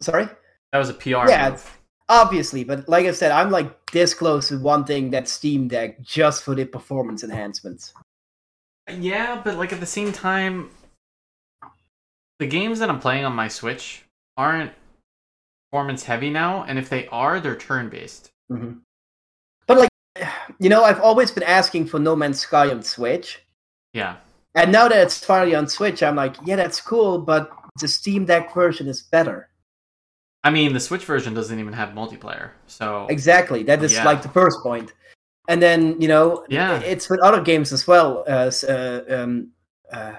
Sorry. 0.00 0.28
That 0.72 0.78
was 0.78 0.88
a 0.88 0.94
PR 0.94 1.28
Yeah, 1.28 1.50
move. 1.50 1.78
Obviously, 2.08 2.62
but 2.62 2.88
like 2.88 3.06
I 3.06 3.12
said, 3.12 3.32
I'm 3.32 3.50
like 3.50 3.90
this 3.90 4.14
close 4.14 4.48
to 4.48 4.58
wanting 4.58 5.10
that 5.10 5.26
Steam 5.28 5.68
Deck 5.68 6.00
just 6.02 6.44
for 6.44 6.54
the 6.54 6.64
performance 6.64 7.24
enhancements. 7.24 7.92
Yeah, 8.88 9.40
but 9.42 9.56
like 9.56 9.72
at 9.72 9.80
the 9.80 9.86
same 9.86 10.12
time, 10.12 10.70
the 12.38 12.46
games 12.46 12.78
that 12.78 12.88
I'm 12.88 13.00
playing 13.00 13.24
on 13.24 13.34
my 13.34 13.48
Switch 13.48 14.04
aren't 14.36 14.72
performance 15.70 16.04
heavy 16.04 16.30
now, 16.30 16.62
and 16.64 16.78
if 16.78 16.88
they 16.88 17.08
are, 17.08 17.40
they're 17.40 17.56
turn 17.56 17.88
based. 17.88 18.30
Like, 18.48 18.60
mm-hmm. 18.60 18.78
You 20.58 20.68
know, 20.68 20.84
I've 20.84 21.00
always 21.00 21.30
been 21.30 21.42
asking 21.44 21.86
for 21.86 21.98
No 21.98 22.16
Man's 22.16 22.40
Sky 22.40 22.70
on 22.70 22.82
Switch, 22.82 23.42
Yeah. 23.92 24.16
and 24.54 24.72
now 24.72 24.88
that 24.88 24.98
it's 24.98 25.24
finally 25.24 25.54
on 25.54 25.68
Switch, 25.68 26.02
I'm 26.02 26.16
like, 26.16 26.36
yeah, 26.44 26.56
that's 26.56 26.80
cool, 26.80 27.18
but 27.18 27.50
the 27.80 27.88
Steam 27.88 28.24
Deck 28.24 28.54
version 28.54 28.88
is 28.88 29.02
better. 29.02 29.48
I 30.44 30.50
mean, 30.50 30.72
the 30.72 30.80
Switch 30.80 31.04
version 31.04 31.34
doesn't 31.34 31.58
even 31.58 31.72
have 31.72 31.90
multiplayer, 31.90 32.50
so 32.66 33.06
Exactly. 33.10 33.62
That 33.64 33.82
is 33.82 33.94
Yeah. 33.94 34.04
like 34.04 34.22
the 34.22 34.28
first 34.28 34.62
point. 34.62 34.92
And 35.48 35.60
then, 35.62 36.00
you 36.00 36.08
know, 36.08 36.44
Yeah. 36.48 36.78
it's 36.80 37.08
with 37.08 37.20
other 37.20 37.40
games 37.40 37.72
as 37.72 37.86
well 37.86 38.24
as 38.26 38.64
uh, 38.64 39.04
um, 39.10 39.48
uh, 39.92 40.12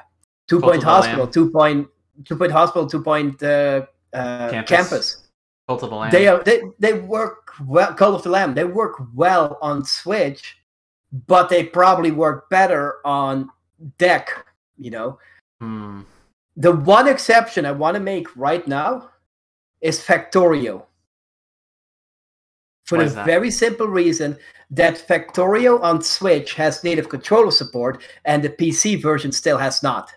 Two 0.48 0.60
Point 0.62 0.84
Hospital. 0.84 1.28
Two 1.28 1.50
Point, 1.52 1.88
Two 2.26 2.36
Point 2.38 2.52
Hospital, 2.52 2.88
Two 2.88 3.02
Point 3.04 3.42
uh, 3.44 3.86
uh, 4.14 4.50
Campus. 4.50 4.70
Campus. 4.70 5.27
Cult 5.68 5.84
of 5.84 5.90
the 5.90 5.96
Lamb. 5.96 6.12
They 6.12 6.28
are 6.28 6.42
they 6.44 6.62
they 6.80 6.94
work 6.94 7.52
well. 7.66 7.94
Cult 7.94 8.16
of 8.16 8.24
the 8.24 8.30
Lamb. 8.30 8.54
They 8.54 8.64
work 8.64 8.96
well 9.14 9.58
on 9.62 9.84
Switch, 9.84 10.58
but 11.28 11.50
they 11.50 11.64
probably 11.66 12.12
work 12.12 12.50
better 12.50 13.06
on 13.06 13.50
Deck. 13.98 14.30
You 14.78 14.92
know, 14.92 15.20
Hmm. 15.60 16.02
the 16.56 16.72
one 16.72 17.08
exception 17.08 17.66
I 17.66 17.72
want 17.72 17.96
to 17.96 18.00
make 18.00 18.36
right 18.38 18.66
now 18.68 19.10
is 19.82 20.00
Factorio. 20.00 20.86
For 22.86 22.98
Why 23.00 23.06
the 23.06 23.24
very 23.26 23.52
simple 23.52 23.88
reason 23.88 24.38
that 24.70 25.06
Factorio 25.08 25.82
on 25.82 26.02
Switch 26.02 26.54
has 26.54 26.84
native 26.84 27.10
controller 27.10 27.52
support 27.52 28.02
and 28.24 28.42
the 28.42 28.50
PC 28.50 29.02
version 29.02 29.32
still 29.32 29.58
has 29.58 29.84
not. 29.84 30.14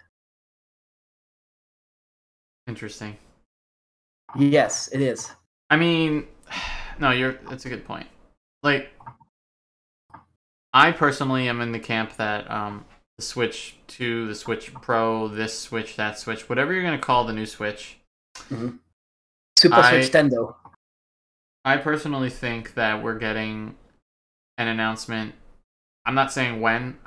Interesting. 2.68 3.16
Yes, 4.36 4.88
it 4.92 5.00
is. 5.00 5.32
I 5.70 5.76
mean, 5.76 6.26
no, 6.98 7.12
you're. 7.12 7.38
That's 7.48 7.64
a 7.64 7.68
good 7.68 7.84
point. 7.84 8.06
Like, 8.62 8.90
I 10.74 10.92
personally 10.92 11.48
am 11.48 11.60
in 11.60 11.72
the 11.72 11.78
camp 11.78 12.16
that 12.16 12.50
um, 12.50 12.84
the 13.16 13.24
Switch 13.24 13.76
Two, 13.86 14.26
the 14.26 14.34
Switch 14.34 14.74
Pro, 14.74 15.28
this 15.28 15.58
Switch, 15.58 15.96
that 15.96 16.18
Switch, 16.18 16.48
whatever 16.48 16.72
you're 16.72 16.82
gonna 16.82 16.98
call 16.98 17.24
the 17.24 17.32
new 17.32 17.46
Switch. 17.46 17.98
Super 18.48 19.76
I- 19.76 19.90
Switch 19.90 20.12
Tendo. 20.12 20.56
I 21.64 21.76
personally 21.76 22.30
think 22.30 22.74
that 22.74 23.02
we're 23.02 23.18
getting 23.18 23.76
an 24.56 24.66
announcement. 24.66 25.34
I'm 26.06 26.14
not 26.14 26.32
saying 26.32 26.60
when. 26.60 26.98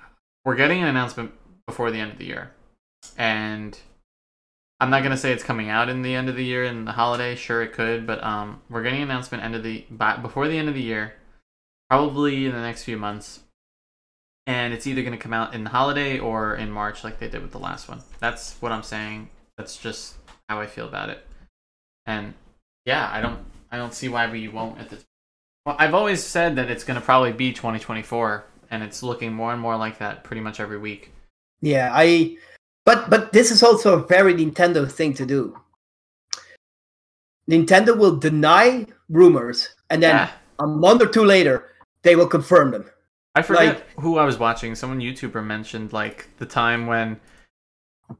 We're 0.46 0.56
getting 0.56 0.82
an 0.82 0.88
announcement 0.88 1.32
before 1.66 1.90
the 1.90 1.98
end 2.00 2.12
of 2.12 2.18
the 2.18 2.26
year, 2.26 2.52
and 3.18 3.80
I'm 4.84 4.90
not 4.90 5.02
gonna 5.02 5.16
say 5.16 5.32
it's 5.32 5.46
coming 5.46 5.70
out 5.70 5.88
in 5.88 6.02
the 6.02 6.14
end 6.14 6.28
of 6.28 6.36
the 6.36 6.44
year 6.44 6.66
in 6.66 6.84
the 6.84 6.92
holiday. 6.92 7.36
Sure, 7.36 7.62
it 7.62 7.72
could, 7.72 8.06
but 8.06 8.22
um, 8.22 8.62
we're 8.70 8.84
getting 8.84 9.02
an 9.02 9.10
announcement 9.10 9.42
end 9.42 9.56
of 9.56 9.64
the 9.64 9.86
by, 9.90 10.18
before 10.18 10.50
the 10.50 10.58
end 10.58 10.68
of 10.68 10.76
the 10.76 10.82
year, 10.82 11.14
probably 11.90 12.46
in 12.46 12.52
the 12.52 12.60
next 12.60 12.84
few 12.84 12.98
months, 12.98 13.40
and 14.46 14.74
it's 14.74 14.86
either 14.86 15.02
gonna 15.02 15.16
come 15.16 15.32
out 15.32 15.54
in 15.54 15.64
the 15.64 15.70
holiday 15.70 16.20
or 16.20 16.56
in 16.56 16.70
March, 16.70 17.02
like 17.02 17.18
they 17.18 17.30
did 17.30 17.42
with 17.42 17.52
the 17.52 17.60
last 17.60 17.88
one. 17.88 18.02
That's 18.20 18.58
what 18.60 18.74
I'm 18.74 18.84
saying. 18.84 19.30
That's 19.58 19.78
just 19.78 20.16
how 20.50 20.60
I 20.60 20.66
feel 20.66 20.86
about 20.86 21.08
it, 21.08 21.26
and 22.06 22.34
yeah, 22.86 23.10
I 23.10 23.22
don't 23.22 23.40
I 23.72 23.78
don't 23.78 23.94
see 23.94 24.10
why 24.10 24.30
we 24.30 24.50
won't 24.50 24.82
at 24.82 24.90
this. 24.90 25.06
Well, 25.66 25.78
I've 25.80 25.94
always 25.94 26.22
said 26.22 26.58
that 26.58 26.70
it's 26.70 26.84
to 26.84 27.00
probably 27.00 27.32
be 27.32 27.54
2024, 27.54 28.44
and 28.70 28.84
it's 28.84 29.02
looking 29.02 29.32
more 29.32 29.54
and 29.54 29.62
more 29.62 29.78
like 29.78 30.00
that 30.00 30.26
pretty 30.26 30.42
much 30.42 30.60
every 30.60 30.78
week. 30.78 31.14
Yeah, 31.62 31.90
I. 31.94 32.36
But 32.86 33.10
but 33.10 33.32
this 33.32 33.52
is 33.52 33.64
also 33.64 33.98
a 33.98 34.06
very 34.08 34.34
Nintendo 34.34 34.90
thing 34.92 35.14
to 35.16 35.26
do. 35.26 35.58
Nintendo 37.50 37.98
will 37.98 38.16
deny 38.16 38.86
rumors, 39.10 39.70
and 39.90 40.02
then 40.02 40.16
Yeah. 40.16 40.30
a 40.60 40.68
month 40.68 41.02
or 41.02 41.08
two 41.08 41.26
later, 41.26 41.72
they 42.04 42.16
will 42.16 42.28
confirm 42.28 42.72
them. 42.72 42.86
I 43.36 43.42
forget 43.42 43.66
like- 43.66 44.00
who 44.00 44.18
I 44.18 44.26
was 44.26 44.38
watching. 44.38 44.76
Someone 44.76 45.00
YouTuber 45.00 45.44
mentioned 45.44 45.92
like 45.92 46.30
the 46.38 46.46
time 46.46 46.88
when 46.88 47.20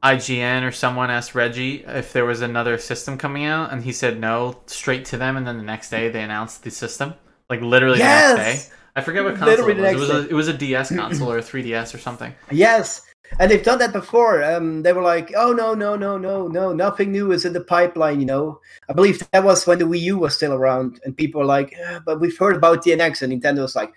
IGN 0.02 0.64
or 0.64 0.72
someone 0.72 1.10
asked 1.10 1.34
Reggie 1.34 1.84
if 1.86 2.12
there 2.12 2.24
was 2.24 2.40
another 2.40 2.78
system 2.78 3.16
coming 3.16 3.44
out, 3.44 3.70
and 3.72 3.84
he 3.84 3.92
said 3.92 4.18
no, 4.20 4.60
straight 4.66 5.04
to 5.06 5.16
them, 5.16 5.36
and 5.36 5.46
then 5.46 5.56
the 5.56 5.62
next 5.62 5.90
day 5.90 6.08
they 6.08 6.22
announced 6.22 6.64
the 6.64 6.70
system. 6.70 7.14
Like 7.48 7.60
literally 7.60 7.98
the 7.98 8.04
next 8.04 8.36
day. 8.68 8.72
I 8.96 9.00
forget 9.02 9.24
what 9.24 9.36
console 9.36 9.68
it 9.68 9.76
was. 9.76 9.92
It 9.92 9.98
was, 9.98 10.10
a, 10.10 10.28
it 10.28 10.32
was 10.32 10.48
a 10.48 10.52
DS 10.54 10.88
console 10.94 11.30
or 11.32 11.38
a 11.38 11.42
3DS 11.42 11.94
or 11.94 11.98
something. 11.98 12.34
yes, 12.50 13.02
and 13.38 13.50
they've 13.50 13.62
done 13.62 13.78
that 13.78 13.92
before. 13.92 14.44
Um, 14.44 14.82
they 14.82 14.92
were 14.92 15.02
like, 15.02 15.32
"Oh 15.36 15.52
no, 15.52 15.74
no, 15.74 15.96
no, 15.96 16.16
no, 16.16 16.48
no, 16.48 16.72
nothing 16.72 17.10
new 17.12 17.32
is 17.32 17.44
in 17.44 17.52
the 17.52 17.60
pipeline." 17.60 18.20
You 18.20 18.26
know, 18.26 18.60
I 18.88 18.92
believe 18.92 19.22
that 19.32 19.44
was 19.44 19.66
when 19.66 19.78
the 19.78 19.84
Wii 19.84 20.00
U 20.00 20.18
was 20.18 20.34
still 20.34 20.52
around, 20.52 21.00
and 21.04 21.16
people 21.16 21.40
were 21.40 21.46
like, 21.46 21.72
"Yeah, 21.72 22.00
"But 22.04 22.20
we've 22.20 22.36
heard 22.38 22.56
about 22.56 22.82
the 22.82 22.92
NX," 22.92 23.22
and 23.22 23.32
Nintendo 23.32 23.62
was 23.62 23.76
like, 23.76 23.92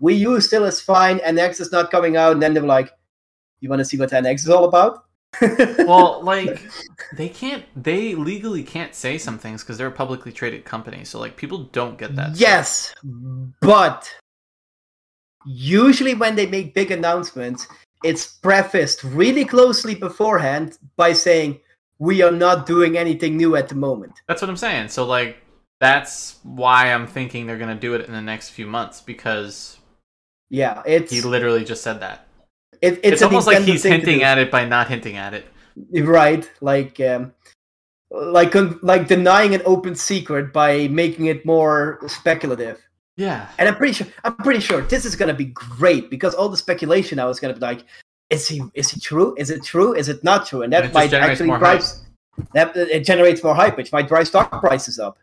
"Wii 0.00 0.18
U 0.18 0.40
still 0.40 0.64
is 0.64 0.80
fine, 0.80 1.18
NX 1.20 1.60
is 1.60 1.72
not 1.72 1.90
coming 1.90 2.16
out." 2.16 2.32
And 2.32 2.42
then 2.42 2.54
they 2.54 2.60
were 2.60 2.66
like, 2.66 2.90
"You 3.60 3.68
want 3.68 3.80
to 3.80 3.84
see 3.84 3.98
what 3.98 4.10
NX 4.10 4.40
is 4.40 4.48
all 4.48 4.64
about?" 4.64 5.04
well, 5.78 6.20
like 6.24 6.60
they 7.16 7.28
can't, 7.28 7.64
they 7.80 8.16
legally 8.16 8.64
can't 8.64 8.94
say 8.94 9.16
some 9.16 9.38
things 9.38 9.62
because 9.62 9.78
they're 9.78 9.86
a 9.86 9.92
publicly 9.92 10.32
traded 10.32 10.64
company. 10.64 11.04
So 11.04 11.20
like 11.20 11.36
people 11.36 11.64
don't 11.72 11.96
get 11.96 12.16
that. 12.16 12.36
stuff. 12.36 12.40
Yes, 12.40 12.94
but 13.60 14.12
usually 15.46 16.14
when 16.14 16.34
they 16.34 16.46
make 16.46 16.74
big 16.74 16.90
announcements, 16.90 17.68
it's 18.04 18.26
prefaced 18.26 19.04
really 19.04 19.44
closely 19.44 19.94
beforehand 19.94 20.78
by 20.96 21.12
saying, 21.12 21.60
We 21.98 22.22
are 22.22 22.32
not 22.32 22.66
doing 22.66 22.96
anything 22.96 23.36
new 23.36 23.56
at 23.56 23.68
the 23.68 23.74
moment. 23.74 24.12
that's 24.26 24.40
what 24.42 24.48
I'm 24.50 24.56
saying. 24.56 24.88
So 24.88 25.04
like 25.06 25.36
that's 25.80 26.38
why 26.42 26.92
I'm 26.92 27.06
thinking 27.06 27.46
they're 27.46 27.58
gonna 27.58 27.74
do 27.74 27.94
it 27.94 28.06
in 28.06 28.12
the 28.12 28.22
next 28.22 28.50
few 28.50 28.66
months 28.66 29.00
because 29.00 29.78
Yeah, 30.50 30.82
it's 30.86 31.10
he 31.12 31.20
literally 31.22 31.64
just 31.64 31.82
said 31.82 32.00
that. 32.00 32.26
it, 32.82 32.94
It's, 32.94 33.00
it's, 33.02 33.22
almost 33.22 33.46
like 33.46 33.62
he's 33.62 33.82
hinting 33.82 34.22
at 34.22 34.38
it 34.38 34.50
by 34.50 34.64
not 34.64 34.88
hinting 34.88 35.16
at 35.16 35.34
it. 35.34 35.46
right, 36.02 36.50
like 36.60 37.00
um, 37.00 37.32
like 38.10 38.52
con- 38.52 38.78
like 38.82 39.06
denying 39.08 39.54
an 39.54 39.62
open 39.64 39.94
secret 39.94 40.52
by 40.52 40.88
making 40.88 41.26
it 41.26 41.44
more 41.46 42.00
speculative. 42.08 42.78
Yeah. 43.16 43.48
And 43.58 43.68
I'm 43.68 43.76
pretty 43.76 43.92
sure 43.92 44.06
I'm 44.24 44.36
pretty 44.36 44.60
sure 44.60 44.82
this 44.82 45.04
is 45.04 45.16
gonna 45.16 45.34
be 45.34 45.46
great 45.46 46.10
because 46.10 46.34
all 46.34 46.48
the 46.48 46.56
speculation 46.56 47.16
now 47.16 47.28
is 47.28 47.40
gonna 47.40 47.54
be 47.54 47.60
like, 47.60 47.84
is 48.30 48.48
he 48.48 48.62
is 48.74 48.90
he 48.90 49.00
true? 49.00 49.34
Is 49.36 49.50
it 49.50 49.62
true? 49.64 49.94
Is 49.94 50.08
it 50.08 50.22
not 50.24 50.46
true? 50.46 50.62
And 50.62 50.72
that 50.72 50.84
And 50.84 50.94
might 50.94 51.12
actually 51.12 51.48
drive 51.48 51.84
that 52.52 52.76
it 52.76 53.04
generates 53.04 53.42
more 53.44 53.54
hype, 53.54 53.76
which 53.76 53.92
might 53.92 54.08
drive 54.08 54.28
stock 54.28 54.50
prices 54.60 54.98
up. 54.98 55.18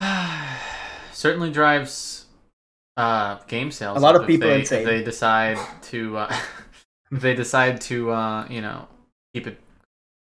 Certainly 1.12 1.52
drives 1.52 2.26
uh, 2.96 3.38
game 3.46 3.70
sales. 3.70 3.96
A 3.96 4.00
lot 4.00 4.16
of 4.16 4.26
people 4.26 4.48
they, 4.48 4.60
insane. 4.60 4.84
They 4.84 5.02
decide 5.02 5.58
to, 5.82 6.16
uh, 6.16 6.36
they 7.10 7.34
decide 7.34 7.80
to, 7.82 8.10
uh, 8.10 8.46
you 8.48 8.60
know, 8.60 8.88
keep 9.32 9.46
it 9.46 9.60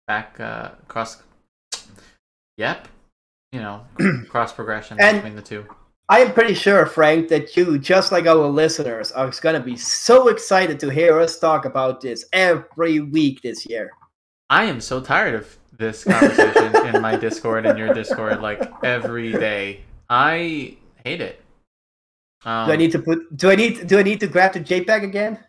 back 0.08 0.40
uh, 0.40 0.70
cross. 0.88 1.22
Yep. 2.58 2.88
You 3.52 3.62
know, 3.62 3.86
cross 4.30 4.54
progression 4.54 4.98
And- 5.00 5.18
between 5.18 5.36
the 5.36 5.42
two. 5.42 5.66
I 6.08 6.20
am 6.20 6.34
pretty 6.34 6.54
sure, 6.54 6.86
Frank, 6.86 7.30
that 7.30 7.58
you, 7.58 7.80
just 7.80 8.12
like 8.12 8.28
our 8.28 8.46
listeners, 8.48 9.12
are 9.12 9.32
going 9.42 9.56
to 9.56 9.66
be 9.66 9.76
so 9.76 10.28
excited 10.28 10.80
to 10.82 10.90
hear 10.90 11.20
us 11.20 11.40
talk 11.40 11.66
about 11.66 12.00
this 12.02 12.26
every 12.32 13.00
week 13.00 13.42
this 13.42 13.66
year. 13.68 13.92
I 14.50 14.66
am 14.66 14.80
so 14.82 15.02
tired 15.02 15.34
of 15.34 15.58
this 15.78 16.04
conversation 16.04 16.76
in 16.96 17.02
my 17.02 17.16
Discord 17.16 17.66
and 17.66 17.80
your 17.80 17.92
Discord 17.94 18.40
like 18.42 18.62
every 18.84 19.32
day. 19.32 19.82
I 20.08 20.78
hate 21.04 21.22
it. 21.22 21.42
Um, 22.46 22.68
do 22.68 22.74
I 22.74 22.76
need 22.76 22.92
to 22.92 23.00
put? 23.00 23.36
Do 23.36 23.50
I 23.50 23.56
need? 23.56 23.88
Do 23.88 23.98
I 23.98 24.04
need 24.04 24.20
to 24.20 24.28
grab 24.28 24.54
the 24.54 24.60
JPEG 24.60 25.04
again? 25.04 25.40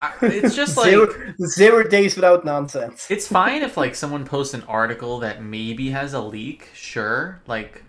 I- 0.00 0.12
it's 0.22 0.56
just 0.56 0.76
like 0.82 0.86
zero, 0.90 1.34
zero 1.46 1.84
days 1.88 2.16
without 2.16 2.44
nonsense. 2.44 3.08
it's 3.08 3.28
fine 3.28 3.62
if 3.62 3.76
like 3.76 3.94
someone 3.94 4.24
posts 4.24 4.54
an 4.54 4.64
article 4.64 5.20
that 5.20 5.44
maybe 5.44 5.90
has 5.90 6.12
a 6.14 6.20
leak. 6.20 6.70
Sure, 6.74 7.40
like 7.46 7.84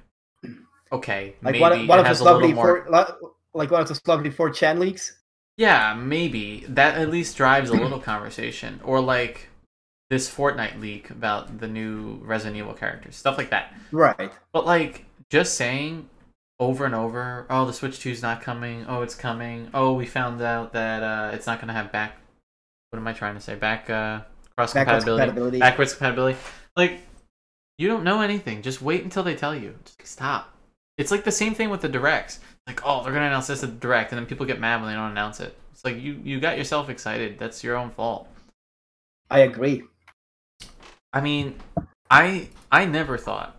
okay, 0.94 1.36
like 1.42 1.54
maybe 1.54 1.60
one, 1.60 1.88
one 1.88 2.00
of 2.00 2.06
has 2.06 2.20
those 2.20 2.28
a 2.28 2.32
little 2.34 2.40
lovely 2.40 2.54
more. 2.54 2.86
four, 2.86 3.34
like 3.54 3.72
one 3.72 3.82
of 3.82 3.88
those 3.88 4.02
lovely 4.08 4.30
four 4.30 4.50
chan 4.50 4.80
leaks. 4.80 5.18
Yeah, 5.58 5.94
maybe 5.94 6.66
that 6.70 6.98
at 6.98 7.10
least 7.10 7.38
drives 7.38 7.70
a 7.70 7.74
little 7.74 8.00
conversation, 8.00 8.80
or 8.84 9.02
like 9.02 9.50
this 10.10 10.34
Fortnite 10.34 10.80
leak 10.80 11.10
about 11.10 11.60
the 11.60 11.68
new 11.68 12.20
Resident 12.24 12.58
Evil 12.58 12.74
characters, 12.74 13.16
stuff 13.16 13.38
like 13.38 13.50
that. 13.50 13.74
Right. 13.92 14.32
But 14.52 14.66
like 14.66 15.06
just 15.30 15.56
saying 15.56 16.10
over 16.60 16.86
and 16.86 16.96
over, 16.96 17.46
oh 17.50 17.66
the 17.66 17.74
Switch 17.74 18.00
2 18.00 18.12
is 18.12 18.22
not 18.22 18.42
coming, 18.42 18.86
oh 18.88 19.02
it's 19.02 19.16
coming, 19.16 19.70
oh 19.74 19.94
we 19.94 20.06
found 20.06 20.42
out 20.42 20.74
that 20.74 21.04
uh 21.04 21.32
it's 21.34 21.48
not 21.48 21.60
gonna 21.60 21.74
have 21.74 21.92
back 21.92 22.18
what 22.94 23.00
am 23.00 23.08
I 23.08 23.14
trying 23.14 23.34
to 23.34 23.42
say? 23.42 23.56
Back 23.56 23.90
uh 23.90 24.22
cross 24.56 24.74
compatibility. 24.74 25.22
compatibility. 25.24 25.60
Backwards 25.60 25.94
compatibility. 25.94 26.38
Like 26.78 27.00
you 27.80 27.88
don't 27.88 28.04
know 28.04 28.22
anything. 28.22 28.62
Just 28.62 28.84
wait 28.84 29.04
until 29.04 29.24
they 29.24 29.36
tell 29.36 29.56
you. 29.56 29.74
Just 29.84 30.14
stop. 30.14 30.54
It's 30.98 31.12
like 31.12 31.24
the 31.24 31.32
same 31.32 31.56
thing 31.56 31.70
with 31.70 31.82
the 31.82 31.90
directs. 31.90 32.40
Like, 32.68 32.82
oh, 32.86 33.04
they're 33.04 33.14
gonna 33.14 33.28
announce 33.28 33.48
this 33.48 33.64
at 33.64 33.70
the 33.70 33.76
direct, 33.76 34.12
and 34.12 34.20
then 34.20 34.26
people 34.26 34.46
get 34.46 34.60
mad 34.60 34.82
when 34.82 34.90
they 34.90 34.96
don't 34.96 35.12
announce 35.12 35.40
it. 35.40 35.58
It's 35.72 35.84
like 35.84 35.98
you 35.98 36.20
you 36.24 36.40
got 36.40 36.58
yourself 36.58 36.90
excited. 36.90 37.40
That's 37.40 37.64
your 37.64 37.76
own 37.76 37.90
fault. 37.90 38.28
I 39.30 39.40
agree. 39.40 39.84
I 41.12 41.22
mean, 41.22 41.56
I 42.10 42.50
I 42.72 42.86
never 42.86 43.18
thought 43.18 43.56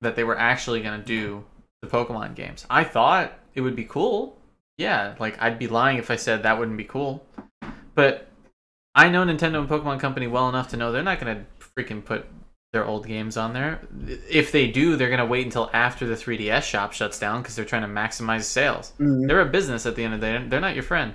that 0.00 0.16
they 0.16 0.24
were 0.24 0.38
actually 0.38 0.80
gonna 0.80 1.02
do 1.02 1.44
the 1.82 1.88
Pokemon 1.88 2.34
games. 2.34 2.66
I 2.70 2.84
thought 2.84 3.38
it 3.54 3.60
would 3.60 3.76
be 3.76 3.84
cool. 3.84 4.38
Yeah, 4.78 5.14
like 5.18 5.40
I'd 5.42 5.58
be 5.58 5.68
lying 5.68 5.98
if 5.98 6.10
I 6.10 6.16
said 6.16 6.42
that 6.42 6.58
wouldn't 6.58 6.76
be 6.76 6.84
cool. 6.84 7.26
But 7.94 8.28
I 8.94 9.08
know 9.08 9.24
Nintendo 9.24 9.58
and 9.58 9.68
Pokemon 9.68 10.00
Company 10.00 10.26
well 10.26 10.48
enough 10.48 10.68
to 10.68 10.76
know 10.76 10.92
they're 10.92 11.02
not 11.02 11.20
gonna 11.20 11.44
freaking 11.76 12.04
put 12.04 12.26
their 12.76 12.84
old 12.84 13.06
games 13.06 13.38
on 13.38 13.54
there. 13.54 13.80
If 14.30 14.52
they 14.52 14.66
do, 14.66 14.96
they're 14.96 15.08
gonna 15.08 15.24
wait 15.24 15.46
until 15.46 15.70
after 15.72 16.06
the 16.06 16.14
3DS 16.14 16.62
shop 16.62 16.92
shuts 16.92 17.18
down 17.18 17.40
because 17.40 17.56
they're 17.56 17.64
trying 17.64 17.82
to 17.82 17.88
maximize 17.88 18.42
sales. 18.42 18.92
Mhm. 19.00 19.26
They're 19.26 19.40
a 19.40 19.46
business 19.46 19.86
at 19.86 19.96
the 19.96 20.04
end 20.04 20.12
of 20.12 20.20
the 20.20 20.26
day. 20.26 20.44
They're 20.46 20.60
not 20.60 20.74
your 20.74 20.82
friend. 20.82 21.14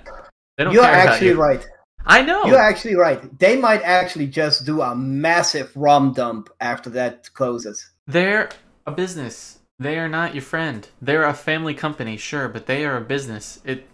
They 0.58 0.64
don't 0.64 0.72
You're 0.74 0.82
care 0.82 0.92
about 1.02 1.08
actually 1.14 1.28
you. 1.28 1.40
right. 1.40 1.64
I 2.04 2.22
know. 2.22 2.44
You're 2.46 2.58
actually 2.58 2.96
right. 2.96 3.38
They 3.38 3.56
might 3.56 3.82
actually 3.82 4.26
just 4.26 4.66
do 4.66 4.82
a 4.82 4.92
massive 4.96 5.70
ROM 5.76 6.12
dump 6.12 6.50
after 6.60 6.90
that 6.90 7.32
closes. 7.32 7.88
They're 8.08 8.48
a 8.86 8.90
business. 8.90 9.60
They 9.78 9.98
are 9.98 10.08
not 10.08 10.34
your 10.34 10.42
friend. 10.42 10.88
They're 11.00 11.22
a 11.22 11.32
family 11.34 11.74
company, 11.74 12.16
sure, 12.16 12.48
but 12.48 12.66
they 12.66 12.84
are 12.84 12.96
a 12.96 13.00
business. 13.00 13.60
It 13.64 13.86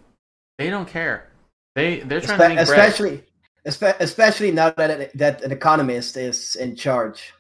they 0.59 0.71
don't 0.71 0.89
care. 0.89 1.29
They 1.77 2.01
they're 2.01 2.23
trying 2.23 2.39
to 2.39 2.45
Espe- 2.45 2.49
make 2.57 2.67
bread. 2.67 2.79
especially, 2.89 3.25
espe- 3.67 4.01
especially 4.01 4.51
now 4.53 4.71
that 4.71 4.91
it, 4.91 5.19
that 5.19 5.43
an 5.43 5.53
economist 5.53 6.17
is 6.17 6.57
in 6.57 6.75
charge. 6.77 7.35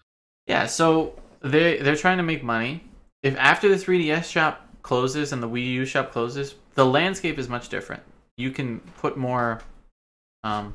Yeah, 0.48 0.66
so 0.66 1.14
they 1.40 1.76
they're 1.78 1.94
trying 1.96 2.16
to 2.16 2.22
make 2.24 2.42
money. 2.42 2.82
If 3.22 3.36
after 3.36 3.68
the 3.68 3.74
3DS 3.76 4.24
shop 4.30 4.66
closes 4.82 5.32
and 5.32 5.42
the 5.42 5.48
Wii 5.48 5.72
U 5.74 5.84
shop 5.84 6.10
closes, 6.10 6.54
the 6.74 6.86
landscape 6.86 7.38
is 7.38 7.48
much 7.48 7.68
different. 7.68 8.02
You 8.36 8.50
can 8.50 8.80
put 8.98 9.16
more 9.16 9.60
um 10.42 10.74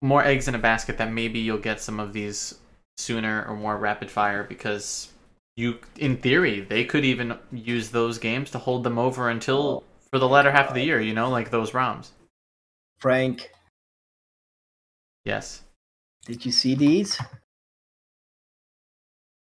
more 0.00 0.24
eggs 0.24 0.48
in 0.48 0.54
a 0.54 0.58
basket 0.58 0.96
that 0.98 1.12
maybe 1.12 1.38
you'll 1.40 1.58
get 1.58 1.80
some 1.80 2.00
of 2.00 2.12
these 2.12 2.54
sooner 2.96 3.44
or 3.48 3.56
more 3.56 3.76
rapid 3.76 4.10
fire 4.10 4.44
because 4.44 5.12
you 5.56 5.78
in 5.96 6.16
theory 6.16 6.60
they 6.60 6.84
could 6.84 7.04
even 7.04 7.36
use 7.52 7.90
those 7.90 8.18
games 8.18 8.50
to 8.52 8.58
hold 8.58 8.84
them 8.84 8.98
over 8.98 9.28
until 9.28 9.82
for 10.10 10.18
the 10.18 10.28
latter 10.28 10.50
half 10.50 10.68
of 10.68 10.74
the 10.74 10.82
year, 10.82 11.00
you 11.00 11.12
know, 11.12 11.28
like 11.28 11.50
those 11.50 11.72
ROMs. 11.72 12.10
Frank, 12.98 13.50
Yes. 15.24 15.62
did 16.24 16.46
you 16.46 16.52
see 16.52 16.74
these? 16.74 17.20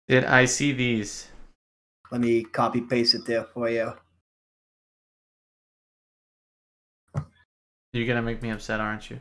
Did 0.10 0.26
I 0.26 0.46
see 0.46 0.72
these? 0.72 1.28
Let 2.12 2.22
me 2.22 2.44
copy 2.44 2.82
paste 2.82 3.14
it 3.14 3.28
there 3.28 3.44
for 3.44 3.70
you. 3.70 3.94
You're 7.94 8.08
gonna 8.08 8.24
make 8.24 8.42
me 8.42 8.50
upset, 8.50 8.80
aren't 8.80 9.12
you? 9.12 9.20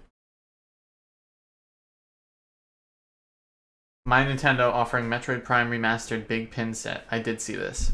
My 4.06 4.24
Nintendo 4.24 4.72
offering 4.72 5.04
Metroid 5.10 5.44
Prime 5.44 5.70
Remastered 5.70 6.26
Big 6.26 6.50
Pin 6.50 6.72
Set. 6.72 7.04
I 7.10 7.18
did 7.18 7.42
see 7.42 7.54
this. 7.54 7.92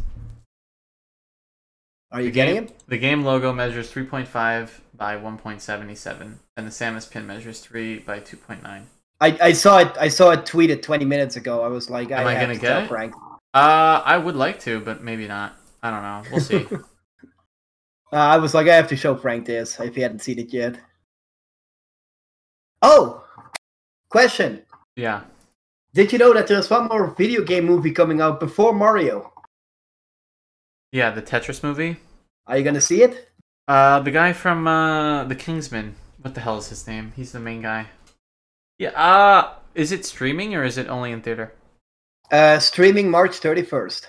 Are 2.12 2.20
you 2.20 2.28
The 2.28 2.32
getting 2.32 2.55
game, 2.55 2.64
it? 2.66 2.82
The 2.86 2.99
game 2.99 3.24
logo 3.24 3.53
measures 3.53 3.92
3.5 3.92 4.70
by 4.97 5.16
1.77, 5.16 6.38
and 6.57 6.66
the 6.66 6.70
Samus 6.70 7.11
pin 7.11 7.26
measures 7.26 7.59
3 7.59 7.99
by 7.99 8.20
2.9. 8.20 8.84
I, 9.20 9.38
I 9.40 9.52
saw 9.52 9.78
it. 9.78 9.92
I 9.98 10.08
saw 10.08 10.30
it 10.30 10.40
tweeted 10.40 10.82
20 10.82 11.04
minutes 11.04 11.36
ago. 11.36 11.62
I 11.62 11.68
was 11.68 11.88
like, 11.88 12.10
Am 12.10 12.26
I, 12.26 12.30
I 12.30 12.34
have 12.34 12.42
gonna 12.48 12.54
to 12.54 12.60
get 12.60 12.82
it? 12.84 12.88
Frank. 12.88 13.14
Uh, 13.54 14.02
I 14.04 14.18
would 14.18 14.36
like 14.36 14.60
to, 14.60 14.80
but 14.80 15.02
maybe 15.02 15.28
not. 15.28 15.56
I 15.82 15.90
don't 15.90 16.02
know. 16.02 16.22
We'll 16.30 16.40
see. 16.40 16.66
Uh, 18.12 18.18
I 18.18 18.36
was 18.36 18.54
like, 18.54 18.68
I 18.68 18.76
have 18.76 18.86
to 18.90 18.96
show 18.96 19.16
Frank 19.16 19.44
this 19.44 19.80
if 19.80 19.96
he 19.96 20.00
hadn't 20.00 20.20
seen 20.20 20.38
it 20.38 20.52
yet. 20.52 20.78
Oh, 22.80 23.24
question. 24.08 24.62
yeah. 24.94 25.22
Did 25.94 26.12
you 26.12 26.18
know 26.18 26.32
that 26.32 26.46
there's 26.46 26.70
one 26.70 26.86
more 26.86 27.12
video 27.16 27.42
game 27.42 27.64
movie 27.64 27.90
coming 27.90 28.20
out 28.20 28.38
before 28.38 28.72
Mario? 28.72 29.32
Yeah, 30.92 31.10
the 31.10 31.22
Tetris 31.22 31.64
movie. 31.64 31.96
Are 32.46 32.56
you 32.56 32.62
gonna 32.62 32.80
see 32.80 33.02
it? 33.02 33.30
Uh, 33.66 33.98
the 33.98 34.12
guy 34.12 34.32
from 34.32 34.68
uh, 34.68 35.24
The 35.24 35.34
Kingsman. 35.34 35.96
What 36.22 36.34
the 36.36 36.40
hell 36.40 36.58
is 36.58 36.68
his 36.68 36.86
name? 36.86 37.12
He's 37.16 37.32
the 37.32 37.40
main 37.40 37.62
guy. 37.62 37.86
Yeah. 38.79 38.91
Uh, 38.91 39.55
is 39.75 39.93
it 39.93 40.05
streaming 40.05 40.55
or 40.55 40.64
is 40.64 40.79
it 40.79 40.89
only 40.89 41.12
in 41.12 41.20
theater? 41.22 41.53
Uh, 42.31 42.59
streaming 42.59 43.11
March 43.11 43.41
31st. 43.41 44.07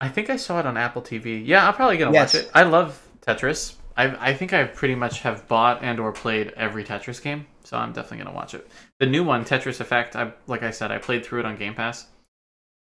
I 0.00 0.08
think 0.08 0.30
I 0.30 0.36
saw 0.36 0.60
it 0.60 0.66
on 0.66 0.76
Apple 0.76 1.02
TV. 1.02 1.44
Yeah, 1.44 1.66
I'm 1.66 1.74
probably 1.74 1.96
gonna 1.96 2.12
Yes. 2.12 2.34
watch 2.34 2.42
it. 2.44 2.50
I 2.54 2.62
love 2.62 3.00
Tetris. 3.26 3.74
I 3.96 4.30
I 4.30 4.34
think 4.34 4.52
I 4.52 4.64
pretty 4.64 4.94
much 4.94 5.20
have 5.20 5.48
bought 5.48 5.82
and 5.82 5.98
or 5.98 6.12
played 6.12 6.52
every 6.56 6.84
Tetris 6.84 7.20
game, 7.20 7.46
so 7.64 7.76
I'm 7.76 7.92
definitely 7.92 8.18
gonna 8.24 8.36
watch 8.36 8.54
it. 8.54 8.70
The 9.00 9.06
new 9.06 9.24
one, 9.24 9.44
Tetris 9.44 9.80
Effect. 9.80 10.14
I 10.14 10.32
like 10.46 10.62
I 10.62 10.70
said, 10.70 10.92
I 10.92 10.98
played 10.98 11.26
through 11.26 11.40
it 11.40 11.46
on 11.46 11.56
Game 11.56 11.74
Pass. 11.74 12.06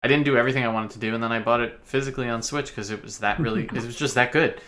I 0.05 0.09
didn't 0.09 0.25
do 0.25 0.37
everything 0.37 0.65
I 0.65 0.69
wanted 0.69 0.93
to 0.93 0.99
do, 1.01 1.13
and 1.15 1.23
then 1.23 1.33
I 1.33 1.41
bought 1.41 1.61
it 1.61 1.81
physically 1.83 2.29
on 2.29 2.43
Switch 2.43 2.69
because 2.69 2.91
it 2.91 3.03
was 3.03 3.19
that 3.19 3.41
really 3.41 3.65
it 3.75 3.85
was 3.85 3.97
just 3.97 4.15
that 4.15 4.31
good. 4.31 4.61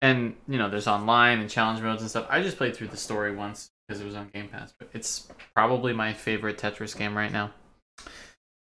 And 0.00 0.36
you 0.48 0.56
know, 0.56 0.70
there's 0.70 0.88
online 0.88 1.40
and 1.40 1.50
challenge 1.50 1.82
modes 1.82 2.00
and 2.00 2.08
stuff. 2.08 2.26
I 2.30 2.40
just 2.42 2.56
played 2.56 2.74
through 2.74 2.88
the 2.88 2.96
story 2.96 3.36
once 3.36 3.68
because 3.90 4.00
it 4.00 4.04
was 4.06 4.14
on 4.14 4.28
Game 4.32 4.46
Pass, 4.46 4.72
but 4.78 4.88
it's 4.94 5.26
probably 5.52 5.92
my 5.92 6.12
favorite 6.12 6.56
Tetris 6.58 6.96
game 6.96 7.16
right 7.16 7.32
now. 7.32 7.50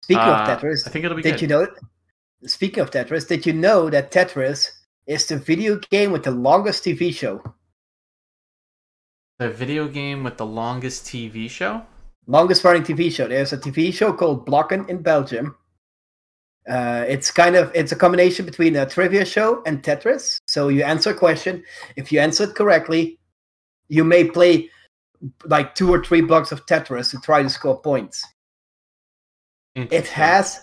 Speaking 0.01 0.23
Uh, 0.23 0.47
of 0.47 0.47
Tetris, 0.47 0.87
I 0.87 0.91
think 0.91 1.03
it'll 1.03 1.17
be 1.17 1.23
did 1.23 1.31
good. 1.33 1.41
you 1.41 1.47
know? 1.47 1.67
Speaking 2.45 2.81
of 2.81 2.89
Tetris, 2.89 3.27
did 3.27 3.45
you 3.45 3.51
know 3.51 3.89
that 3.89 4.13
Tetris 4.13 4.69
is 5.07 5.25
the 5.27 5.35
video 5.35 5.77
game 5.91 6.13
with 6.13 6.23
the 6.23 6.31
longest 6.31 6.85
TV 6.85 7.13
show? 7.13 7.43
The 9.39 9.49
video 9.49 9.89
game 9.89 10.23
with 10.23 10.37
the 10.37 10.45
longest 10.45 11.03
TV 11.03 11.49
show. 11.49 11.81
Longest 12.25 12.63
running 12.63 12.83
TV 12.83 13.11
show. 13.11 13.27
There's 13.27 13.51
a 13.51 13.57
TV 13.57 13.93
show 13.93 14.13
called 14.13 14.45
Blokken 14.47 14.87
in 14.87 15.01
Belgium. 15.01 15.53
Uh, 16.69 17.03
it's 17.09 17.29
kind 17.29 17.57
of 17.57 17.73
it's 17.75 17.91
a 17.91 17.95
combination 17.97 18.45
between 18.45 18.77
a 18.77 18.85
trivia 18.85 19.25
show 19.25 19.63
and 19.65 19.83
Tetris. 19.83 20.39
So 20.47 20.69
you 20.69 20.83
answer 20.83 21.09
a 21.09 21.13
question. 21.13 21.61
If 21.97 22.09
you 22.09 22.21
answer 22.21 22.45
it 22.45 22.55
correctly, 22.55 23.19
you 23.89 24.05
may 24.05 24.23
play 24.23 24.69
like 25.45 25.75
two 25.75 25.91
or 25.91 26.03
three 26.03 26.21
blocks 26.21 26.51
of 26.51 26.65
Tetris 26.65 27.11
to 27.11 27.17
try 27.19 27.43
to 27.43 27.49
score 27.49 27.79
points. 27.81 28.25
It 29.75 30.07
has 30.07 30.61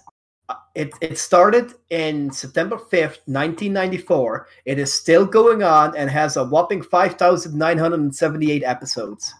it 0.74 0.92
it 1.00 1.18
started 1.18 1.72
in 1.90 2.30
September 2.30 2.76
5th, 2.76 3.24
1994. 3.26 4.46
It 4.64 4.78
is 4.78 4.92
still 4.92 5.24
going 5.24 5.62
on 5.62 5.96
and 5.96 6.10
has 6.10 6.36
a 6.36 6.44
whopping 6.44 6.82
5,978 6.82 8.62
episodes. 8.62 9.34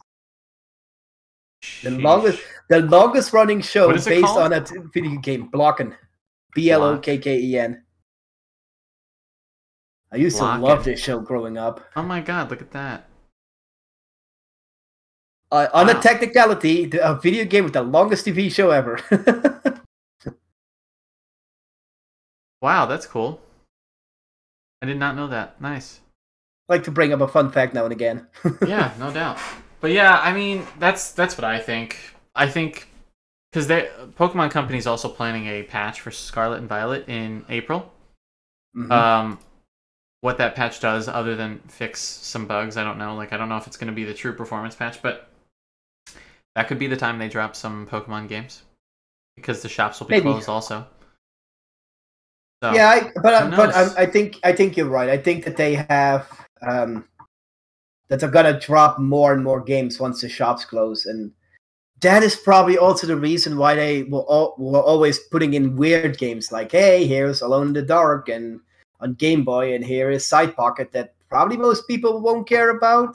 The 1.83 1.91
Sheesh. 1.91 2.03
longest 2.03 2.43
the 2.69 2.81
longest 2.81 3.33
running 3.33 3.61
show 3.61 3.93
based 3.93 4.25
called? 4.25 4.39
on 4.39 4.53
a 4.53 4.65
video 4.93 5.19
game, 5.19 5.51
Blokken. 5.51 5.95
B 6.55 6.71
L 6.71 6.83
O 6.83 6.99
K 6.99 7.19
K 7.19 7.39
E 7.39 7.59
N. 7.59 7.83
I 10.13 10.17
used 10.17 10.39
to 10.39 10.45
love 10.45 10.85
this 10.85 11.01
show 11.01 11.21
growing 11.21 11.59
up. 11.59 11.85
Oh 11.97 12.03
my 12.03 12.21
god, 12.21 12.51
look 12.51 12.63
at 12.63 12.71
that. 12.71 13.06
Uh, 15.53 15.69
on 15.73 15.87
Wow. 15.87 15.99
a 15.99 16.03
technicality, 16.03 16.87
the, 16.87 17.09
a 17.09 17.15
video 17.15 17.45
game 17.45 17.65
with 17.65 17.73
the 17.73 17.83
longest 17.83 18.27
TV 18.27 18.51
show 18.53 18.71
ever. 18.71 18.99
Wow, 22.63 22.87
that's 22.87 23.07
cool. 23.07 23.41
I 24.83 24.87
did 24.87 24.99
not 24.99 25.17
know 25.17 25.27
that. 25.29 25.61
Nice. 25.61 26.01
like 26.69 26.85
to 26.85 26.91
bring 26.91 27.13
up 27.13 27.21
a 27.21 27.29
fun 27.29 27.51
fact 27.53 27.75
now 27.75 27.85
and 27.85 27.93
again. 27.93 28.27
yeah, 28.67 28.93
no 28.99 29.13
doubt. 29.13 29.39
But 29.81 29.93
yeah, 29.93 30.19
I 30.21 30.33
mean, 30.33 30.67
that's 30.79 31.13
that's 31.13 31.37
what 31.39 31.45
I 31.45 31.59
think. 31.61 31.97
I 32.35 32.49
think 32.49 32.89
because 33.53 33.69
they 33.69 33.89
Pokemon 34.19 34.51
Company 34.51 34.79
is 34.79 34.87
also 34.87 35.09
planning 35.09 35.47
a 35.47 35.63
patch 35.63 36.01
for 36.01 36.11
Scarlet 36.11 36.59
and 36.59 36.69
Violet 36.69 37.09
in 37.09 37.45
April. 37.49 37.93
Mhm. 38.77 38.91
Um, 38.91 39.39
what 40.23 40.39
that 40.39 40.55
patch 40.57 40.81
does, 40.81 41.09
other 41.09 41.37
than 41.37 41.61
fix 41.69 42.01
some 42.01 42.47
bugs, 42.47 42.77
I 42.77 42.83
don't 42.85 42.99
know. 42.99 43.15
Like, 43.15 43.33
I 43.33 43.37
don't 43.37 43.49
know 43.49 43.59
if 43.59 43.67
it's 43.67 43.77
going 43.77 43.89
to 43.89 43.93
be 43.95 44.05
the 44.05 44.15
true 44.15 44.33
performance 44.35 44.75
patch, 44.75 45.01
but 45.03 45.29
that 46.57 46.69
could 46.69 46.79
be 46.79 46.87
the 46.87 46.97
time 46.97 47.19
they 47.19 47.29
drop 47.29 47.55
some 47.55 47.87
Pokemon 47.87 48.29
games 48.29 48.63
because 49.37 49.61
the 49.63 49.69
shops 49.69 50.01
will 50.01 50.07
be 50.07 50.15
Maybe. 50.15 50.23
closed 50.23 50.49
also. 50.49 50.87
So, 52.63 52.73
yeah, 52.73 52.89
I, 52.89 53.11
but 53.23 53.35
I, 53.35 53.51
but? 53.55 53.75
I, 53.77 54.05
I 54.05 54.07
think 54.07 54.41
I 54.43 54.53
think 54.53 54.75
you're 54.75 54.89
right. 54.89 55.11
I 55.11 55.19
think 55.19 55.45
that 55.45 55.59
they 55.59 55.75
have 55.75 56.27
um, 56.67 57.05
that 58.09 58.21
they're 58.21 58.31
gonna 58.31 58.59
drop 58.59 58.99
more 58.99 59.35
and 59.35 59.45
more 59.45 59.61
games 59.61 60.01
once 60.01 60.23
the 60.23 60.31
shops 60.31 60.65
close, 60.65 61.05
and 61.05 61.31
that 62.01 62.23
is 62.23 62.35
probably 62.35 62.79
also 62.79 63.07
the 63.07 63.17
reason 63.17 63.59
why 63.59 63.75
they 63.75 64.05
were, 64.05 64.21
all, 64.21 64.55
were 64.59 64.81
always 64.81 65.19
putting 65.19 65.53
in 65.53 65.77
weird 65.77 66.17
games 66.17 66.51
like, 66.51 66.73
hey, 66.73 67.07
here's 67.07 67.43
Alone 67.43 67.69
in 67.69 67.73
the 67.75 67.83
Dark 67.83 68.31
and 68.31 68.61
on 69.01 69.13
Game 69.15 69.45
Boy, 69.45 69.75
and 69.75 69.85
here 69.85 70.11
is 70.11 70.25
Side 70.25 70.57
Pocket 70.57 70.91
that 70.93 71.13
probably 71.29 71.59
most 71.59 71.87
people 71.87 72.23
won't 72.23 72.49
care 72.49 72.71
about. 72.71 73.15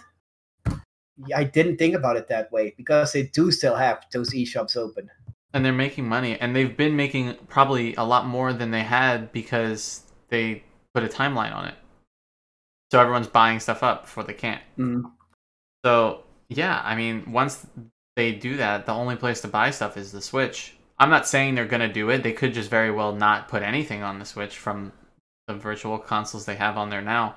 I 1.36 1.44
didn't 1.44 1.78
think 1.78 1.96
about 1.96 2.18
it 2.18 2.28
that 2.30 2.52
way 2.52 2.74
because 2.78 3.12
they 3.14 3.24
do 3.24 3.52
still 3.52 3.76
have 3.76 4.06
those 4.12 4.32
eShops 4.32 4.76
open. 4.78 5.10
and 5.54 5.66
they're 5.66 5.74
making 5.74 6.08
money, 6.08 6.40
and 6.40 6.56
they've 6.56 6.76
been 6.78 6.96
making 6.96 7.36
probably 7.48 7.94
a 7.96 8.04
lot 8.04 8.26
more 8.26 8.54
than 8.54 8.72
they 8.72 8.84
had 8.84 9.32
because 9.34 10.04
they 10.30 10.64
put 10.94 11.04
a 11.04 11.08
timeline 11.08 11.54
on 11.54 11.66
it. 11.68 11.76
So 12.92 13.00
everyone's 13.00 13.28
buying 13.28 13.60
stuff 13.60 13.84
up 13.84 14.04
before 14.04 14.24
they 14.24 14.34
can't. 14.34 14.62
Mm. 14.78 15.12
So 15.86 16.24
yeah, 16.50 16.82
I 16.84 16.96
mean, 16.96 17.32
once 17.32 17.66
they 18.16 18.34
do 18.34 18.58
that, 18.58 18.86
the 18.86 18.94
only 18.94 19.16
place 19.16 19.42
to 19.42 19.48
buy 19.48 19.72
stuff 19.72 19.98
is 19.98 20.12
the 20.12 20.22
Switch. 20.22 20.76
I'm 21.00 21.10
not 21.10 21.28
saying 21.28 21.56
they're 21.56 21.66
gonna 21.66 21.92
do 21.92 22.10
it. 22.10 22.24
They 22.24 22.34
could 22.34 22.54
just 22.54 22.70
very 22.70 22.92
well 22.92 23.14
not 23.14 23.48
put 23.48 23.64
anything 23.64 24.04
on 24.04 24.20
the 24.20 24.26
Switch 24.26 24.58
from 24.58 24.92
the 25.48 25.54
virtual 25.54 25.98
consoles 25.98 26.46
they 26.46 26.56
have 26.56 26.78
on 26.78 26.90
there 26.90 27.02
now. 27.02 27.36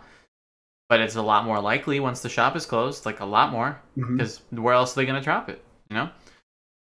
But 0.88 1.00
it's 1.00 1.16
a 1.16 1.22
lot 1.22 1.44
more 1.44 1.60
likely 1.60 1.98
once 1.98 2.20
the 2.20 2.28
shop 2.28 2.56
is 2.56 2.66
closed, 2.66 3.06
like 3.06 3.20
a 3.20 3.24
lot 3.24 3.50
more, 3.50 3.80
because 3.96 4.42
where 4.50 4.74
else 4.74 4.92
are 4.92 5.00
they 5.00 5.06
gonna 5.06 5.20
drop 5.20 5.48
it? 5.48 5.64
You 5.90 5.96
know. 5.96 6.10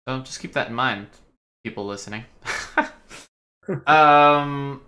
So 0.07 0.19
just 0.19 0.41
keep 0.41 0.53
that 0.53 0.67
in 0.67 0.73
mind, 0.73 1.07
people 1.63 1.85
listening. 1.85 2.25
um, 3.87 4.81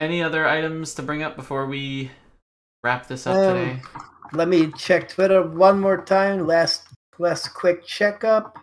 any 0.00 0.22
other 0.22 0.46
items 0.46 0.94
to 0.94 1.02
bring 1.02 1.22
up 1.22 1.36
before 1.36 1.66
we 1.66 2.10
wrap 2.82 3.06
this 3.06 3.26
up 3.26 3.36
Um, 3.36 3.54
today? 3.56 3.82
Let 4.32 4.48
me 4.48 4.70
check 4.72 5.08
Twitter 5.08 5.42
one 5.42 5.80
more 5.80 6.02
time. 6.04 6.46
Last 6.46 6.84
last 7.18 7.54
quick 7.54 7.86
checkup. 7.86 8.58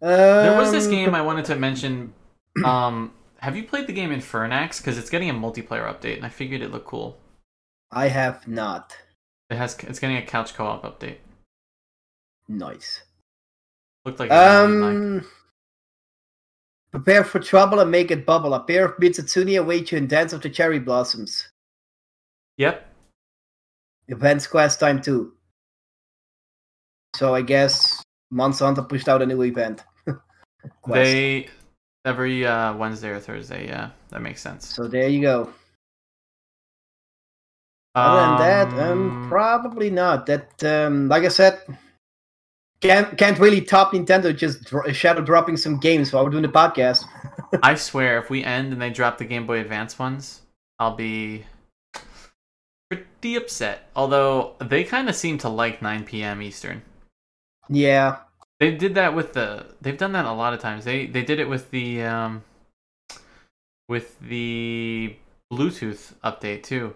Um, 0.00 0.08
There 0.08 0.58
was 0.58 0.72
this 0.72 0.88
game 0.88 1.14
I 1.14 1.22
wanted 1.22 1.44
to 1.46 1.56
mention. 1.56 2.12
Um, 2.64 3.12
have 3.38 3.56
you 3.56 3.62
played 3.64 3.86
the 3.86 3.92
game 3.92 4.10
Infernax? 4.10 4.78
Because 4.78 4.98
it's 4.98 5.10
getting 5.10 5.30
a 5.30 5.34
multiplayer 5.34 5.86
update, 5.86 6.16
and 6.16 6.26
I 6.26 6.28
figured 6.28 6.60
it 6.62 6.72
looked 6.72 6.86
cool. 6.86 7.18
I 7.92 8.08
have 8.08 8.48
not. 8.48 8.96
It 9.50 9.56
has, 9.56 9.76
it's 9.80 9.98
getting 9.98 10.16
a 10.16 10.22
couch 10.22 10.54
co-op 10.54 10.82
update. 10.82 11.18
Nice. 12.48 13.02
Looked 14.04 14.18
like. 14.18 14.30
it 14.30 14.34
was 14.34 14.70
really 14.70 14.80
nice. 14.80 15.20
Um. 15.22 15.30
Prepare 16.90 17.24
for 17.24 17.38
trouble 17.38 17.80
and 17.80 17.90
make 17.90 18.10
it 18.10 18.26
bubble. 18.26 18.52
A 18.52 18.60
pair 18.60 18.84
of 18.84 18.96
Mizutsune 18.98 19.58
await 19.58 19.92
you 19.92 19.98
in 19.98 20.06
Dance 20.06 20.34
of 20.34 20.42
the 20.42 20.50
Cherry 20.50 20.78
Blossoms. 20.78 21.48
Yep. 22.58 22.86
Events 24.08 24.46
quest 24.46 24.78
time 24.78 25.00
two. 25.00 25.32
So 27.14 27.34
I 27.34 27.40
guess 27.40 28.02
Monster 28.30 28.66
Hunter 28.66 28.82
pushed 28.82 29.08
out 29.08 29.22
a 29.22 29.26
new 29.26 29.42
event. 29.42 29.84
They 30.86 31.48
every 32.04 32.46
uh, 32.46 32.76
Wednesday 32.76 33.08
or 33.08 33.18
Thursday. 33.18 33.66
Yeah, 33.66 33.90
that 34.10 34.22
makes 34.22 34.40
sense. 34.40 34.68
So 34.68 34.86
there 34.86 35.08
you 35.08 35.20
go. 35.20 35.52
Other 37.94 38.20
than 38.20 38.38
that, 38.38 38.90
um, 38.90 39.26
probably 39.28 39.90
not. 39.90 40.26
That, 40.26 40.64
um, 40.64 41.08
like 41.08 41.24
I 41.24 41.28
said, 41.28 41.60
can't 42.80 43.16
can't 43.18 43.38
really 43.38 43.60
top 43.60 43.92
Nintendo 43.92 44.36
just 44.36 44.64
dro- 44.64 44.90
shadow 44.92 45.20
dropping 45.20 45.56
some 45.56 45.78
games 45.78 46.12
while 46.12 46.24
we're 46.24 46.30
doing 46.30 46.42
the 46.42 46.48
podcast. 46.48 47.04
I 47.62 47.74
swear, 47.76 48.18
if 48.18 48.30
we 48.30 48.42
end 48.42 48.72
and 48.72 48.80
they 48.80 48.90
drop 48.90 49.18
the 49.18 49.24
Game 49.24 49.46
Boy 49.46 49.60
Advance 49.60 49.98
ones, 49.98 50.40
I'll 50.78 50.96
be 50.96 51.44
pretty 52.90 53.36
upset. 53.36 53.88
Although 53.94 54.54
they 54.58 54.84
kind 54.84 55.08
of 55.08 55.14
seem 55.14 55.38
to 55.38 55.48
like 55.48 55.82
9 55.82 56.04
p.m. 56.04 56.42
Eastern. 56.42 56.82
Yeah, 57.68 58.18
They 58.58 58.74
did 58.74 58.94
that 58.96 59.14
with 59.14 59.34
the. 59.34 59.66
They've 59.80 59.96
done 59.96 60.12
that 60.12 60.24
a 60.24 60.32
lot 60.32 60.54
of 60.54 60.60
times. 60.60 60.84
They 60.84 61.06
they 61.06 61.22
did 61.22 61.40
it 61.40 61.48
with 61.48 61.70
the 61.70 62.02
um, 62.02 62.42
with 63.88 64.18
the 64.20 65.16
Bluetooth 65.52 66.14
update 66.24 66.62
too. 66.62 66.94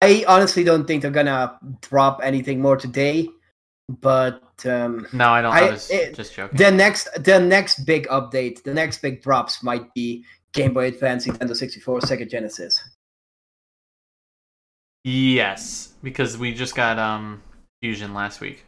I 0.00 0.24
honestly 0.28 0.62
don't 0.64 0.86
think 0.86 1.02
they're 1.02 1.10
gonna 1.10 1.58
drop 1.80 2.20
anything 2.22 2.60
more 2.60 2.76
today. 2.76 3.28
But 3.88 4.42
um, 4.66 5.06
No, 5.14 5.30
I 5.30 5.40
don't. 5.42 5.54
I, 5.54 5.60
I- 5.60 5.70
was 5.70 5.90
it- 5.90 6.14
just 6.14 6.34
joking. 6.34 6.56
the 6.58 6.70
next 6.70 7.08
the 7.24 7.40
next 7.40 7.84
big 7.86 8.06
update, 8.08 8.62
the 8.62 8.74
next 8.74 9.00
big 9.02 9.22
drops 9.22 9.62
might 9.62 9.92
be 9.94 10.24
Game 10.52 10.74
Boy 10.74 10.86
Advance, 10.88 11.26
Nintendo 11.26 11.56
64, 11.56 12.00
Sega 12.00 12.28
Genesis. 12.30 12.82
yes, 15.04 15.94
because 16.02 16.36
we 16.38 16.52
just 16.52 16.74
got 16.74 16.98
um 16.98 17.42
Fusion 17.82 18.12
last 18.14 18.40
week. 18.40 18.64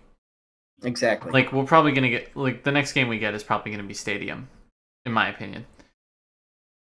Exactly. 0.84 1.32
Like 1.32 1.52
we're 1.52 1.64
probably 1.64 1.92
gonna 1.92 2.08
get 2.10 2.34
like 2.36 2.62
the 2.64 2.72
next 2.72 2.92
game 2.92 3.08
we 3.08 3.18
get 3.18 3.34
is 3.34 3.42
probably 3.44 3.70
gonna 3.72 3.82
be 3.84 3.94
Stadium, 3.94 4.48
in 5.04 5.12
my 5.12 5.28
opinion. 5.28 5.66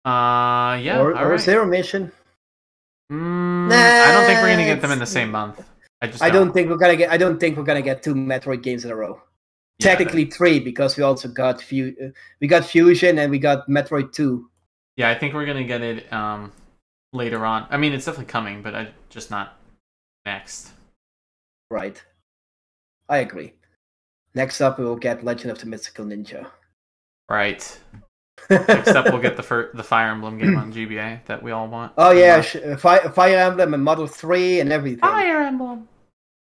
Uh, 0.05 0.77
yeah. 0.81 0.99
or, 0.99 1.15
or 1.17 1.29
right. 1.31 1.39
Zero 1.39 1.65
Mission. 1.65 2.11
Mm, 3.11 3.71
I 3.71 4.11
don't 4.11 4.25
think 4.25 4.41
we're 4.41 4.49
gonna 4.49 4.65
get 4.65 4.81
them 4.81 4.91
in 4.91 4.99
the 4.99 5.05
same 5.05 5.31
month. 5.31 5.63
I 6.01 6.07
just 6.07 6.23
I 6.23 6.29
don't 6.29 6.51
think 6.51 6.69
we're 6.69 6.77
gonna 6.77 6.95
get. 6.95 7.11
I 7.11 7.17
don't 7.17 7.39
think 7.39 7.57
we're 7.57 7.63
gonna 7.63 7.81
get 7.81 8.01
two 8.01 8.15
Metroid 8.15 8.63
games 8.63 8.83
in 8.85 8.91
a 8.91 8.95
row. 8.95 9.21
Yeah, 9.79 9.89
Technically 9.89 10.25
three 10.25 10.59
because 10.59 10.97
we 10.97 11.03
also 11.03 11.27
got 11.27 11.61
Fu- 11.61 11.95
uh, 12.01 12.07
we 12.39 12.47
got 12.47 12.65
Fusion 12.65 13.19
and 13.19 13.29
we 13.29 13.39
got 13.39 13.67
Metroid 13.67 14.11
Two. 14.13 14.49
Yeah, 14.95 15.09
I 15.09 15.15
think 15.15 15.33
we're 15.33 15.45
gonna 15.45 15.63
get 15.63 15.81
it 15.81 16.11
um 16.11 16.51
later 17.13 17.45
on. 17.45 17.67
I 17.69 17.77
mean, 17.77 17.93
it's 17.93 18.05
definitely 18.05 18.31
coming, 18.31 18.61
but 18.61 18.73
I 18.73 18.87
just 19.09 19.29
not 19.29 19.59
next. 20.25 20.71
Right. 21.69 22.01
I 23.09 23.17
agree. 23.17 23.53
Next 24.33 24.61
up, 24.61 24.79
we 24.79 24.85
will 24.85 24.95
get 24.95 25.23
Legend 25.23 25.51
of 25.51 25.59
the 25.59 25.65
Mystical 25.65 26.05
Ninja. 26.05 26.47
Right. 27.29 27.79
Next 28.49 28.89
up, 28.89 29.05
we'll 29.05 29.21
get 29.21 29.37
the 29.37 29.43
fir- 29.43 29.71
the 29.73 29.83
Fire 29.83 30.09
Emblem 30.09 30.37
game 30.37 30.57
on 30.57 30.71
GBA 30.71 31.25
that 31.25 31.41
we 31.41 31.51
all 31.51 31.67
want. 31.67 31.93
Oh 31.97 32.11
yeah, 32.11 32.41
sh- 32.41 32.57
uh, 32.57 32.77
Fire, 32.77 33.09
Fire 33.09 33.37
Emblem 33.37 33.73
and 33.73 33.83
Model 33.83 34.07
Three 34.07 34.59
and 34.59 34.71
everything. 34.71 34.99
Fire 34.99 35.41
Emblem. 35.41 35.87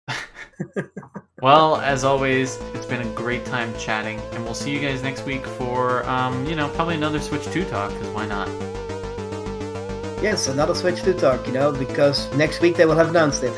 well, 1.42 1.76
as 1.76 2.02
always, 2.02 2.56
it's 2.74 2.86
been 2.86 3.06
a 3.06 3.14
great 3.14 3.44
time 3.44 3.72
chatting, 3.78 4.18
and 4.32 4.44
we'll 4.44 4.54
see 4.54 4.72
you 4.72 4.80
guys 4.80 5.02
next 5.02 5.24
week 5.26 5.46
for 5.46 6.04
um, 6.08 6.44
you 6.46 6.56
know, 6.56 6.68
probably 6.70 6.94
another 6.94 7.20
Switch 7.20 7.44
2 7.46 7.64
talk, 7.66 7.92
because 7.92 8.08
why 8.08 8.26
not? 8.26 8.48
Yes, 10.22 10.48
another 10.48 10.74
Switch 10.74 11.02
to 11.02 11.14
talk. 11.14 11.46
You 11.46 11.52
know, 11.52 11.72
because 11.72 12.32
next 12.34 12.60
week 12.60 12.76
they 12.76 12.86
will 12.86 12.96
have 12.96 13.10
announced 13.10 13.44
it. 13.44 13.54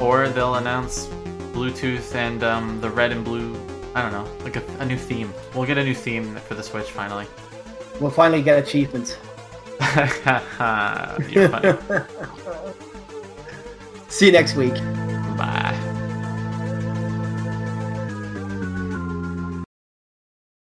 Or 0.00 0.28
they'll 0.28 0.56
announce 0.56 1.06
Bluetooth 1.52 2.14
and 2.14 2.42
um, 2.42 2.80
the 2.80 2.90
red 2.90 3.12
and 3.12 3.24
blue. 3.24 3.54
I 3.98 4.02
don't 4.02 4.12
know, 4.12 4.44
like 4.44 4.54
a, 4.54 4.62
a 4.78 4.86
new 4.86 4.96
theme. 4.96 5.34
We'll 5.56 5.66
get 5.66 5.76
a 5.76 5.82
new 5.82 5.94
theme 5.94 6.36
for 6.36 6.54
the 6.54 6.62
Switch 6.62 6.92
finally. 6.92 7.26
We'll 8.00 8.12
finally 8.12 8.42
get 8.42 8.62
achievements. 8.62 9.16
See 14.08 14.26
you 14.26 14.32
next 14.32 14.54
week. 14.54 14.74